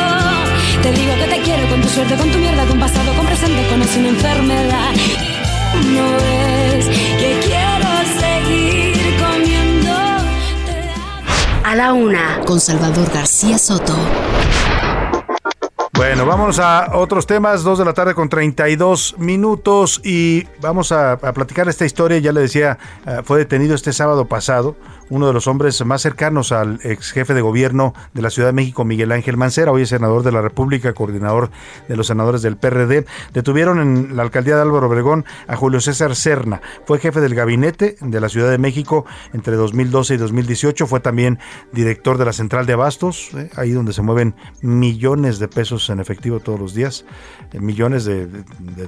[0.83, 3.67] te digo que te quiero con tu suerte, con tu mierda, con pasado, con presente,
[3.69, 4.93] con enfermedad.
[5.95, 6.40] No
[11.71, 13.95] A la una, con Salvador García Soto.
[15.93, 21.13] Bueno, vamos a otros temas, 2 de la tarde con 32 minutos y vamos a,
[21.13, 22.77] a platicar esta historia, ya le decía,
[23.07, 24.75] eh, fue detenido este sábado pasado
[25.11, 28.53] uno de los hombres más cercanos al ex jefe de gobierno de la Ciudad de
[28.53, 31.51] México, Miguel Ángel Mancera, hoy es senador de la República, coordinador
[31.89, 33.05] de los senadores del PRD.
[33.35, 36.63] Detuvieron en la alcaldía de Álvaro Obregón a Julio César Serna.
[36.87, 40.87] Fue jefe del gabinete de la Ciudad de México entre 2012 y 2018.
[40.87, 41.39] Fue también
[41.73, 45.99] director de la Central de Abastos, eh, ahí donde se mueven millones de pesos en
[45.99, 47.05] efectivo todos los días,
[47.53, 48.29] eh, millones de,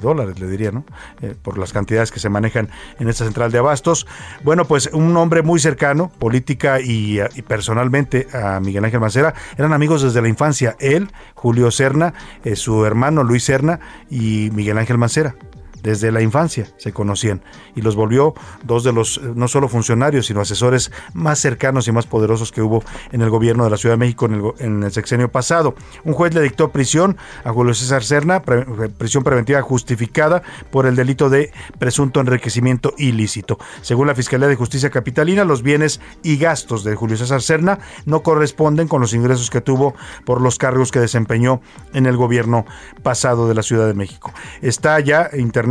[0.00, 0.84] dólares, le diría, ¿no?
[1.20, 2.68] Eh, por las cantidades que se manejan
[2.98, 4.06] en esta Central de Abastos.
[4.44, 9.34] Bueno, pues un hombre muy cercano política y, personalmente a Miguel Ángel Mancera.
[9.56, 10.76] Eran amigos desde la infancia.
[10.80, 12.14] Él, Julio Serna,
[12.44, 13.80] eh, su hermano Luis Serna
[14.10, 15.34] y Miguel Ángel Mancera
[15.82, 17.42] desde la infancia se conocían
[17.74, 22.06] y los volvió dos de los no solo funcionarios sino asesores más cercanos y más
[22.06, 24.92] poderosos que hubo en el gobierno de la Ciudad de México en el, en el
[24.92, 25.74] sexenio pasado.
[26.04, 30.96] Un juez le dictó prisión a Julio César Serna, pre, prisión preventiva justificada por el
[30.96, 33.58] delito de presunto enriquecimiento ilícito.
[33.80, 38.22] Según la Fiscalía de Justicia Capitalina, los bienes y gastos de Julio César Serna no
[38.22, 39.94] corresponden con los ingresos que tuvo
[40.24, 41.60] por los cargos que desempeñó
[41.92, 42.64] en el gobierno
[43.02, 44.32] pasado de la Ciudad de México.
[44.60, 45.28] Está ya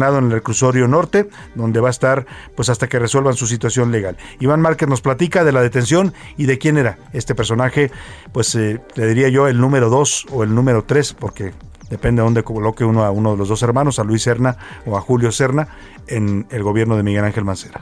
[0.10, 2.26] en el reclusorio norte, donde va a estar
[2.56, 4.18] pues hasta que resuelvan su situación legal.
[4.40, 7.92] Iván Márquez nos platica de la detención y de quién era este personaje,
[8.32, 11.54] pues eh, le diría yo el número 2 o el número 3, porque
[11.90, 14.98] depende de dónde coloque uno a uno de los dos hermanos, a Luis Serna o
[14.98, 15.68] a Julio Serna,
[16.08, 17.82] en el gobierno de Miguel Ángel Mancera.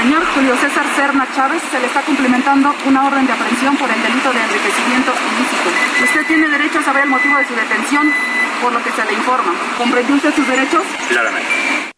[0.00, 4.00] Señor Julio César Serna Chávez, se le está cumplimentando una orden de aprehensión por el
[4.02, 5.68] delito de enriquecimiento ilícito.
[6.04, 8.08] Usted tiene derecho a saber el motivo de su detención,
[8.60, 9.52] por lo que se le informa.
[9.78, 10.82] ¿Comprendió usted sus derechos?
[11.08, 11.48] Claramente.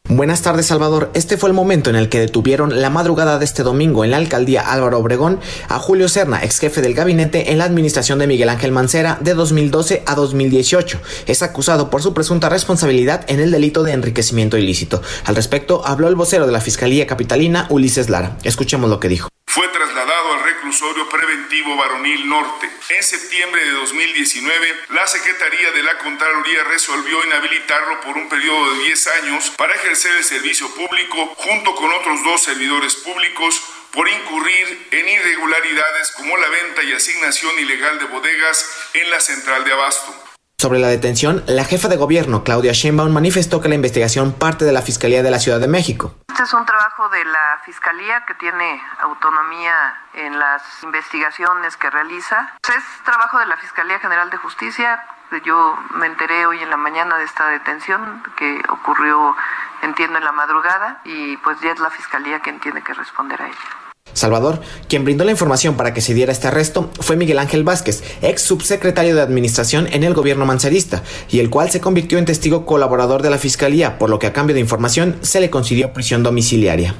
[0.08, 1.10] Buenas tardes, Salvador.
[1.14, 4.18] Este fue el momento en el que detuvieron la madrugada de este domingo en la
[4.18, 8.50] alcaldía Álvaro Obregón a Julio Serna, ex jefe del gabinete en la administración de Miguel
[8.50, 11.00] Ángel Mancera de 2012 a 2018.
[11.26, 15.00] Es acusado por su presunta responsabilidad en el delito de enriquecimiento ilícito.
[15.24, 18.36] Al respecto, habló el vocero de la Fiscalía Capitalina, Ulises Lara.
[18.44, 20.31] Escuchemos lo que dijo fue trasladado
[20.72, 22.66] reclusorio preventivo varonil norte.
[22.88, 28.84] En septiembre de 2019, la Secretaría de la Contraloría resolvió inhabilitarlo por un periodo de
[28.84, 34.88] 10 años para ejercer el servicio público junto con otros dos servidores públicos por incurrir
[34.92, 40.31] en irregularidades como la venta y asignación ilegal de bodegas en la central de abasto.
[40.62, 44.70] Sobre la detención, la jefa de gobierno, Claudia Sheinbaum, manifestó que la investigación parte de
[44.70, 46.14] la Fiscalía de la Ciudad de México.
[46.28, 49.74] Este es un trabajo de la Fiscalía que tiene autonomía
[50.14, 52.52] en las investigaciones que realiza.
[52.62, 55.02] Es trabajo de la Fiscalía General de Justicia
[55.44, 59.34] Yo me enteré hoy en la mañana de esta detención que ocurrió,
[59.82, 63.48] entiendo, en la madrugada y pues ya es la fiscalía quien tiene que responder a
[63.48, 63.81] ella.
[64.22, 68.04] Salvador, quien brindó la información para que se diera este arresto, fue Miguel Ángel Vázquez,
[68.22, 72.64] ex subsecretario de Administración en el gobierno mancerista, y el cual se convirtió en testigo
[72.64, 76.22] colaborador de la Fiscalía, por lo que a cambio de información se le concedió prisión
[76.22, 76.94] domiciliaria.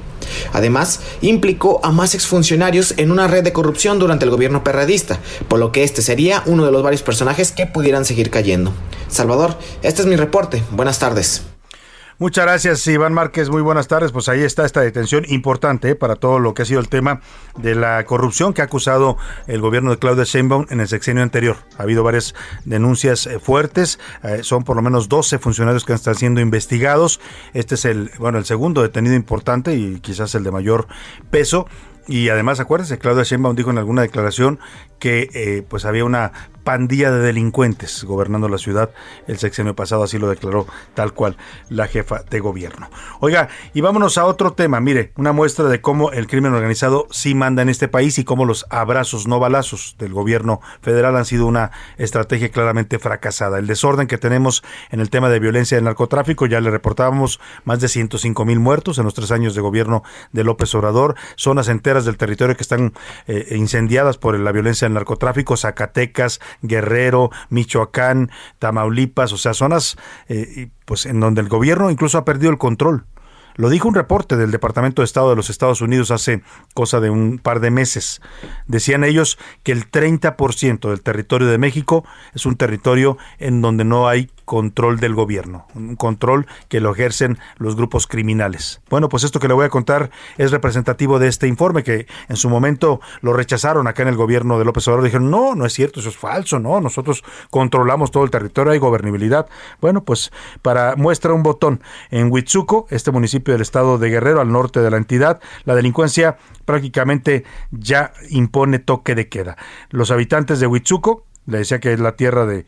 [0.53, 5.61] Además, implicó a más exfuncionarios en una red de corrupción durante el gobierno perradista, por
[5.61, 8.73] lo que este sería uno de los varios personajes que pudieran seguir cayendo.
[9.09, 10.62] Salvador, este es mi reporte.
[10.70, 11.43] Buenas tardes.
[12.23, 13.51] Muchas gracias, Iván Márquez.
[13.51, 14.12] Muy buenas tardes.
[14.12, 17.20] Pues ahí está esta detención importante eh, para todo lo que ha sido el tema
[17.59, 19.16] de la corrupción que ha acusado
[19.49, 21.57] el gobierno de Claudia Sheinbaum en el sexenio anterior.
[21.78, 23.99] Ha habido varias denuncias eh, fuertes.
[24.23, 27.19] Eh, son por lo menos 12 funcionarios que están siendo investigados.
[27.55, 30.86] Este es el, bueno, el segundo detenido importante y quizás el de mayor
[31.32, 31.66] peso.
[32.07, 34.61] Y además, acuérdense, Claudia Sheinbaum dijo en alguna declaración
[35.01, 36.32] que pues había una
[36.64, 38.90] pandilla de delincuentes gobernando la ciudad
[39.26, 41.36] el sexenio pasado, así lo declaró tal cual
[41.68, 42.90] la jefa de gobierno.
[43.20, 47.34] Oiga, y vámonos a otro tema, mire, una muestra de cómo el crimen organizado sí
[47.34, 51.47] manda en este país y cómo los abrazos no balazos del gobierno federal han sido
[51.47, 53.59] una estrategia claramente fracasada.
[53.59, 57.80] El desorden que tenemos en el tema de violencia del narcotráfico, ya le reportábamos más
[57.80, 60.02] de 105 mil muertos en los tres años de gobierno
[60.32, 62.93] de López Obrador, zonas enteras del territorio que están
[63.26, 69.97] eh, incendiadas por la violencia del narcotráfico, Zacatecas, Guerrero, Michoacán, Tamaulipas, o sea, zonas
[70.29, 73.07] eh, pues en donde el gobierno incluso ha perdido el control.
[73.55, 76.43] Lo dijo un reporte del Departamento de Estado de los Estados Unidos hace
[76.74, 78.23] cosa de un par de meses.
[78.66, 82.05] Decían ellos que el 30% del territorio de México
[82.35, 87.39] es un territorio en donde no hay control del gobierno, un control que lo ejercen
[87.56, 88.81] los grupos criminales.
[88.90, 92.36] Bueno, pues esto que le voy a contar es representativo de este informe que en
[92.36, 95.05] su momento lo rechazaron acá en el gobierno de López Obrador.
[95.05, 98.78] Dijeron, no, no es cierto, eso es falso, no, nosotros controlamos todo el territorio, hay
[98.78, 99.47] gobernabilidad.
[99.81, 100.32] Bueno, pues
[100.62, 104.90] para muestra un botón, en Huitzuco, este municipio del estado de Guerrero, al norte de
[104.90, 109.56] la entidad, la delincuencia prácticamente ya impone toque de queda.
[109.90, 112.66] Los habitantes de Huitzuco, le decía que es la tierra de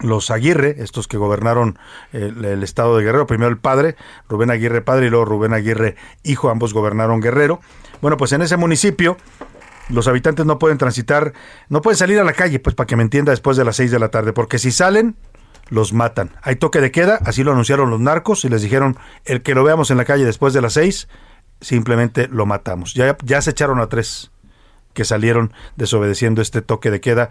[0.00, 1.78] los Aguirre, estos que gobernaron
[2.12, 3.96] el, estado de Guerrero, primero el padre,
[4.28, 7.60] Rubén Aguirre padre y luego Rubén Aguirre hijo, ambos gobernaron Guerrero.
[8.00, 9.16] Bueno, pues en ese municipio
[9.88, 11.32] los habitantes no pueden transitar,
[11.68, 13.90] no pueden salir a la calle, pues para que me entienda, después de las seis
[13.90, 15.16] de la tarde, porque si salen,
[15.68, 16.30] los matan.
[16.42, 19.64] Hay toque de queda, así lo anunciaron los narcos y les dijeron, el que lo
[19.64, 21.08] veamos en la calle después de las seis,
[21.60, 22.94] simplemente lo matamos.
[22.94, 24.30] Ya, ya se echaron a tres
[24.92, 27.30] que salieron desobedeciendo este toque de queda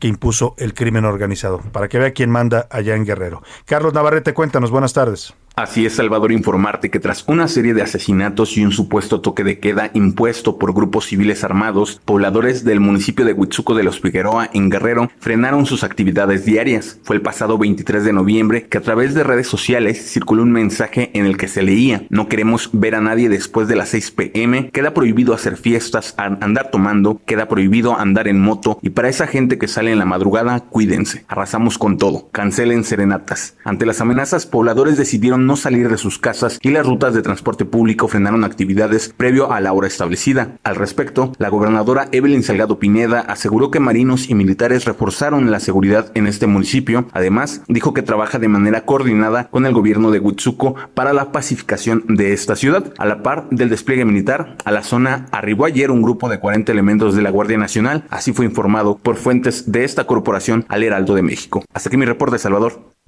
[0.00, 1.60] que impuso el crimen organizado.
[1.72, 3.42] Para que vea quién manda allá en Guerrero.
[3.66, 5.34] Carlos Navarrete, cuéntanos, buenas tardes.
[5.60, 9.58] Así es, Salvador, informarte que tras una serie de asesinatos y un supuesto toque de
[9.58, 14.70] queda impuesto por grupos civiles armados, pobladores del municipio de Huitzuco de los Figueroa, en
[14.70, 16.98] Guerrero, frenaron sus actividades diarias.
[17.02, 21.10] Fue el pasado 23 de noviembre que a través de redes sociales circuló un mensaje
[21.12, 24.70] en el que se leía, no queremos ver a nadie después de las 6 pm,
[24.70, 29.58] queda prohibido hacer fiestas, andar tomando, queda prohibido andar en moto y para esa gente
[29.58, 33.58] que sale en la madrugada, cuídense, arrasamos con todo, cancelen serenatas.
[33.62, 37.64] Ante las amenazas, pobladores decidieron no salir de sus casas y las rutas de transporte
[37.64, 40.52] público frenaron actividades previo a la hora establecida.
[40.62, 46.12] Al respecto, la gobernadora Evelyn Salgado Pineda aseguró que marinos y militares reforzaron la seguridad
[46.14, 47.06] en este municipio.
[47.10, 52.04] Además, dijo que trabaja de manera coordinada con el gobierno de Huitzuco para la pacificación
[52.06, 52.94] de esta ciudad.
[52.96, 56.70] A la par del despliegue militar, a la zona arribó ayer un grupo de 40
[56.70, 61.16] elementos de la Guardia Nacional, así fue informado por fuentes de esta corporación al Heraldo
[61.16, 61.64] de México.
[61.74, 62.99] Hasta aquí mi reporte, Salvador.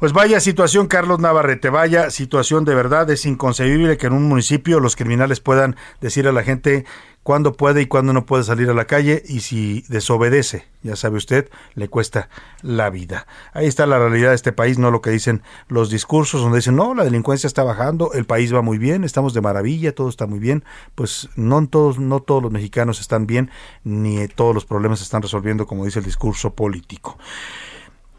[0.00, 3.10] Pues vaya situación, Carlos Navarrete, vaya situación de verdad.
[3.10, 6.86] Es inconcebible que en un municipio los criminales puedan decir a la gente
[7.22, 11.18] cuándo puede y cuándo no puede salir a la calle y si desobedece, ya sabe
[11.18, 12.30] usted, le cuesta
[12.62, 13.26] la vida.
[13.52, 16.76] Ahí está la realidad de este país, no lo que dicen los discursos donde dicen,
[16.76, 20.26] no, la delincuencia está bajando, el país va muy bien, estamos de maravilla, todo está
[20.26, 20.64] muy bien.
[20.94, 23.50] Pues no todos, no todos los mexicanos están bien,
[23.84, 27.18] ni todos los problemas se están resolviendo como dice el discurso político.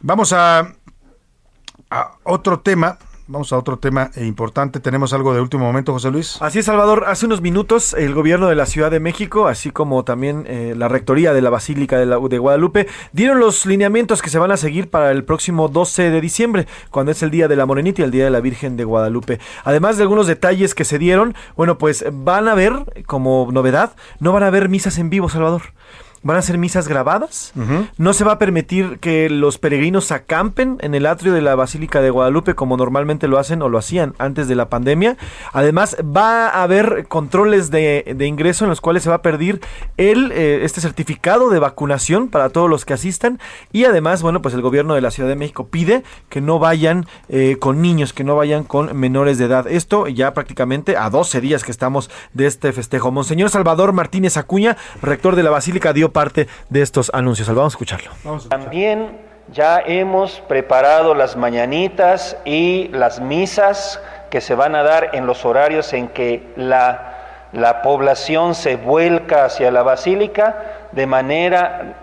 [0.03, 0.75] Vamos a
[1.91, 2.97] a otro tema.
[3.27, 4.81] Vamos a otro tema importante.
[4.81, 6.38] Tenemos algo de último momento, José Luis.
[6.41, 7.05] Así es, Salvador.
[7.07, 10.89] Hace unos minutos el gobierno de la Ciudad de México, así como también eh, la
[10.89, 14.89] rectoría de la Basílica de, de, Guadalupe, dieron los lineamientos que se van a seguir
[14.89, 18.11] para el próximo 12 de diciembre, cuando es el Día de la Morenita y el
[18.11, 19.39] Día de la Virgen de Guadalupe.
[19.63, 24.34] Además de algunos detalles que se dieron, bueno, pues van a ver, como novedad, no
[24.34, 25.61] van a haber misas en vivo, Salvador.
[26.23, 27.53] Van a ser misas grabadas.
[27.98, 32.02] No se va a permitir que los peregrinos acampen en el atrio de la Basílica
[32.02, 35.18] de Guadalupe como normalmente lo hacen o lo hacían antes de la pandemia.
[35.53, 39.61] Además, va a haber controles de, ingreso en los cuales se va a pedir
[39.98, 43.39] el, eh, este certificado de vacunación para todos los que asistan.
[43.72, 47.07] Y además, bueno, pues el gobierno de la Ciudad de México pide que no vayan
[47.30, 49.68] eh, con niños, que no vayan con menores de edad.
[49.68, 53.11] Esto ya prácticamente a 12 días que estamos de este festejo.
[53.11, 57.47] Monseñor Salvador Martínez Acuña, rector de la Basílica, dio parte de estos anuncios.
[57.47, 58.11] Vamos a escucharlo.
[58.49, 59.19] También
[59.51, 65.45] ya hemos preparado las mañanitas y las misas que se van a dar en los
[65.45, 71.95] horarios en que la, la población se vuelca hacia la basílica de manera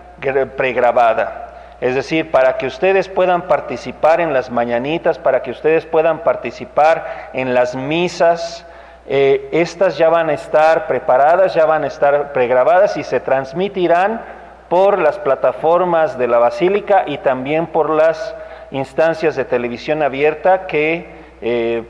[0.55, 1.49] pregrabada.
[1.81, 7.31] Es decir, para que ustedes puedan participar en las mañanitas, para que ustedes puedan participar
[7.33, 8.65] en las misas,
[9.11, 14.21] eh, estas ya van a estar preparadas, ya van a estar pregrabadas y se transmitirán
[14.69, 18.35] por las plataformas de la Basílica y también por las
[18.69, 21.07] instancias de televisión abierta que
[21.41, 21.83] eh,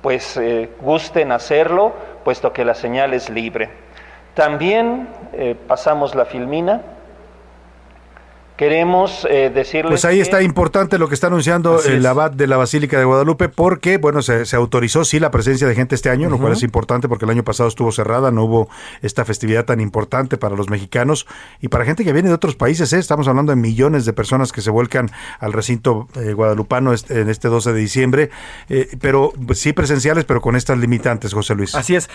[0.00, 1.92] pues eh, gusten hacerlo,
[2.24, 3.68] puesto que la señal es libre.
[4.32, 5.08] También
[5.66, 6.95] pasamos la filmina.
[8.56, 9.90] Queremos eh, decirles.
[9.90, 13.50] Pues ahí está importante lo que está anunciando el abad de la Basílica de Guadalupe,
[13.50, 17.06] porque, bueno, se, autorizó sí la presencia de gente este año, lo cual es importante
[17.06, 18.68] porque el año pasado estuvo cerrada, no hubo
[19.02, 21.26] esta festividad tan importante para los mexicanos
[21.60, 22.92] y para gente que viene de otros países.
[22.94, 22.98] ¿eh?
[22.98, 27.28] Estamos hablando de millones de personas que se vuelcan al recinto eh, guadalupano este, en
[27.28, 28.30] este 12 de diciembre,
[28.70, 31.74] eh, pero pues, sí presenciales, pero con estas limitantes, José Luis.
[31.74, 32.08] Así es.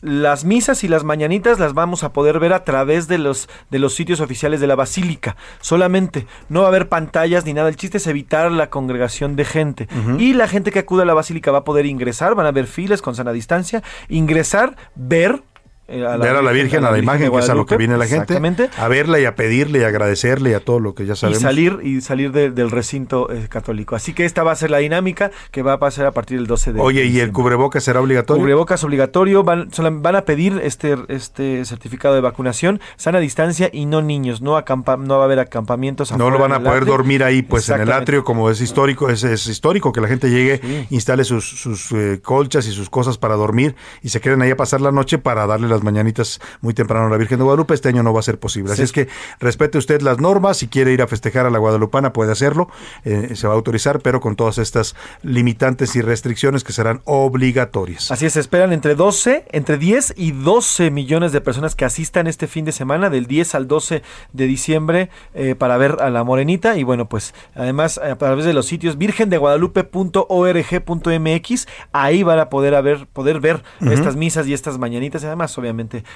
[0.00, 3.78] las misas y las mañanitas las vamos a poder ver a través de los, de
[3.78, 6.26] los sitios oficiales de la Basílica solamente.
[6.48, 7.68] No va a haber pantallas ni nada.
[7.68, 9.88] El chiste es evitar la congregación de gente.
[10.18, 12.66] Y la gente que acude a la basílica va a poder ingresar, van a haber
[12.66, 15.42] filas con sana distancia, ingresar, ver
[15.90, 17.96] eh, a ver a la Virgen, a la, imagen, que es a lo que viene
[17.96, 18.38] la gente,
[18.76, 21.40] a verla y a pedirle y agradecerle y a todo lo que ya sabemos.
[21.40, 23.96] Y salir, y salir del recinto eh, católico.
[23.96, 26.46] Así que esta va a ser la dinámica que va a pasar a partir del
[26.46, 28.42] 12 de Oye, ¿y el cubrebocas será obligatorio?
[28.42, 29.70] Cubrebocas obligatorio, van,
[30.02, 34.98] van a pedir este, este certificado de vacunación, sana distancia y no niños, no, acampa,
[34.98, 36.12] no va a haber acampamientos.
[36.12, 39.24] No lo van a poder dormir ahí, pues en el atrio, como es histórico, es,
[39.24, 43.36] es histórico que la gente llegue, instale sus, sus eh, colchas y sus cosas para
[43.36, 47.06] dormir y se queden ahí a pasar la noche para darle las mañanitas muy temprano
[47.06, 47.74] a la Virgen de Guadalupe.
[47.74, 48.72] Este año no va a ser posible.
[48.72, 49.08] Así es que
[49.40, 50.58] respete usted las normas.
[50.58, 52.68] Si quiere ir a festejar a la Guadalupana, puede hacerlo.
[53.04, 58.10] Eh, se va a autorizar, pero con todas estas limitantes y restricciones que serán obligatorias.
[58.10, 62.26] Así es, se esperan entre 12, entre 10 y 12 millones de personas que asistan
[62.26, 64.02] este fin de semana, del 10 al 12
[64.32, 66.76] de diciembre, eh, para ver a la Morenita.
[66.76, 73.06] Y bueno, pues además a través de los sitios virgendeguadalupe.org.mx, ahí van a poder, haber,
[73.06, 75.22] poder ver estas misas y estas mañanitas.
[75.22, 75.67] Y además, obviamente,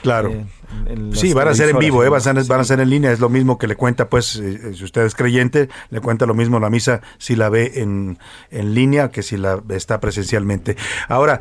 [0.02, 0.30] Claro.
[0.30, 2.20] Eh, sí, van a ser en vivo, eh, van,
[2.60, 3.12] a, ser en línea.
[3.12, 6.34] Es lo mismo que le cuenta, pues, eh, si usted es creyente, le cuenta lo
[6.34, 8.18] mismo la misa si la ve en,
[8.50, 10.76] en línea que si la está presencialmente.
[11.08, 11.40] Ahora,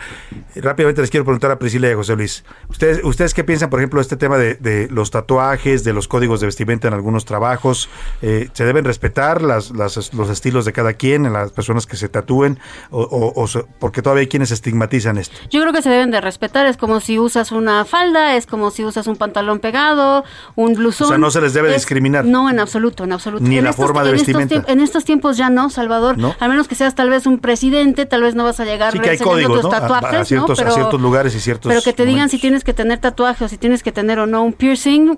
[0.55, 2.43] rápidamente les quiero preguntar a Priscila y a José Luis.
[2.69, 6.39] ¿Ustedes, ¿Ustedes qué piensan, por ejemplo, de este tema de, los tatuajes, de los códigos
[6.39, 7.89] de vestimenta en algunos trabajos?
[8.21, 12.59] ¿Se deben respetar las, los estilos de cada quien, en las personas que se tatúen?
[12.89, 13.47] O, o,
[13.79, 15.35] porque todavía hay quienes estigmatizan esto?
[15.49, 16.65] Yo creo que se deben de respetar.
[16.65, 20.23] Es como si usas una falda, es como si usas un pantalón pegado,
[20.55, 21.05] un blusón.
[21.05, 22.25] O sea, no se les debe discriminar.
[22.25, 23.43] No, en absoluto, en absoluto.
[23.43, 24.63] Ni la forma de vestimenta.
[24.67, 26.17] en estos tiempos ya no, Salvador.
[26.39, 28.99] Al menos que seas tal vez un presidente, tal vez no vas a llegar sí
[28.99, 32.29] que hay códigos, tatuajes, a, ciertos, a ciertos lugares y ciertos Pero que te digan
[32.29, 35.17] si tienes que tener tatuaje o si tienes que tener o no un piercing,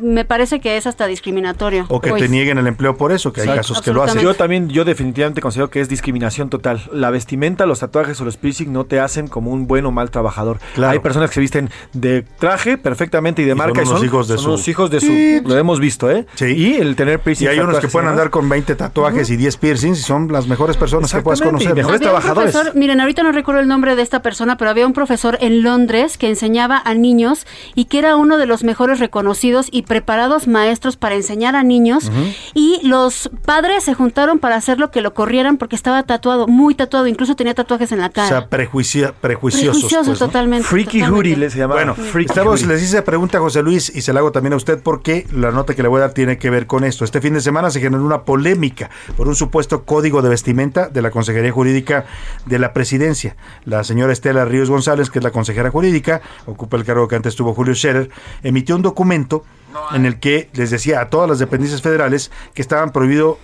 [0.00, 1.86] me parece que es hasta discriminatorio.
[1.88, 2.30] O que te pues.
[2.30, 4.20] nieguen el empleo por eso, que hay casos que lo hacen.
[4.20, 6.82] Yo también, yo definitivamente considero que es discriminación total.
[6.92, 10.10] La vestimenta, los tatuajes o los piercing no te hacen como un buen o mal
[10.10, 10.58] trabajador.
[10.82, 13.84] Hay personas que se visten de traje perfectamente y de marca.
[13.84, 14.70] Son, los hijos de su...
[14.70, 15.48] hijos de su...
[15.48, 16.26] Lo hemos visto, ¿eh?
[16.34, 16.46] Sí.
[16.46, 17.46] Y el tener piercing.
[17.46, 20.46] Y hay unos que pueden andar con 20 tatuajes y 10 piercings y son las
[20.46, 21.74] mejores personas que puedas conocer.
[21.74, 22.74] mejores trabajadores.
[22.74, 26.18] miren, ahorita no recuerdo el nombre de esta persona, pero había un profesor en Londres
[26.18, 29.29] que enseñaba a niños y que era uno de los mejores reconocidos
[29.70, 32.10] y preparados maestros para enseñar a niños.
[32.54, 37.06] Y los padres se juntaron para hacerlo que lo corrieran porque estaba tatuado, muy tatuado,
[37.06, 38.26] incluso tenía tatuajes en la cara.
[38.26, 39.16] O sea, prejuiciosos.
[39.20, 40.66] Prejuiciosos pues, totalmente.
[40.66, 41.74] Freaky Hoodie les llama.
[41.74, 44.80] Bueno, estamos, les hice pregunta a José Luis y se la hago también a usted
[44.82, 47.04] porque la nota que le voy a dar tiene que ver con esto.
[47.04, 51.02] Este fin de semana se generó una polémica por un supuesto código de vestimenta de
[51.02, 52.06] la Consejería Jurídica
[52.46, 53.36] de la Presidencia.
[53.64, 57.36] La señora Estela Ríos González, que es la consejera jurídica, ocupa el cargo que antes
[57.36, 58.10] tuvo Julio Scherer,
[58.42, 59.19] emitió un documento
[59.92, 63.38] en el que les decía a todas las dependencias federales que estaban prohibido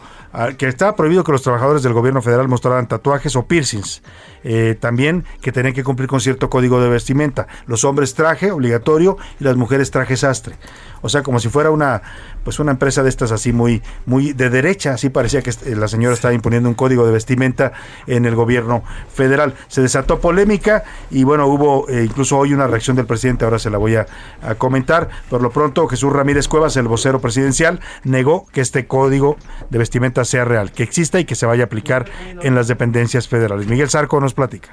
[0.58, 4.02] que estaba prohibido que los trabajadores del gobierno federal mostraran tatuajes o piercings.
[4.44, 7.46] Eh, también que tenían que cumplir con cierto código de vestimenta.
[7.66, 10.56] Los hombres traje obligatorio y las mujeres traje sastre.
[11.02, 12.02] O sea, como si fuera una
[12.44, 15.89] pues una empresa de estas así muy muy de derecha, así parecía que eh, la
[15.89, 17.73] señora estaba imponiendo un código de vestimenta
[18.06, 19.55] en el gobierno federal.
[19.68, 23.70] Se desató polémica y bueno, hubo eh, incluso hoy una reacción del presidente, ahora se
[23.70, 24.06] la voy a,
[24.43, 25.09] a comentar.
[25.28, 29.36] Por lo pronto, Jesús Ramírez Cuevas, el vocero presidencial, negó que este código
[29.70, 32.06] de vestimenta sea real, que exista y que se vaya a aplicar
[32.43, 33.66] en las dependencias federales.
[33.66, 34.70] Miguel Sarco nos platica.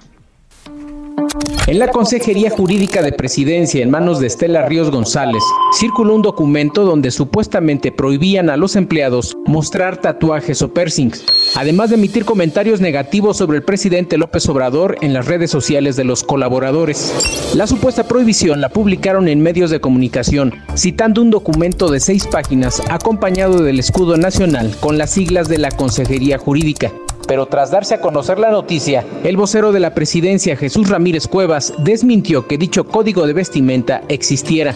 [1.66, 5.42] En la Consejería Jurídica de Presidencia, en manos de Estela Ríos González,
[5.74, 11.24] circuló un documento donde supuestamente prohibían a los empleados mostrar tatuajes o piercings,
[11.56, 16.04] además de emitir comentarios negativos sobre el presidente López Obrador en las redes sociales de
[16.04, 17.54] los colaboradores.
[17.56, 22.82] La supuesta prohibición la publicaron en medios de comunicación, citando un documento de seis páginas
[22.90, 26.92] acompañado del escudo nacional con las siglas de la Consejería Jurídica.
[27.34, 31.74] Pero tras darse a conocer la noticia, el vocero de la presidencia, Jesús Ramírez Cuevas,
[31.80, 34.76] desmintió que dicho código de vestimenta existiera.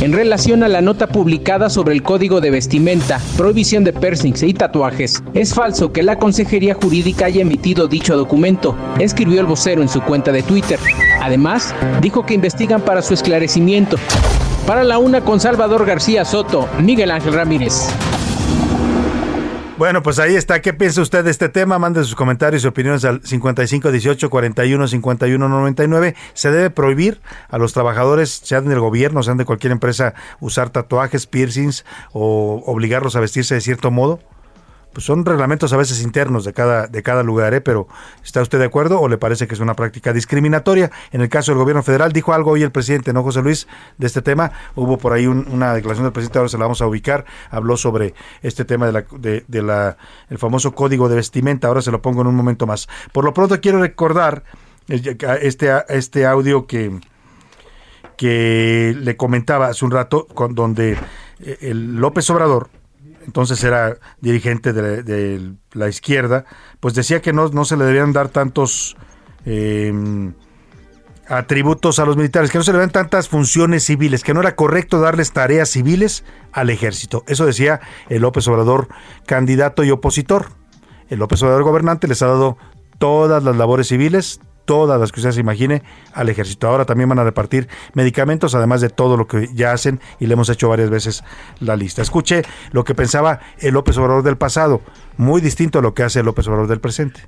[0.00, 4.54] En relación a la nota publicada sobre el código de vestimenta, prohibición de piercings y
[4.54, 9.90] tatuajes, es falso que la Consejería Jurídica haya emitido dicho documento, escribió el vocero en
[9.90, 10.80] su cuenta de Twitter.
[11.20, 13.98] Además, dijo que investigan para su esclarecimiento.
[14.66, 17.90] Para la una con Salvador García Soto, Miguel Ángel Ramírez.
[19.78, 20.60] Bueno, pues ahí está.
[20.60, 21.78] ¿Qué piensa usted de este tema?
[21.78, 26.16] Mande sus comentarios y opiniones al 5518 41 51 99.
[26.34, 31.28] ¿Se debe prohibir a los trabajadores, sean del gobierno, sean de cualquier empresa, usar tatuajes,
[31.28, 34.18] piercings o obligarlos a vestirse de cierto modo?
[34.98, 37.60] Pues son reglamentos a veces internos de cada, de cada lugar, ¿eh?
[37.60, 37.86] pero
[38.24, 40.90] ¿está usted de acuerdo o le parece que es una práctica discriminatoria?
[41.12, 44.08] En el caso del gobierno federal, dijo algo hoy el presidente, ¿no, José Luis, de
[44.08, 44.50] este tema?
[44.74, 48.12] Hubo por ahí una declaración del presidente, ahora se la vamos a ubicar, habló sobre
[48.42, 49.98] este tema de la, de, de la,
[50.30, 52.88] el famoso código de vestimenta, ahora se lo pongo en un momento más.
[53.12, 54.42] Por lo pronto quiero recordar
[54.88, 56.98] este, este audio que,
[58.16, 60.98] que le comentaba hace un rato, con, donde
[61.38, 62.68] eh, el López Obrador,
[63.28, 66.46] entonces era dirigente de, la izquierda,
[66.80, 68.96] pues decía que no, se le debían dar tantos
[69.44, 69.92] eh,
[71.28, 74.56] atributos a los militares, que no se le debían tantas funciones civiles, que no era
[74.56, 77.22] correcto darles tareas civiles al ejército.
[77.26, 78.88] Eso decía el López Obrador,
[79.26, 80.46] candidato y opositor.
[81.10, 82.56] El López Obrador gobernante les ha dado
[82.96, 85.82] todas las labores civiles, todas las que usted se imagine
[86.12, 86.68] al ejército.
[86.68, 90.34] Ahora también van a repartir medicamentos, además de todo lo que ya hacen y le
[90.34, 91.24] hemos hecho varias veces
[91.60, 92.02] la lista.
[92.02, 92.42] Escuche
[92.72, 94.82] lo que pensaba el López Obrador del pasado,
[95.16, 97.22] muy distinto a lo que hace el López Obrador del presente.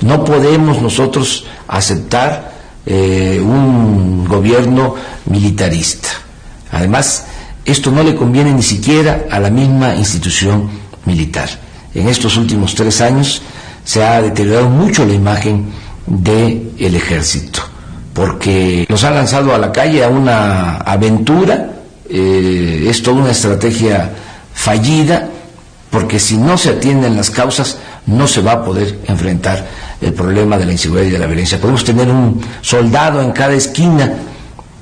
[0.00, 2.52] No podemos nosotros aceptar
[2.86, 4.94] eh, un gobierno
[5.26, 6.08] militarista.
[6.72, 7.26] Además,
[7.66, 10.70] esto no le conviene ni siquiera a la misma institución
[11.04, 11.50] militar.
[11.92, 13.42] En estos últimos tres años
[13.84, 15.66] se ha deteriorado mucho la imagen
[16.06, 17.60] del el ejército,
[18.14, 21.70] porque nos ha lanzado a la calle a una aventura,
[22.08, 24.10] eh, es toda una estrategia
[24.54, 25.28] fallida,
[25.90, 29.66] porque si no se atienden las causas, no se va a poder enfrentar
[30.00, 31.60] el problema de la inseguridad y de la violencia.
[31.60, 34.12] Podemos tener un soldado en cada esquina,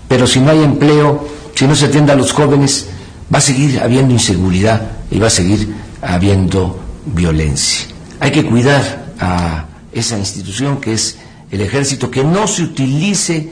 [0.09, 2.87] pero si no hay empleo, si no se atiende a los jóvenes,
[3.33, 7.87] va a seguir habiendo inseguridad y va a seguir habiendo violencia.
[8.21, 9.65] Hay que cuidar a
[9.95, 11.19] esa institución que es
[11.51, 13.51] el ejército, que no se utilice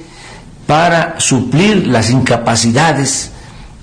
[0.66, 3.32] para suplir las incapacidades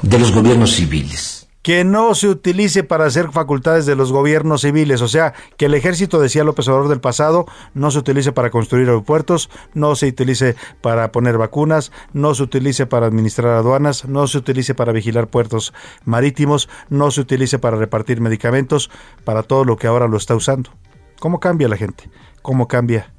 [0.02, 5.02] de los gobiernos civiles que no se utilice para hacer facultades de los gobiernos civiles,
[5.02, 8.88] o sea, que el ejército, decía López Obrador del pasado, no se utilice para construir
[8.88, 14.38] aeropuertos, no se utilice para poner vacunas, no se utilice para administrar aduanas, no se
[14.38, 15.74] utilice para vigilar puertos
[16.06, 18.90] marítimos, no se utilice para repartir medicamentos,
[19.24, 20.72] para todo lo que ahora lo está usando.
[21.20, 22.10] ¿Cómo cambia la gente?
[22.42, 23.14] Cómo cambia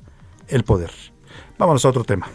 [0.49, 0.91] el poder.
[1.59, 2.29] Vámonos a otro tema.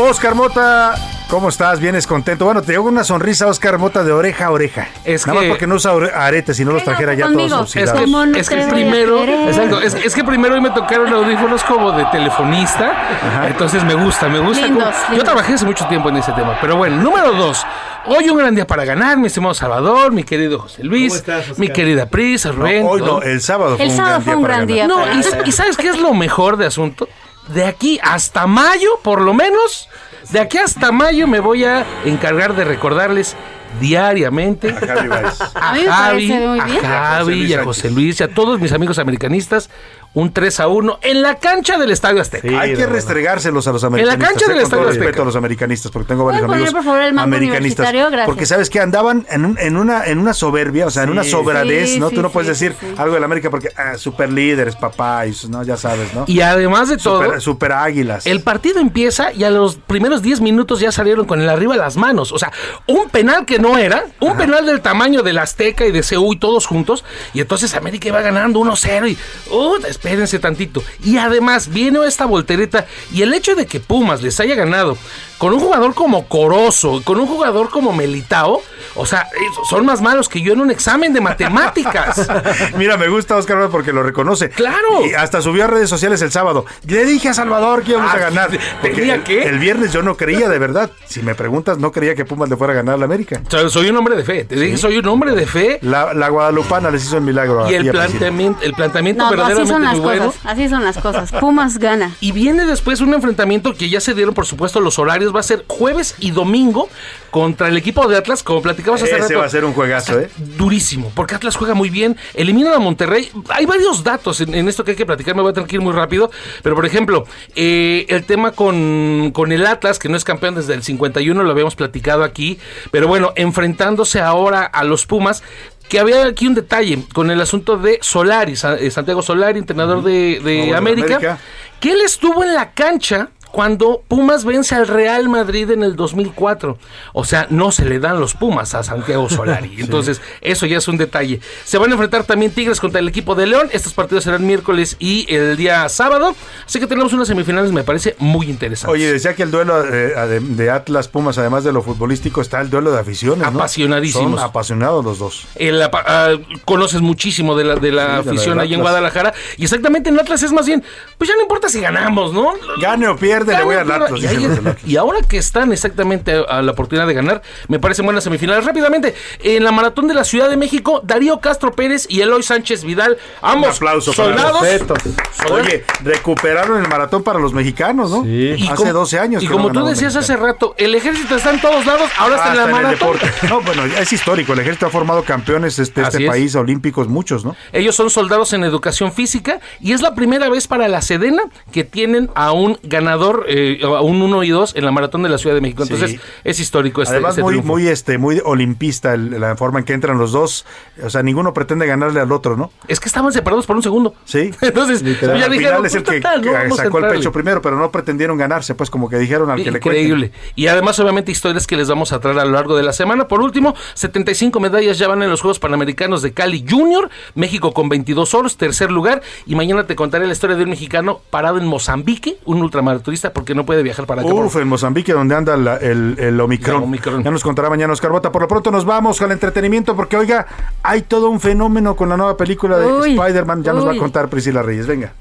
[0.00, 1.80] Oscar Mota ¿Cómo estás?
[1.80, 2.44] ¿Vienes contento?
[2.44, 4.88] Bueno, te hago una sonrisa, Oscar Mota, de oreja a oreja.
[5.02, 8.38] Es Nada más porque no usa aretes, si no los trajera ya todos Es que,
[8.38, 13.82] es que primero, exacto, es, que primero hoy me tocaron audífonos como de telefonista, entonces
[13.82, 14.68] me gusta, me gusta.
[15.16, 17.64] Yo trabajé hace mucho tiempo en ese tema, pero bueno, número dos.
[18.04, 21.24] Hoy un gran día para ganar, mi estimado Salvador, mi querido José Luis,
[21.56, 22.84] mi querida Prisa, Rubén.
[22.86, 23.78] hoy no, el sábado
[24.22, 24.86] fue un gran día.
[24.86, 27.08] No, y, y ¿sabes qué es lo mejor de asunto?
[27.48, 29.88] De aquí hasta mayo, por lo menos
[30.30, 33.36] de aquí hasta mayo me voy a encargar de recordarles
[33.80, 38.72] diariamente a Javi, a, Javi, a, Javi y a José Luis y a todos mis
[38.72, 39.70] amigos americanistas
[40.14, 42.60] un 3 a 1 en la cancha del Estadio Azteca.
[42.60, 44.14] Hay que restregárselos a los americanistas.
[44.14, 45.04] En la cancha del con Estadio todo Azteca.
[45.06, 48.26] respeto a los americanistas, porque tengo varios ¿Pueden poner, amigos por favor, el americanistas.
[48.26, 51.24] Porque sabes que andaban en, un- en una en una soberbia, o sea, en una
[51.24, 52.08] sobradez, Sí, ¿no?
[52.10, 55.26] sí, Tú no sí, puedes sí, decir algo del América porque ah, super líderes, papá,
[55.26, 55.62] y, ¿no?
[55.62, 56.24] Ya sabes, ¿no?
[56.26, 58.26] Y además de todo, Super, super águilas.
[58.26, 61.80] El partido empieza y a los primeros 10 minutos ya salieron con el arriba de
[61.80, 62.32] las manos.
[62.32, 62.52] O sea,
[62.86, 66.36] un penal que no era, un penal del tamaño del Azteca y de CU y
[66.38, 67.04] todos juntos.
[67.32, 69.18] Y entonces América iba ganando 1-0 y,
[69.50, 70.82] uh, espérense tantito.
[71.04, 74.98] Y además viene esta voltereta y el hecho de que Pumas les haya ganado
[75.42, 78.62] con un jugador como Corozo, con un jugador como Melitao,
[78.94, 79.38] o sea, eh,
[79.68, 82.28] son más malos que yo en un examen de matemáticas.
[82.78, 84.50] Mira, me gusta Oscar porque lo reconoce.
[84.50, 85.04] Claro.
[85.04, 86.64] Y hasta subió a redes sociales el sábado.
[86.86, 88.50] Le dije a Salvador que íbamos Ah, a ganar.
[88.80, 89.42] Porque ¿tenía el, qué?
[89.42, 90.90] el viernes yo no creía, de verdad.
[91.06, 93.40] Si me preguntas, no creía que Pumas le fuera a ganar a la América.
[93.44, 95.80] O sea, soy un hombre de fe, te dije, soy un hombre de fe.
[95.82, 97.68] La, la Guadalupana les hizo el milagro.
[97.68, 100.26] Y el planteamiento, el planteamiento No, no, así verdaderamente son las muy bueno.
[100.26, 100.40] cosas.
[100.46, 101.32] Así son las cosas.
[101.32, 102.12] Pumas gana.
[102.20, 105.31] Y viene después un enfrentamiento que ya se dieron, por supuesto, los horarios.
[105.32, 106.88] Va a ser jueves y domingo
[107.30, 109.38] contra el equipo de Atlas, como platicamos hace Ese rato.
[109.38, 110.30] va a ser un juegazo, ¿eh?
[110.36, 112.16] Durísimo, porque Atlas juega muy bien.
[112.34, 113.30] Eliminan a Monterrey.
[113.48, 115.34] Hay varios datos en, en esto que hay que platicar.
[115.34, 116.30] Me voy a tener que ir muy rápido.
[116.62, 120.74] Pero, por ejemplo, eh, el tema con, con el Atlas, que no es campeón desde
[120.74, 122.58] el 51, lo habíamos platicado aquí.
[122.90, 125.42] Pero bueno, enfrentándose ahora a los Pumas
[125.88, 130.72] que había aquí un detalle con el asunto de Solari, eh, Santiago Solari, entrenador de,
[130.74, 131.38] América.
[131.80, 136.78] que él estuvo en la cancha cuando Pumas vence al Real Madrid en el 2004.
[137.12, 139.76] O sea, no se le dan los Pumas a Santiago Solari.
[139.78, 141.40] Entonces, eso ya es un detalle.
[141.64, 143.68] Se van a enfrentar también Tigres contra el equipo de León.
[143.72, 146.34] Estos partidos serán miércoles y el día sábado.
[146.66, 148.92] Así que tenemos unas semifinales, me parece muy interesante.
[148.92, 152.60] Oye, decía que el duelo eh, de, de Atlas Pumas, además de lo futbolístico, está
[152.60, 153.50] el duelo de aficiones.
[153.52, 153.58] ¿no?
[153.58, 154.40] Apasionadísimos.
[154.40, 155.46] Son apasionados los dos.
[155.54, 158.80] El ah, conoces muchísimo de la, de la Sí, de la afición allá en.
[158.80, 159.32] Guadalajara.
[159.56, 160.82] Y exactamente en Atlas es más bien,
[161.18, 162.52] pues ya no importa si ganamos, ¿no?
[162.80, 163.90] Gane o pierde, le Gane voy al.
[163.90, 164.20] Atlas.
[164.22, 164.48] Y, ahí-
[164.86, 168.64] y ahora que están exactamente a, la oportunidad de ganar, me parecen buenas semifinales.
[168.64, 172.84] Rápidamente, en la maratón de la Ciudad de México, Darío Castro Pérez y Eloy Sánchez
[172.84, 174.62] Vidal, ambos Un aplauso para soldados.
[174.62, 178.24] los Oye, recuperaron el maratón para los mexicanos, ¿no?
[178.26, 179.42] Y Hace como- 12 años.
[179.42, 182.50] Y como no tú decías hace rato, el ejército está en todos lados, ahora está
[182.52, 182.90] en la maratón.
[182.92, 183.26] deporte.
[183.48, 184.52] No, bueno, es histórico.
[184.52, 186.30] El ejército ha formado campeones de este, este es.
[186.30, 187.56] país, olímpicos, muchos, ¿no?
[187.72, 191.42] Ellos son soldados en educación física y es la primera vez para la Sedena
[191.72, 195.28] que tienen a un ganador, eh, a un 1 y 2 en la maratón de
[195.28, 195.82] la Ciudad de México.
[195.82, 196.20] Entonces Sí.
[196.44, 197.72] es histórico este, Además, este muy, triunfo.
[197.72, 200.64] muy, este, muy olimpista el- la forma en que entran los dos.
[201.02, 202.70] O sea, ninguno pretende ganarle al otro, ¿no?
[202.88, 204.14] Es que estaban separados por un segundo.
[204.24, 204.50] Sí.
[204.60, 205.38] Entonces, Literal.
[205.38, 207.76] ya al dijeron, final es el pues, que, no que sacó el pecho primero, pero
[207.76, 210.04] no pretendieron ganarse, pues como que dijeron al que le cuenten.
[210.04, 210.32] Increíble.
[210.54, 213.28] Y además, obviamente, historias que les vamos a traer a lo largo de la semana.
[213.28, 217.08] Por último, 75 medallas ya van en los Juegos Panamericanos de Cali Junior.
[217.34, 219.22] México con 22 oros, tercer lugar.
[219.46, 223.54] Y mañana te contaré la historia de un mexicano parado en Mozambique, un ultramaratonista, porque
[223.54, 224.32] no puede viajar para acá.
[224.32, 226.82] Uf, en Mozambique, donde anda la- el, el Omicron.
[227.22, 228.32] Ya nos contará mañana Oscar Bota.
[228.32, 230.46] Por lo pronto nos vamos al entretenimiento, porque oiga,
[230.82, 232.86] hay todo un fenómeno con la nueva película de
[233.16, 233.62] Spider-Man.
[233.62, 234.86] Ya nos va a contar Priscila Reyes.
[234.86, 235.12] Venga.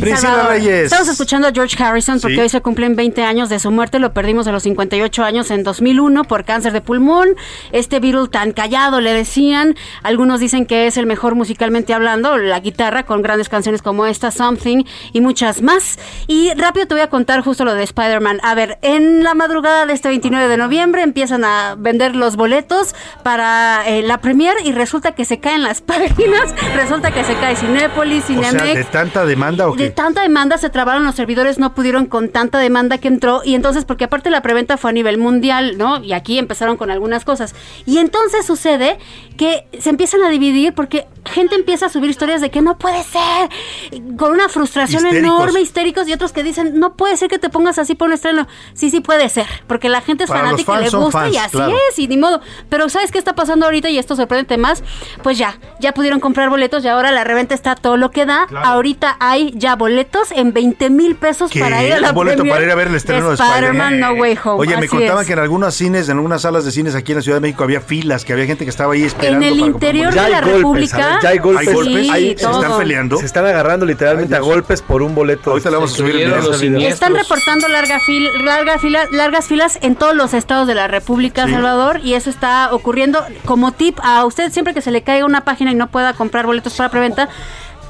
[0.00, 0.84] Priscila Reyes.
[0.84, 2.40] Estamos escuchando a George Harrison porque Sí.
[2.40, 3.98] hoy se cumplen 20 años de su muerte.
[3.98, 7.28] Lo perdimos a los 58 años en 2001 por cáncer de pulmón.
[7.72, 9.74] Este Beatle tan callado le decían.
[10.02, 14.30] Algunos dicen que es el mejor musicalmente hablando, la guitarra con grandes canciones como esta,
[14.30, 15.98] Something y muchas más.
[16.26, 18.40] Y rápido te voy a contar justo lo de Spider-Man.
[18.42, 22.94] A ver, en la madrugada de este 29 de noviembre empiezan a vender los boletos
[23.22, 26.54] para eh, la premier y resulta que se caen las páginas.
[26.76, 28.74] resulta que se cae Cinépolis, O sea, Cinemex.
[28.74, 32.58] ¿de tanta demanda o De tanta demanda se trabaron los servidores, no pudieron con tanta
[32.58, 36.02] demanda que entró y entonces porque aparte la preventa fue a nivel mundial, ¿no?
[36.02, 37.54] Y aquí empezaron con algunas cosas.
[37.86, 38.98] Y entonces sucede
[39.36, 43.02] que se empiezan a dividir porque gente empieza a subir historias de que no puede
[43.02, 43.48] ser,
[44.16, 45.38] con una frustración Histéricos.
[45.38, 48.14] enorme, histéricos y otros que dicen, no puede ser que te pongas así por un
[48.14, 48.46] estreno.
[48.74, 51.56] Sí, sí puede ser, porque la gente es Para fanática y le gusta y así
[51.56, 51.76] claro.
[51.90, 52.40] es, y ni modo.
[52.68, 53.88] Pero ¿sabes qué está pasando ahorita?
[53.90, 54.82] Y esto sorprende más.
[55.22, 58.46] Pues ya, ya pudieron comprar boletos y ahora la reventa está todo lo que da.
[58.62, 61.60] Ahorita hay ya boletos en 20 mil pesos ¿Qué?
[61.60, 64.12] para ir a la Un boleto para ir a ver el estreno de Spider-Man No
[64.12, 64.60] Way Home.
[64.60, 65.26] Oye, me contaban es.
[65.26, 67.64] que en algunos cines, en algunas salas de cines aquí en la Ciudad de México
[67.64, 69.38] había filas, que había gente que estaba ahí esperando.
[69.46, 70.24] En el para comprar interior boletos.
[70.26, 71.18] de la República.
[71.22, 71.68] Ya hay golpes.
[71.68, 72.10] ¿Hay golpes?
[72.10, 73.16] Ahí ¿Se están peleando?
[73.16, 75.52] Se están agarrando literalmente a golpes por un boleto.
[75.52, 76.30] Ahorita le vamos a subir el
[76.60, 76.88] video.
[76.88, 81.46] Están reportando larga fil- larga fila- largas filas en todos los estados de la República,
[81.46, 81.52] Sí.
[81.52, 85.42] Salvador, y eso está ocurriendo como tip a usted siempre que se le caiga una
[85.44, 87.28] página y no pueda comprar boletos para preventa.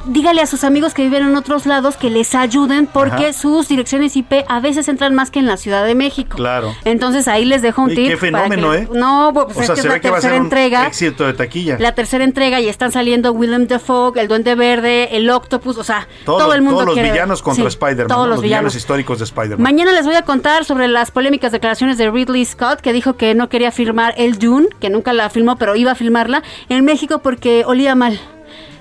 [0.07, 4.16] Dígale a sus amigos que viven en otros lados que les ayuden porque sus direcciones
[4.16, 6.37] IP a veces entran más que en la Ciudad de México.
[6.37, 6.74] Claro.
[6.85, 8.09] Entonces ahí les dejo un tip.
[8.09, 8.89] qué fenómeno, para que- ¿eh?
[8.95, 10.87] No, pues o es sea, que es se la ve que va a tercera entrega.
[10.87, 11.77] éxito de taquilla.
[11.79, 16.09] La tercera entrega y están saliendo Willem Dafoe, el Duende Verde, el Octopus, o sea,
[16.24, 18.09] Todo- todo el mundo todos los quiere villanos contra Sí, Spider-Man.
[18.09, 18.74] Todos los villanos.
[18.74, 19.62] históricos de Spider-Man.
[19.62, 23.35] Mañana les voy a contar sobre las polémicas declaraciones de Ridley Scott, que dijo que
[23.35, 27.20] no quería filmar el Dune, que nunca la filmó, pero iba a filmarla en México
[27.20, 28.20] porque olía mal.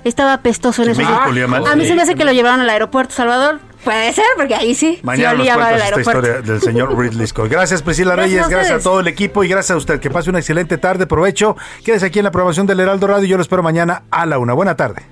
[0.04, 1.48] Estaba apestoso en ¿En esos días.
[1.48, 1.66] mal?
[1.66, 3.60] A mí se me hace que lo llevaron al aeropuerto, Salvador.
[3.84, 5.00] Puede ser, porque ahí sí.
[5.02, 6.20] Mañana sí nos cuentas esta aeropuerto.
[6.28, 7.48] historia del señor Ridley Scott.
[7.50, 8.46] Gracias, Priscila Gracias Reyes.
[8.46, 9.98] a Gracias a todo el equipo y gracias a usted.
[10.00, 11.06] Que pase una excelente tarde.
[11.06, 11.56] Provecho.
[11.84, 13.26] Quédese aquí en la programación del Heraldo Radio.
[13.26, 14.52] Yo lo espero mañana a la una.
[14.52, 15.02] Buena tarde.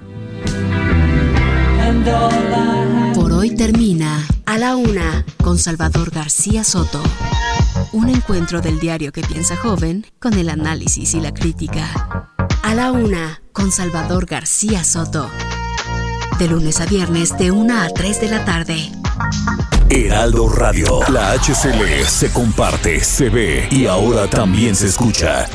[3.14, 7.02] Por hoy termina A la Una con Salvador García Soto.
[7.92, 12.28] Un encuentro del diario que piensa joven con el análisis y la crítica.
[12.62, 15.30] A la Una con Salvador García Soto.
[16.38, 18.90] De lunes a viernes de 1 a 3 de la tarde.
[19.90, 21.00] Heraldo Radio.
[21.10, 25.46] La HCL se comparte, se ve y ahora también se escucha.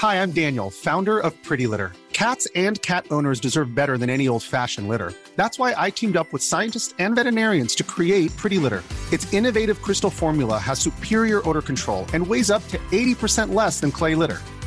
[0.00, 1.90] Hi, I'm Daniel, founder of Pretty Litter.
[2.12, 5.12] Cats and cat owners deserve better than any old fashioned litter.
[5.34, 8.84] That's why I teamed up with scientists and veterinarians to create Pretty Litter.
[9.10, 13.90] Its innovative crystal formula has superior odor control and weighs up to 80% less than
[13.90, 14.38] clay litter.